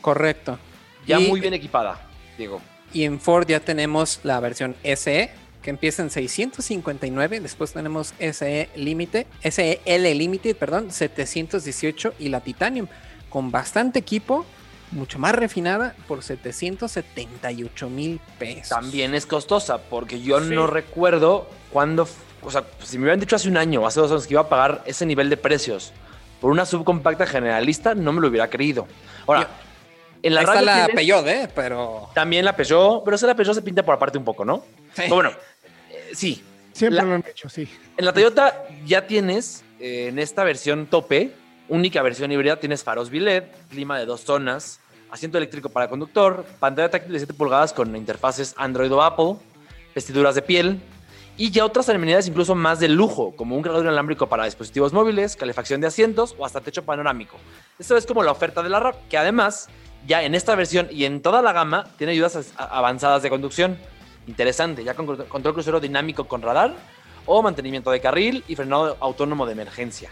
Correcto. 0.00 0.58
Ya 1.06 1.20
Y- 1.20 1.28
muy 1.28 1.40
bien 1.40 1.54
equipada, 1.54 2.00
Diego. 2.38 2.60
Y 2.92 3.04
en 3.04 3.20
Ford 3.20 3.46
ya 3.48 3.60
tenemos 3.60 4.20
la 4.22 4.38
versión 4.40 4.76
SE, 4.82 5.30
que 5.62 5.70
empieza 5.70 6.02
en 6.02 6.10
659. 6.10 7.40
Después 7.40 7.72
tenemos 7.72 8.14
SE 8.18 8.68
Límite, 8.76 9.26
SEL 9.42 10.18
Limited, 10.18 10.56
perdón, 10.56 10.90
718 10.92 12.14
y 12.18 12.28
la 12.28 12.40
Titanium, 12.40 12.86
con 13.30 13.50
bastante 13.50 13.98
equipo, 13.98 14.44
mucho 14.92 15.18
más 15.18 15.34
refinada, 15.34 15.96
por 16.06 16.22
778 16.22 17.88
mil 17.90 18.20
pesos. 18.38 18.68
También 18.68 19.14
es 19.14 19.26
costosa, 19.26 19.78
porque 19.78 20.20
yo 20.20 20.40
Sí. 20.40 20.54
no 20.54 20.66
recuerdo 20.66 21.48
cuándo, 21.72 22.06
o 22.44 22.50
sea, 22.50 22.64
si 22.82 22.98
me 22.98 23.04
hubieran 23.04 23.20
dicho 23.20 23.36
hace 23.36 23.48
un 23.48 23.56
año 23.56 23.82
o 23.82 23.86
hace 23.86 24.00
dos 24.00 24.10
años 24.10 24.26
que 24.26 24.34
iba 24.34 24.42
a 24.42 24.48
pagar 24.48 24.82
ese 24.86 25.06
nivel 25.06 25.30
de 25.30 25.36
precios 25.36 25.92
por 26.40 26.50
una 26.50 26.66
subcompacta 26.66 27.26
generalista, 27.26 27.94
no 27.94 28.12
me 28.12 28.20
lo 28.20 28.28
hubiera 28.28 28.48
creído. 28.48 28.86
Ahora, 29.26 29.48
en 30.22 30.34
la 30.34 30.40
Ahí 30.40 30.46
está 30.46 30.62
la 30.62 30.86
tienes 30.86 30.96
Peugeot, 30.96 31.26
¿eh? 31.26 31.48
Pero... 31.54 32.10
también 32.14 32.44
la 32.44 32.54
Peugeot, 32.56 33.02
pero 33.04 33.16
esa 33.16 33.26
la 33.26 33.34
Peugeot 33.34 33.54
se 33.54 33.62
pinta 33.62 33.82
por 33.82 33.94
aparte 33.94 34.18
un 34.18 34.24
poco, 34.24 34.44
¿no? 34.44 34.64
Sí. 34.94 35.02
Pero 35.02 35.14
bueno, 35.14 35.30
eh, 35.90 36.10
sí. 36.14 36.42
Siempre 36.72 36.96
La- 36.96 37.04
lo 37.04 37.14
han 37.14 37.24
hecho, 37.28 37.48
sí. 37.48 37.68
En 37.96 38.04
la 38.04 38.12
Toyota 38.12 38.64
ya 38.84 39.06
tienes, 39.06 39.64
eh, 39.78 40.08
en 40.08 40.18
esta 40.18 40.42
versión 40.44 40.86
tope, 40.86 41.32
única 41.68 42.02
versión 42.02 42.32
híbrida, 42.32 42.58
tienes 42.58 42.82
faros 42.82 43.10
LED, 43.12 43.44
clima 43.70 43.98
de 43.98 44.06
dos 44.06 44.22
zonas, 44.22 44.80
asiento 45.10 45.38
eléctrico 45.38 45.68
para 45.68 45.88
conductor, 45.88 46.44
pantalla 46.58 46.90
táctil 46.90 47.12
de 47.12 47.18
7 47.20 47.34
pulgadas 47.34 47.72
con 47.72 47.94
interfaces 47.94 48.54
Android 48.58 48.92
o 48.92 49.02
Apple, 49.02 49.36
vestiduras 49.94 50.34
de 50.34 50.42
piel 50.42 50.80
Y 51.36 51.50
ya 51.50 51.64
otras 51.64 51.88
amenidades 51.88 52.28
incluso 52.28 52.54
más 52.54 52.78
de 52.78 52.88
lujo, 52.88 53.34
como 53.34 53.56
un 53.56 53.62
cargador 53.62 53.86
inalámbrico 53.86 54.28
para 54.28 54.44
dispositivos 54.44 54.92
móviles, 54.92 55.34
calefacción 55.34 55.80
de 55.80 55.88
asientos 55.88 56.36
o 56.38 56.46
hasta 56.46 56.60
techo 56.60 56.84
panorámico. 56.84 57.38
Esto 57.78 57.96
es 57.96 58.06
como 58.06 58.22
la 58.22 58.30
oferta 58.30 58.62
de 58.62 58.68
la 58.68 58.78
RAV, 58.78 59.08
que 59.08 59.18
además 59.18 59.68
ya 60.06 60.22
en 60.22 60.36
esta 60.36 60.54
versión 60.54 60.86
y 60.92 61.06
en 61.06 61.22
toda 61.22 61.42
la 61.42 61.52
gama 61.52 61.88
tiene 61.98 62.12
ayudas 62.12 62.52
avanzadas 62.56 63.22
de 63.22 63.30
conducción. 63.30 63.76
Interesante, 64.28 64.84
ya 64.84 64.94
con 64.94 65.06
control 65.26 65.54
crucero 65.54 65.80
dinámico 65.80 66.24
con 66.28 66.40
radar 66.40 66.74
o 67.26 67.42
mantenimiento 67.42 67.90
de 67.90 68.00
carril 68.00 68.44
y 68.46 68.54
frenado 68.54 68.96
autónomo 69.00 69.44
de 69.44 69.52
emergencia. 69.52 70.10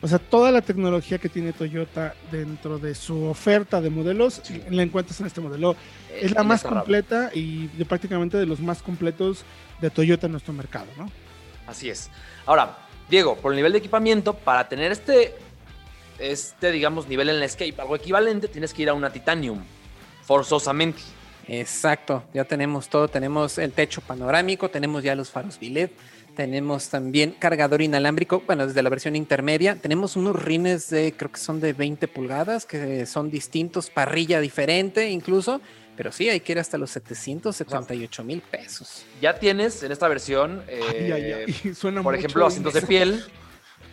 O 0.00 0.06
sea, 0.06 0.18
toda 0.18 0.52
la 0.52 0.60
tecnología 0.60 1.18
que 1.18 1.28
tiene 1.28 1.52
Toyota 1.52 2.14
dentro 2.30 2.78
de 2.78 2.94
su 2.94 3.24
oferta 3.24 3.80
de 3.80 3.90
modelos, 3.90 4.42
la 4.70 4.82
encuentras 4.82 5.20
en 5.20 5.26
este 5.26 5.40
modelo. 5.40 5.72
Eh, 6.10 6.20
es 6.22 6.32
la 6.32 6.44
más 6.44 6.62
completa 6.62 7.30
y 7.34 7.66
de 7.68 7.84
prácticamente 7.84 8.36
de 8.36 8.46
los 8.46 8.60
más 8.60 8.80
completos 8.80 9.44
de 9.80 9.90
Toyota 9.90 10.26
en 10.26 10.32
nuestro 10.32 10.52
mercado, 10.52 10.86
¿no? 10.96 11.10
Así 11.66 11.90
es. 11.90 12.10
Ahora, 12.46 12.78
Diego, 13.08 13.36
por 13.36 13.52
el 13.52 13.56
nivel 13.56 13.72
de 13.72 13.78
equipamiento, 13.78 14.34
para 14.34 14.68
tener 14.68 14.92
este, 14.92 15.34
este 16.18 16.70
digamos, 16.70 17.08
nivel 17.08 17.28
en 17.28 17.38
la 17.38 17.44
Escape, 17.44 17.74
algo 17.78 17.96
equivalente, 17.96 18.48
tienes 18.48 18.72
que 18.72 18.82
ir 18.82 18.88
a 18.88 18.94
una 18.94 19.10
Titanium, 19.10 19.62
forzosamente. 20.22 21.00
Exacto, 21.46 22.24
ya 22.34 22.44
tenemos 22.44 22.88
todo, 22.88 23.08
tenemos 23.08 23.56
el 23.56 23.72
techo 23.72 24.02
panorámico, 24.02 24.68
tenemos 24.68 25.02
ya 25.02 25.14
los 25.14 25.30
faros 25.30 25.58
billet, 25.58 25.90
tenemos 26.36 26.88
también 26.88 27.34
cargador 27.38 27.82
inalámbrico, 27.82 28.42
bueno, 28.46 28.66
desde 28.66 28.80
la 28.82 28.90
versión 28.90 29.16
intermedia. 29.16 29.74
Tenemos 29.74 30.14
unos 30.14 30.40
rines 30.40 30.88
de, 30.88 31.12
creo 31.12 31.32
que 31.32 31.40
son 31.40 31.58
de 31.58 31.72
20 31.72 32.06
pulgadas, 32.06 32.64
que 32.64 33.06
son 33.06 33.28
distintos, 33.28 33.90
parrilla 33.90 34.38
diferente 34.40 35.10
incluso. 35.10 35.60
Pero 35.98 36.12
sí, 36.12 36.28
hay 36.28 36.38
que 36.38 36.52
ir 36.52 36.60
hasta 36.60 36.78
los 36.78 36.92
778 36.92 38.22
mil 38.22 38.40
pesos. 38.40 39.04
Ya 39.20 39.36
tienes 39.36 39.82
en 39.82 39.90
esta 39.90 40.06
versión, 40.06 40.62
eh, 40.68 41.44
por 42.04 42.14
ejemplo, 42.14 42.46
asientos 42.46 42.72
de 42.72 42.82
piel, 42.82 43.24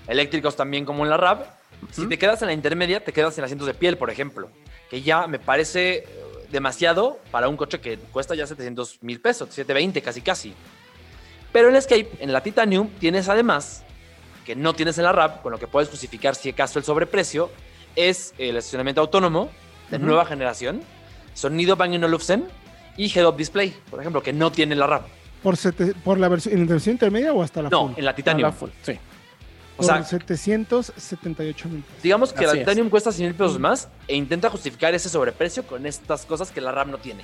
eléctricos 0.07 0.55
también 0.55 0.85
como 0.85 1.03
en 1.03 1.09
la 1.09 1.17
RAV. 1.17 1.47
Si 1.89 2.05
te 2.05 2.19
quedas 2.19 2.43
en 2.43 2.49
la 2.49 2.53
intermedia, 2.53 3.03
te 3.03 3.11
quedas 3.11 3.35
en 3.39 3.43
asientos 3.43 3.65
de 3.65 3.73
piel, 3.73 3.97
por 3.97 4.11
ejemplo, 4.11 4.51
que 4.87 5.01
ya 5.01 5.25
me 5.25 5.39
parece 5.39 5.95
eh, 5.95 6.05
demasiado 6.51 7.19
para 7.31 7.49
un 7.49 7.57
coche 7.57 7.81
que 7.81 7.97
cuesta 7.97 8.35
ya 8.35 8.45
700 8.45 9.01
mil 9.01 9.19
pesos, 9.19 9.49
720 9.49 10.03
casi 10.03 10.21
casi. 10.21 10.53
Pero 11.51 11.69
en 11.69 11.75
Escape, 11.75 12.11
en 12.19 12.31
la 12.31 12.43
Titanium, 12.43 12.87
tienes 12.99 13.29
además, 13.29 13.83
que 14.45 14.55
no 14.55 14.75
tienes 14.75 14.99
en 14.99 15.05
la 15.05 15.11
RAP, 15.11 15.41
con 15.41 15.51
lo 15.51 15.57
que 15.57 15.65
puedes 15.65 15.89
justificar 15.89 16.35
si 16.35 16.49
acaso 16.49 16.77
el 16.77 16.85
sobreprecio, 16.85 17.49
es 17.95 18.35
el 18.37 18.57
estacionamiento 18.57 19.01
autónomo 19.01 19.49
de 19.89 19.97
nueva 19.97 20.25
generación, 20.27 20.83
sonido 21.35 21.75
Bang 21.75 22.03
Olufsen 22.03 22.47
y 22.97 23.15
Head-Up 23.15 23.37
Display, 23.37 23.75
por 23.91 23.99
ejemplo, 23.99 24.23
que 24.23 24.33
no 24.33 24.51
tiene 24.51 24.75
la 24.75 24.87
RAP. 24.87 25.05
¿Por, 25.43 25.55
por 26.03 26.17
la 26.17 26.27
versión, 26.27 26.55
¿En 26.55 26.61
la 26.65 26.71
versión 26.71 26.93
intermedia 26.93 27.31
o 27.31 27.43
hasta 27.43 27.61
la 27.61 27.69
full? 27.69 27.91
No, 27.91 27.93
en 27.95 28.03
la 28.03 28.15
Titanium. 28.15 28.51
sí. 28.81 28.97
O 29.77 29.83
sea, 29.83 30.01
778 30.03 31.69
mil 31.69 31.81
pesos. 31.81 32.01
Digamos 32.01 32.33
que 32.33 32.47
la 32.47 32.53
Titanium 32.53 32.89
cuesta 32.89 33.11
100 33.11 33.27
mil 33.27 33.35
pesos 33.35 33.59
más 33.59 33.89
e 34.07 34.15
intenta 34.15 34.49
justificar 34.49 34.93
ese 34.95 35.09
sobreprecio 35.09 35.67
con 35.67 35.85
estas 35.85 36.25
cosas 36.25 36.49
que 36.49 36.61
la 36.61 36.71
RAM 36.71 36.91
no 36.91 36.97
tiene. 36.97 37.23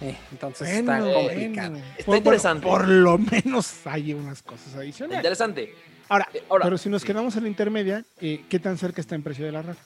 Eh, 0.00 0.16
entonces 0.32 0.68
está 0.68 1.00
complicado. 1.00 1.76
Está 1.96 2.16
interesante. 2.16 2.66
Por, 2.66 2.88
lo 2.88 3.16
menos 3.16 3.86
hay 3.86 4.12
unas 4.12 4.42
cosas 4.42 4.74
adicionales. 4.74 5.18
Interesante. 5.18 5.74
Ahora, 6.08 6.28
eh, 6.34 6.42
pero 6.62 6.76
si 6.76 6.88
nos 6.88 7.04
quedamos 7.04 7.36
en 7.36 7.44
la 7.44 7.48
intermedia, 7.48 8.04
eh, 8.20 8.44
¿qué 8.48 8.58
tan 8.58 8.76
cerca 8.76 9.00
está 9.00 9.14
en 9.14 9.22
precio 9.22 9.46
de 9.46 9.52
la 9.52 9.62
RAV? 9.62 9.76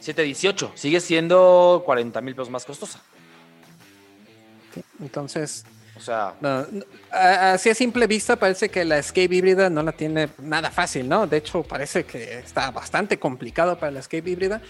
718. 0.00 0.72
Sigue 0.74 1.00
siendo 1.00 1.82
40 1.84 2.20
mil 2.20 2.34
pesos 2.34 2.50
más 2.50 2.64
costosa. 2.64 3.00
entonces, 5.00 5.64
o 5.96 6.00
sea, 6.00 6.34
así 7.10 7.68
a 7.68 7.74
simple 7.74 8.06
vista 8.06 8.36
parece 8.36 8.70
que 8.70 8.84
la 8.84 8.98
Escape 8.98 9.34
híbrida 9.34 9.68
no 9.68 9.82
la 9.82 9.92
tiene 9.92 10.30
nada 10.38 10.70
fácil, 10.70 11.08
¿no? 11.08 11.26
De 11.26 11.36
hecho, 11.36 11.62
parece 11.62 12.04
que 12.04 12.38
está 12.38 12.70
bastante 12.70 13.18
complicado 13.18 13.78
para 13.78 13.92
la 13.92 14.00
Escape 14.00 14.30
híbrida, 14.30 14.62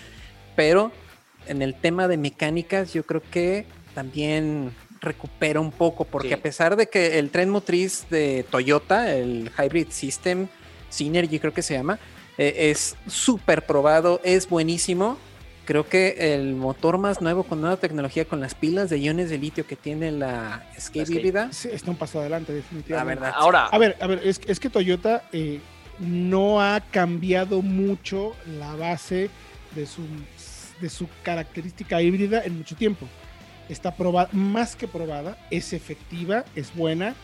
pero 0.56 0.90
en 1.46 1.62
el 1.62 1.74
tema 1.74 2.08
de 2.08 2.16
mecánicas 2.16 2.92
yo 2.92 3.04
creo 3.06 3.22
que 3.30 3.66
también 3.94 4.74
recupera 5.00 5.60
un 5.60 5.72
poco, 5.72 6.04
porque 6.04 6.34
a 6.34 6.42
pesar 6.42 6.76
de 6.76 6.88
que 6.88 7.18
el 7.18 7.30
tren 7.30 7.48
motriz 7.48 8.06
de 8.10 8.44
Toyota, 8.50 9.14
el 9.14 9.50
Hybrid 9.56 9.90
System, 9.90 10.48
Synergy 10.90 11.38
creo 11.38 11.54
que 11.54 11.62
se 11.62 11.74
llama, 11.74 11.98
eh, 12.40 12.70
es 12.70 12.96
súper 13.06 13.66
probado, 13.66 14.20
es 14.24 14.48
buenísimo. 14.48 15.18
Creo 15.64 15.86
que 15.86 16.34
el 16.34 16.54
motor 16.54 16.98
más 16.98 17.20
nuevo 17.20 17.44
con 17.44 17.60
nueva 17.60 17.76
tecnología, 17.76 18.24
con 18.24 18.40
las 18.40 18.54
pilas 18.54 18.90
de 18.90 18.98
iones 18.98 19.30
de 19.30 19.38
litio 19.38 19.66
que 19.66 19.76
tiene 19.76 20.10
la 20.10 20.68
Escape 20.76 21.12
híbrida. 21.12 21.50
está 21.50 21.90
un 21.90 21.96
paso 21.96 22.18
adelante, 22.20 22.52
definitivamente. 22.52 23.20
La 23.20 23.26
verdad. 23.28 23.40
Ahora. 23.40 23.66
A 23.66 23.78
ver, 23.78 23.96
a 24.00 24.06
ver, 24.06 24.20
es, 24.24 24.40
es 24.46 24.58
que 24.58 24.68
Toyota 24.68 25.22
eh, 25.32 25.60
no 26.00 26.60
ha 26.60 26.80
cambiado 26.80 27.62
mucho 27.62 28.34
la 28.58 28.74
base 28.74 29.30
de 29.76 29.86
su, 29.86 30.02
de 30.80 30.88
su 30.88 31.08
característica 31.22 32.02
híbrida 32.02 32.42
en 32.42 32.58
mucho 32.58 32.74
tiempo 32.74 33.06
está 33.72 33.94
probada, 33.94 34.28
más 34.32 34.76
que 34.76 34.88
probada, 34.88 35.38
es 35.50 35.72
efectiva, 35.72 36.44
es 36.54 36.74
buena. 36.74 37.14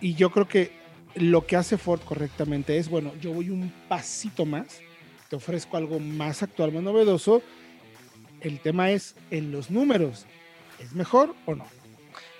Y 0.00 0.14
yo 0.14 0.30
creo 0.30 0.48
que 0.48 0.72
lo 1.14 1.46
que 1.46 1.56
hace 1.56 1.78
Ford 1.78 2.00
correctamente 2.00 2.78
es, 2.78 2.88
bueno, 2.88 3.12
yo 3.20 3.32
voy 3.32 3.50
un 3.50 3.72
pasito 3.88 4.46
más, 4.46 4.80
te 5.28 5.36
ofrezco 5.36 5.76
algo 5.76 5.98
más 5.98 6.42
actual, 6.42 6.72
más 6.72 6.82
novedoso. 6.82 7.42
El 8.40 8.60
tema 8.60 8.90
es 8.90 9.14
en 9.30 9.52
los 9.52 9.70
números, 9.70 10.26
¿es 10.78 10.92
mejor 10.94 11.34
o 11.46 11.54
no? 11.54 11.66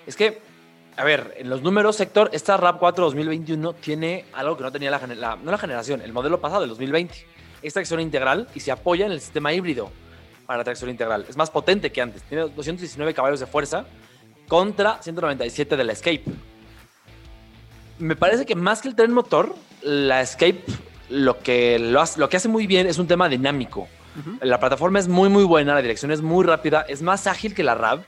Es 0.05 0.15
que, 0.15 0.39
a 0.97 1.03
ver, 1.03 1.35
en 1.37 1.49
los 1.49 1.61
números, 1.61 1.95
sector, 1.95 2.29
esta 2.33 2.57
RAP 2.57 2.79
4 2.79 3.05
2021 3.05 3.73
tiene 3.73 4.25
algo 4.33 4.57
que 4.57 4.63
no 4.63 4.71
tenía 4.71 4.91
la, 4.91 5.35
no 5.37 5.51
la 5.51 5.57
generación, 5.57 6.01
el 6.01 6.11
modelo 6.11 6.41
pasado, 6.41 6.63
el 6.63 6.69
2020. 6.69 7.15
Esta 7.61 7.79
acción 7.79 8.01
integral 8.01 8.49
y 8.53 8.59
se 8.59 8.71
apoya 8.71 9.05
en 9.05 9.13
el 9.13 9.21
sistema 9.21 9.53
híbrido 9.53 9.89
para 10.45 10.57
la 10.57 10.63
tracción 10.65 10.89
integral. 10.89 11.25
Es 11.29 11.37
más 11.37 11.49
potente 11.49 11.91
que 11.91 12.01
antes. 12.01 12.21
Tiene 12.23 12.43
219 12.49 13.13
caballos 13.13 13.39
de 13.39 13.45
fuerza 13.45 13.85
contra 14.49 15.01
197 15.01 15.77
de 15.77 15.83
la 15.85 15.93
Escape. 15.93 16.25
Me 17.99 18.15
parece 18.15 18.45
que 18.45 18.55
más 18.55 18.81
que 18.81 18.87
el 18.87 18.95
tren 18.95 19.13
motor, 19.13 19.55
la 19.81 20.21
Escape 20.21 20.63
lo 21.09 21.39
que, 21.39 21.79
lo 21.79 22.01
hace, 22.01 22.19
lo 22.19 22.29
que 22.29 22.37
hace 22.37 22.49
muy 22.49 22.67
bien 22.67 22.87
es 22.87 22.97
un 22.97 23.07
tema 23.07 23.29
dinámico. 23.29 23.87
La 24.41 24.59
plataforma 24.59 24.99
es 24.99 25.07
muy, 25.07 25.27
muy 25.29 25.43
buena, 25.43 25.73
la 25.73 25.81
dirección 25.81 26.11
es 26.11 26.21
muy 26.21 26.45
rápida, 26.45 26.85
es 26.87 27.01
más 27.01 27.25
ágil 27.25 27.55
que 27.55 27.63
la 27.63 27.73
RAV 27.73 28.03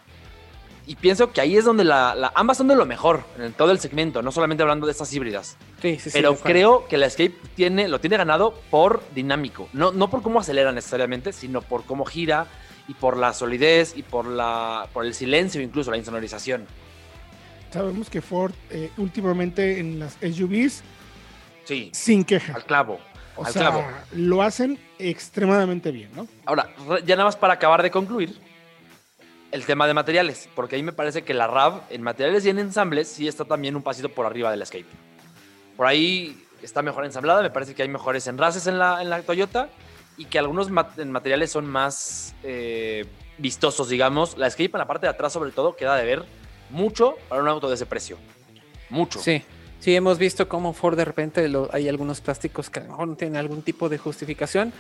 y 0.87 0.95
pienso 0.95 1.31
que 1.31 1.41
ahí 1.41 1.57
es 1.57 1.65
donde 1.65 1.83
la, 1.83 2.31
ambas 2.35 2.57
son 2.57 2.67
de 2.67 2.75
lo 2.75 2.85
mejor 2.85 3.23
en 3.39 3.53
todo 3.53 3.71
el 3.71 3.79
segmento, 3.79 4.21
no 4.21 4.31
solamente 4.31 4.61
hablando 4.61 4.85
de 4.85 4.91
estas 4.91 5.11
híbridas. 5.13 5.57
Sí, 5.81 5.97
sí, 5.97 6.11
Pero 6.13 6.35
creo 6.35 6.87
que 6.87 6.97
la 6.97 7.07
Escape 7.07 7.33
tiene, 7.55 7.87
lo 7.87 7.99
tiene 7.99 8.17
ganado 8.17 8.53
por 8.69 9.01
dinámico, 9.15 9.67
no, 9.73 9.91
no 9.91 10.09
por 10.11 10.21
cómo 10.21 10.39
acelera 10.39 10.71
necesariamente, 10.71 11.33
sino 11.33 11.61
por 11.61 11.85
cómo 11.85 12.05
gira 12.05 12.45
y 12.87 12.93
por 12.93 13.17
la 13.17 13.33
solidez 13.33 13.97
y 13.97 14.03
por, 14.03 14.27
la, 14.27 14.87
por 14.93 15.05
el 15.05 15.15
silencio, 15.15 15.61
incluso 15.61 15.89
la 15.89 15.97
insonorización. 15.97 16.67
Sabemos 17.75 18.09
que 18.09 18.21
Ford 18.21 18.53
eh, 18.69 18.89
últimamente 18.95 19.81
en 19.81 19.99
las 19.99 20.13
SUVs, 20.21 20.81
sí, 21.65 21.89
sin 21.93 22.23
queja. 22.23 22.53
Al 22.53 22.63
clavo. 22.63 23.01
O 23.35 23.45
al 23.45 23.51
sea, 23.51 23.63
clavo. 23.63 23.85
lo 24.13 24.41
hacen 24.41 24.79
extremadamente 24.97 25.91
bien, 25.91 26.09
¿no? 26.15 26.25
Ahora, 26.45 26.69
ya 27.05 27.17
nada 27.17 27.25
más 27.25 27.35
para 27.35 27.55
acabar 27.55 27.83
de 27.83 27.91
concluir, 27.91 28.39
el 29.51 29.65
tema 29.65 29.87
de 29.87 29.93
materiales, 29.93 30.47
porque 30.55 30.77
ahí 30.77 30.83
me 30.83 30.93
parece 30.93 31.23
que 31.23 31.33
la 31.33 31.47
RAV 31.47 31.81
en 31.89 32.01
materiales 32.01 32.45
y 32.45 32.49
en 32.49 32.59
ensambles 32.59 33.09
sí 33.09 33.27
está 33.27 33.43
también 33.43 33.75
un 33.75 33.83
pasito 33.83 34.07
por 34.07 34.25
arriba 34.25 34.49
del 34.51 34.61
Escape. 34.61 34.85
Por 35.75 35.85
ahí 35.85 36.41
está 36.61 36.81
mejor 36.81 37.03
ensamblada, 37.03 37.41
me 37.41 37.49
parece 37.49 37.75
que 37.75 37.83
hay 37.83 37.89
mejores 37.89 38.25
enraces 38.27 38.67
en 38.67 38.79
la, 38.79 39.01
en 39.01 39.09
la 39.09 39.21
Toyota 39.21 39.67
y 40.15 40.23
que 40.27 40.39
algunos 40.39 40.69
materiales 40.69 41.51
son 41.51 41.65
más 41.65 42.35
eh, 42.41 43.05
vistosos, 43.37 43.89
digamos. 43.89 44.37
La 44.37 44.47
Escape 44.47 44.71
en 44.71 44.79
la 44.79 44.87
parte 44.87 45.07
de 45.07 45.11
atrás, 45.11 45.33
sobre 45.33 45.51
todo, 45.51 45.75
queda 45.75 45.97
de 45.97 46.05
ver 46.05 46.44
mucho 46.69 47.15
para 47.29 47.41
un 47.41 47.47
auto 47.47 47.69
de 47.69 47.75
ese 47.75 47.85
precio. 47.85 48.17
Mucho. 48.89 49.19
Sí, 49.19 49.43
sí, 49.79 49.95
hemos 49.95 50.17
visto 50.17 50.47
cómo 50.47 50.73
Ford 50.73 50.95
de 50.95 51.05
repente 51.05 51.49
hay 51.71 51.89
algunos 51.89 52.21
plásticos 52.21 52.69
que 52.69 52.79
a 52.79 52.83
lo 52.83 52.89
mejor 52.89 53.07
no 53.07 53.15
tienen 53.15 53.37
algún 53.37 53.61
tipo 53.61 53.89
de 53.89 53.97
justificación 53.97 54.73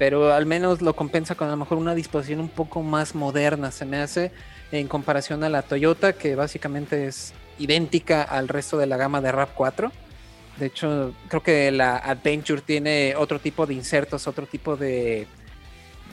pero 0.00 0.32
al 0.32 0.46
menos 0.46 0.80
lo 0.80 0.96
compensa 0.96 1.34
con 1.34 1.48
a 1.48 1.50
lo 1.50 1.58
mejor 1.58 1.76
una 1.76 1.94
disposición 1.94 2.40
un 2.40 2.48
poco 2.48 2.82
más 2.82 3.14
moderna, 3.14 3.70
se 3.70 3.84
me 3.84 3.98
hace, 3.98 4.32
en 4.72 4.88
comparación 4.88 5.44
a 5.44 5.50
la 5.50 5.60
Toyota, 5.60 6.14
que 6.14 6.34
básicamente 6.34 7.06
es 7.06 7.34
idéntica 7.58 8.22
al 8.22 8.48
resto 8.48 8.78
de 8.78 8.86
la 8.86 8.96
gama 8.96 9.20
de 9.20 9.30
RAV4. 9.30 9.92
De 10.58 10.64
hecho, 10.64 11.12
creo 11.28 11.42
que 11.42 11.70
la 11.70 11.98
Adventure 11.98 12.62
tiene 12.62 13.14
otro 13.14 13.40
tipo 13.40 13.66
de 13.66 13.74
insertos, 13.74 14.26
otro 14.26 14.46
tipo 14.46 14.74
de, 14.74 15.26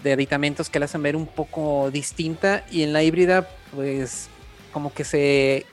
de 0.03 0.11
aditamentos 0.11 0.69
que 0.69 0.79
la 0.79 0.85
hacen 0.85 1.01
ver 1.01 1.15
un 1.15 1.25
poco 1.25 1.89
distinta 1.89 2.65
y 2.69 2.83
en 2.83 2.91
la 2.91 3.03
híbrida, 3.03 3.47
pues 3.73 4.27
como 4.71 4.93
que 4.93 5.03
se 5.03 5.65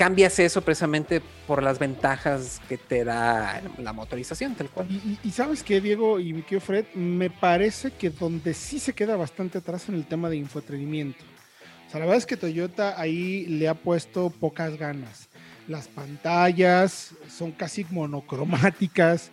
cambias 0.00 0.38
eso 0.38 0.62
precisamente 0.62 1.20
por 1.46 1.62
las 1.62 1.78
ventajas 1.78 2.58
que 2.70 2.78
te 2.78 3.04
da 3.04 3.60
la 3.76 3.92
motorización, 3.92 4.54
tal 4.54 4.70
cual. 4.70 4.88
Y, 5.22 5.30
sabes 5.30 5.62
que, 5.62 5.78
Diego 5.82 6.18
y 6.18 6.32
mi 6.32 6.40
tío 6.40 6.58
Fred, 6.58 6.86
me 6.94 7.28
parece 7.28 7.90
que 7.90 8.08
donde 8.08 8.54
sí 8.54 8.78
se 8.78 8.94
queda 8.94 9.16
bastante 9.16 9.58
atrás 9.58 9.90
en 9.90 9.96
el 9.96 10.06
tema 10.06 10.30
de 10.30 10.36
infoentretenimiento. 10.36 11.22
O 11.86 11.90
sea, 11.90 12.00
la 12.00 12.06
verdad 12.06 12.16
es 12.16 12.24
que 12.24 12.38
Toyota 12.38 12.98
ahí 12.98 13.44
le 13.44 13.68
ha 13.68 13.74
puesto 13.74 14.30
pocas 14.30 14.78
ganas. 14.78 15.28
las 15.68 15.86
pantallas 15.86 17.12
son 17.28 17.52
casi 17.52 17.84
monocromáticas, 17.90 19.30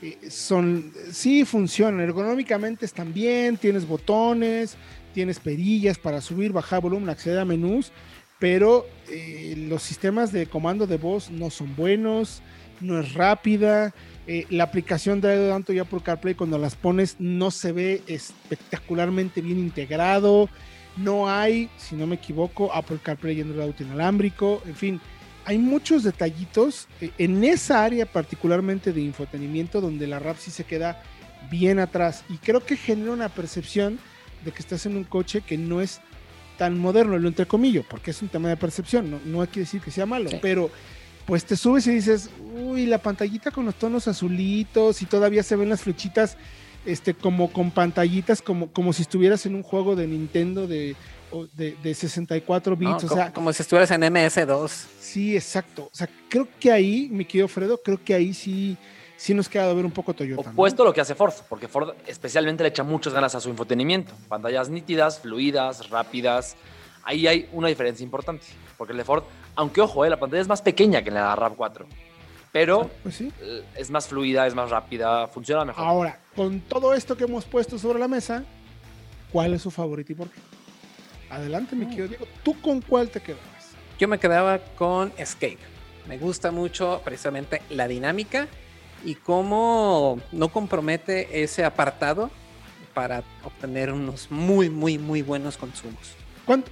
eh, 0.00 0.30
son, 0.30 0.94
sí 1.12 1.44
funcionan, 1.44 2.00
ergonómicamente 2.00 2.86
están 2.86 3.12
bien, 3.12 3.58
tienes 3.58 3.86
botones, 3.86 4.78
tienes 5.12 5.40
perillas 5.40 5.98
para 5.98 6.22
subir, 6.22 6.52
bajar 6.52 6.80
volumen, 6.80 7.10
acceder 7.10 7.38
a 7.38 7.44
menús, 7.44 7.92
pero 8.38 8.86
eh, 9.08 9.54
los 9.56 9.82
sistemas 9.82 10.32
de 10.32 10.46
comando 10.46 10.86
de 10.86 10.98
voz 10.98 11.30
no 11.30 11.50
son 11.50 11.74
buenos, 11.76 12.42
no 12.80 13.00
es 13.00 13.14
rápida, 13.14 13.94
eh, 14.26 14.46
la 14.50 14.64
aplicación 14.64 15.20
de 15.20 15.48
tanto 15.48 15.72
ya 15.72 15.84
por 15.84 16.02
CarPlay 16.02 16.34
cuando 16.34 16.58
las 16.58 16.74
pones 16.74 17.16
no 17.18 17.50
se 17.50 17.72
ve 17.72 18.02
espectacularmente 18.06 19.40
bien 19.40 19.58
integrado, 19.58 20.48
no 20.96 21.28
hay, 21.28 21.70
si 21.76 21.94
no 21.94 22.06
me 22.06 22.16
equivoco, 22.16 22.72
Apple 22.72 22.98
CarPlay 23.02 23.38
y 23.38 23.40
Android 23.42 23.62
Auto 23.62 23.82
inalámbrico, 23.82 24.62
en 24.66 24.74
fin, 24.74 25.00
hay 25.44 25.58
muchos 25.58 26.02
detallitos 26.02 26.88
eh, 27.00 27.10
en 27.18 27.44
esa 27.44 27.84
área 27.84 28.04
particularmente 28.04 28.92
de 28.92 29.00
infotenimiento 29.00 29.80
donde 29.80 30.06
la 30.06 30.18
RAP 30.18 30.38
se 30.38 30.64
queda 30.64 31.02
bien 31.50 31.78
atrás. 31.78 32.24
Y 32.28 32.38
creo 32.38 32.64
que 32.64 32.76
genera 32.76 33.12
una 33.12 33.28
percepción 33.28 34.00
de 34.44 34.50
que 34.50 34.58
estás 34.58 34.86
en 34.86 34.96
un 34.96 35.04
coche 35.04 35.42
que 35.42 35.56
no 35.56 35.80
es 35.80 36.00
tan 36.56 36.78
moderno, 36.78 37.18
lo 37.18 37.28
entrecomillo, 37.28 37.84
porque 37.88 38.10
es 38.10 38.22
un 38.22 38.28
tema 38.28 38.48
de 38.48 38.56
percepción, 38.56 39.10
no, 39.10 39.20
no 39.24 39.42
hay 39.42 39.48
que 39.48 39.60
decir 39.60 39.80
que 39.80 39.90
sea 39.90 40.06
malo, 40.06 40.30
pero 40.40 40.70
pues 41.26 41.44
te 41.44 41.56
subes 41.56 41.86
y 41.88 41.90
dices, 41.90 42.30
uy, 42.54 42.86
la 42.86 42.98
pantallita 42.98 43.50
con 43.50 43.66
los 43.66 43.74
tonos 43.74 44.06
azulitos 44.08 45.02
y 45.02 45.06
todavía 45.06 45.42
se 45.42 45.56
ven 45.56 45.68
las 45.68 45.82
flechitas 45.82 46.36
este, 46.86 47.14
como 47.14 47.52
con 47.52 47.72
pantallitas, 47.72 48.40
como, 48.40 48.68
como 48.68 48.92
si 48.92 49.02
estuvieras 49.02 49.44
en 49.44 49.56
un 49.56 49.62
juego 49.62 49.96
de 49.96 50.06
Nintendo 50.06 50.68
de, 50.68 50.94
de, 51.56 51.94
64 51.94 52.76
bits. 52.76 53.04
o 53.04 53.08
sea, 53.08 53.32
como 53.32 53.52
si 53.52 53.62
estuvieras 53.62 53.90
en 53.90 54.02
MS2. 54.02 54.70
Sí, 55.00 55.34
exacto. 55.34 55.90
O 55.92 55.94
sea, 55.94 56.08
creo 56.28 56.48
que 56.60 56.70
ahí, 56.70 57.08
mi 57.10 57.24
querido 57.24 57.48
Fredo, 57.48 57.80
creo 57.82 58.02
que 58.02 58.14
ahí 58.14 58.32
sí, 58.32 58.76
sí 59.16 59.34
nos 59.34 59.48
queda 59.48 59.68
de 59.68 59.74
ver 59.74 59.84
un 59.84 59.92
poco 59.92 60.14
Toyota. 60.14 60.50
Opuesto 60.50 60.82
a 60.82 60.86
lo 60.86 60.92
que 60.94 61.00
hace 61.00 61.14
Ford, 61.14 61.34
porque 61.48 61.68
Ford 61.68 61.94
especialmente 62.06 62.62
le 62.62 62.70
echa 62.70 62.82
muchas 62.82 63.12
ganas 63.12 63.34
a 63.34 63.40
su 63.40 63.48
infotenimiento. 63.48 64.12
Pantallas 64.28 64.68
nítidas, 64.68 65.20
fluidas, 65.20 65.90
rápidas. 65.90 66.56
Ahí 67.02 67.26
hay 67.26 67.48
una 67.52 67.68
diferencia 67.68 68.02
importante, 68.02 68.46
porque 68.76 68.92
el 68.92 68.98
de 68.98 69.04
Ford, 69.04 69.24
aunque 69.54 69.80
ojo, 69.80 70.04
eh, 70.04 70.10
la 70.10 70.18
pantalla 70.18 70.42
es 70.42 70.48
más 70.48 70.62
pequeña 70.62 71.02
que 71.02 71.08
en 71.08 71.14
la 71.14 71.36
RAV4 71.36 71.86
pero 72.56 72.88
pues 73.02 73.20
eh, 73.20 73.64
es 73.74 73.90
más 73.90 74.08
fluida, 74.08 74.46
es 74.46 74.54
más 74.54 74.70
rápida, 74.70 75.26
funciona 75.26 75.62
mejor. 75.66 75.84
Ahora, 75.84 76.18
con 76.34 76.60
todo 76.60 76.94
esto 76.94 77.14
que 77.14 77.24
hemos 77.24 77.44
puesto 77.44 77.78
sobre 77.78 77.98
la 77.98 78.08
mesa, 78.08 78.44
¿cuál 79.30 79.52
es 79.52 79.60
su 79.60 79.70
favorito 79.70 80.12
y 80.12 80.14
por 80.14 80.30
qué? 80.30 80.40
Adelante, 81.28 81.76
mi 81.76 81.84
querido 81.84 82.08
Diego, 82.08 82.26
¿tú 82.42 82.58
con 82.62 82.80
cuál 82.80 83.10
te 83.10 83.20
quedabas? 83.20 83.74
Yo 83.98 84.08
me 84.08 84.18
quedaba 84.18 84.58
con 84.58 85.12
Escape. 85.18 85.58
Me 86.08 86.16
gusta 86.16 86.50
mucho 86.50 87.02
precisamente 87.04 87.60
la 87.68 87.88
dinámica 87.88 88.48
y 89.06 89.14
cómo 89.14 90.18
no 90.32 90.48
compromete 90.48 91.42
ese 91.42 91.64
apartado 91.64 92.28
para 92.92 93.22
obtener 93.44 93.92
unos 93.92 94.30
muy, 94.30 94.68
muy, 94.68 94.98
muy 94.98 95.22
buenos 95.22 95.56
consumos. 95.56 96.16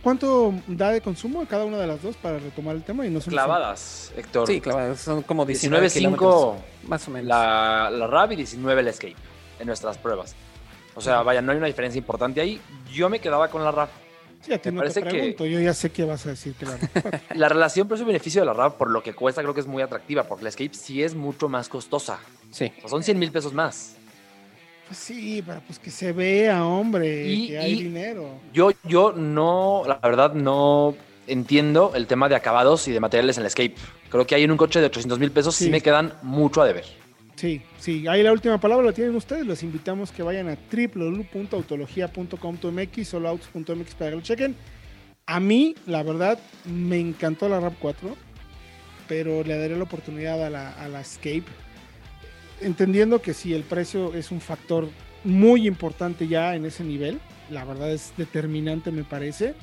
¿Cuánto, 0.03 0.55
da 0.67 0.91
de 0.91 1.01
consumo 1.01 1.45
cada 1.47 1.65
una 1.65 1.79
de 1.79 1.87
las 1.87 2.03
dos 2.03 2.17
para 2.17 2.39
retomar 2.39 2.77
el 2.77 2.83
tema? 2.83 3.07
Y 3.07 3.11
no 3.11 3.21
son 3.21 3.33
clavadas, 3.33 4.13
Héctor. 4.17 4.47
Sí, 4.47 4.61
clavadas. 4.61 5.01
Son 5.01 5.23
como 5.23 5.47
19.5 5.47 6.57
más 6.89 7.07
o 7.09 7.11
menos. 7.13 7.29
La, 7.29 7.89
la 7.91 8.07
RAV 8.07 8.33
y 8.33 8.37
19 8.37 8.81
el 8.81 8.89
Escape 8.89 9.17
en 9.59 9.67
nuestras 9.67 9.99
pruebas. 9.99 10.35
O 10.95 11.01
sea, 11.01 11.23
vaya, 11.23 11.43
no 11.43 11.53
hay 11.53 11.59
una 11.59 11.67
diferencia 11.67 11.99
importante 11.99 12.41
ahí. 12.41 12.61
Yo 12.93 13.09
me 13.09 13.21
quedaba 13.21 13.49
con 13.49 13.65
la 13.65 13.71
RAV. 13.71 13.89
Sí, 14.45 14.53
a 14.53 14.61
ti 14.61 14.71
no 14.71 14.83
te 14.83 15.01
pregunto, 15.01 15.45
que 15.45 15.51
yo 15.51 15.61
ya 15.61 15.73
sé 15.73 15.91
qué 15.91 16.05
vas 16.05 16.27
a 16.27 16.31
decir 16.31 16.55
que 16.55 16.67
la 16.67 16.79
La 17.35 17.49
relación 17.49 17.89
precio-beneficio 17.89 18.43
de 18.43 18.47
la 18.47 18.53
RAV 18.53 18.77
por 18.77 18.91
lo 18.91 19.03
que 19.03 19.15
cuesta 19.15 19.41
creo 19.41 19.55
que 19.55 19.61
es 19.61 19.67
muy 19.67 19.83
atractiva, 19.83 20.25
porque 20.25 20.45
la 20.45 20.51
Escape 20.51 20.75
sí 20.75 21.03
es 21.03 21.15
mucho 21.15 21.49
más 21.49 21.69
costosa. 21.69 22.19
Sí. 22.51 22.71
son 22.87 23.03
100 23.03 23.19
mil 23.19 23.33
pesos 23.33 23.53
más. 23.53 23.97
Pues 24.87 24.99
sí, 24.99 25.43
pero 25.47 25.63
pues 25.67 25.79
que 25.79 25.91
se 25.91 26.13
vea, 26.13 26.65
hombre, 26.65 27.47
que 27.49 27.59
hay 27.59 27.83
dinero. 27.85 28.29
Yo, 28.53 28.71
yo 28.85 29.13
no, 29.13 29.83
la 29.87 29.97
verdad, 29.97 30.35
no 30.35 30.95
entiendo 31.27 31.93
el 31.95 32.07
tema 32.07 32.29
de 32.29 32.35
acabados 32.35 32.87
y 32.87 32.93
de 32.93 33.01
materiales 33.01 33.39
en 33.39 33.43
el 33.43 33.47
Escape. 33.47 33.75
Creo 34.11 34.27
que 34.27 34.35
ahí 34.35 34.45
en 34.45 34.51
un 34.51 34.59
coche 34.59 34.81
de 34.81 34.87
800 34.87 35.19
mil 35.19 35.31
pesos 35.31 35.55
sí. 35.55 35.71
me 35.71 35.81
quedan 35.81 36.13
mucho 36.23 36.61
a 36.61 36.67
deber. 36.67 36.85
Sí, 37.37 37.63
sí, 37.79 38.07
ahí 38.07 38.23
la 38.23 38.33
última 38.33 38.61
palabra 38.61 38.85
la 38.87 38.93
tienen 38.93 39.17
ustedes. 39.17 39.47
Los 39.47 39.63
invitamos 39.63 40.13
que 40.13 40.23
vayan 40.23 40.49
a 40.49 40.59
www.autologia.com.mx, 40.73 43.09
soloautos.mx 43.09 43.95
para 43.95 44.11
que 44.11 44.17
lo 44.17 44.23
chequen. 44.23 44.55
A 45.27 45.41
mí, 45.41 45.75
la 45.87 46.03
verdad, 46.03 46.39
me 46.65 47.01
encantó 47.01 47.49
la 47.49 47.61
RAP 47.61 47.75
4, 47.81 48.15
pero 49.09 49.43
le 49.43 49.57
daré 49.59 49.75
la 49.77 49.85
oportunidad 49.85 50.45
a 50.45 50.51
la, 50.51 50.73
a 50.73 50.89
la 50.89 51.01
Escape 51.01 51.45
entendiendo 52.61 53.21
que 53.21 53.35
sí, 53.35 53.55
el 53.55 53.63
precio 53.63 54.15
es 54.15 54.31
un 54.31 54.41
factor 54.41 54.89
muy 55.23 55.67
importante 55.67 56.29
ya 56.29 56.55
en 56.55 56.65
ese 56.65 56.85
nivel, 56.85 57.21
la 57.51 57.65
verdad 57.65 57.93
es 57.93 58.13
determinante 58.17 58.91
me 58.91 59.05
parece, 59.05 59.55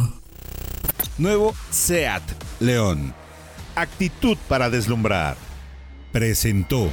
Nuevo 1.18 1.54
SEAT 1.70 2.24
León. 2.60 3.21
Actitud 3.82 4.38
para 4.48 4.70
deslumbrar. 4.70 5.38
Presentó. 6.12 6.92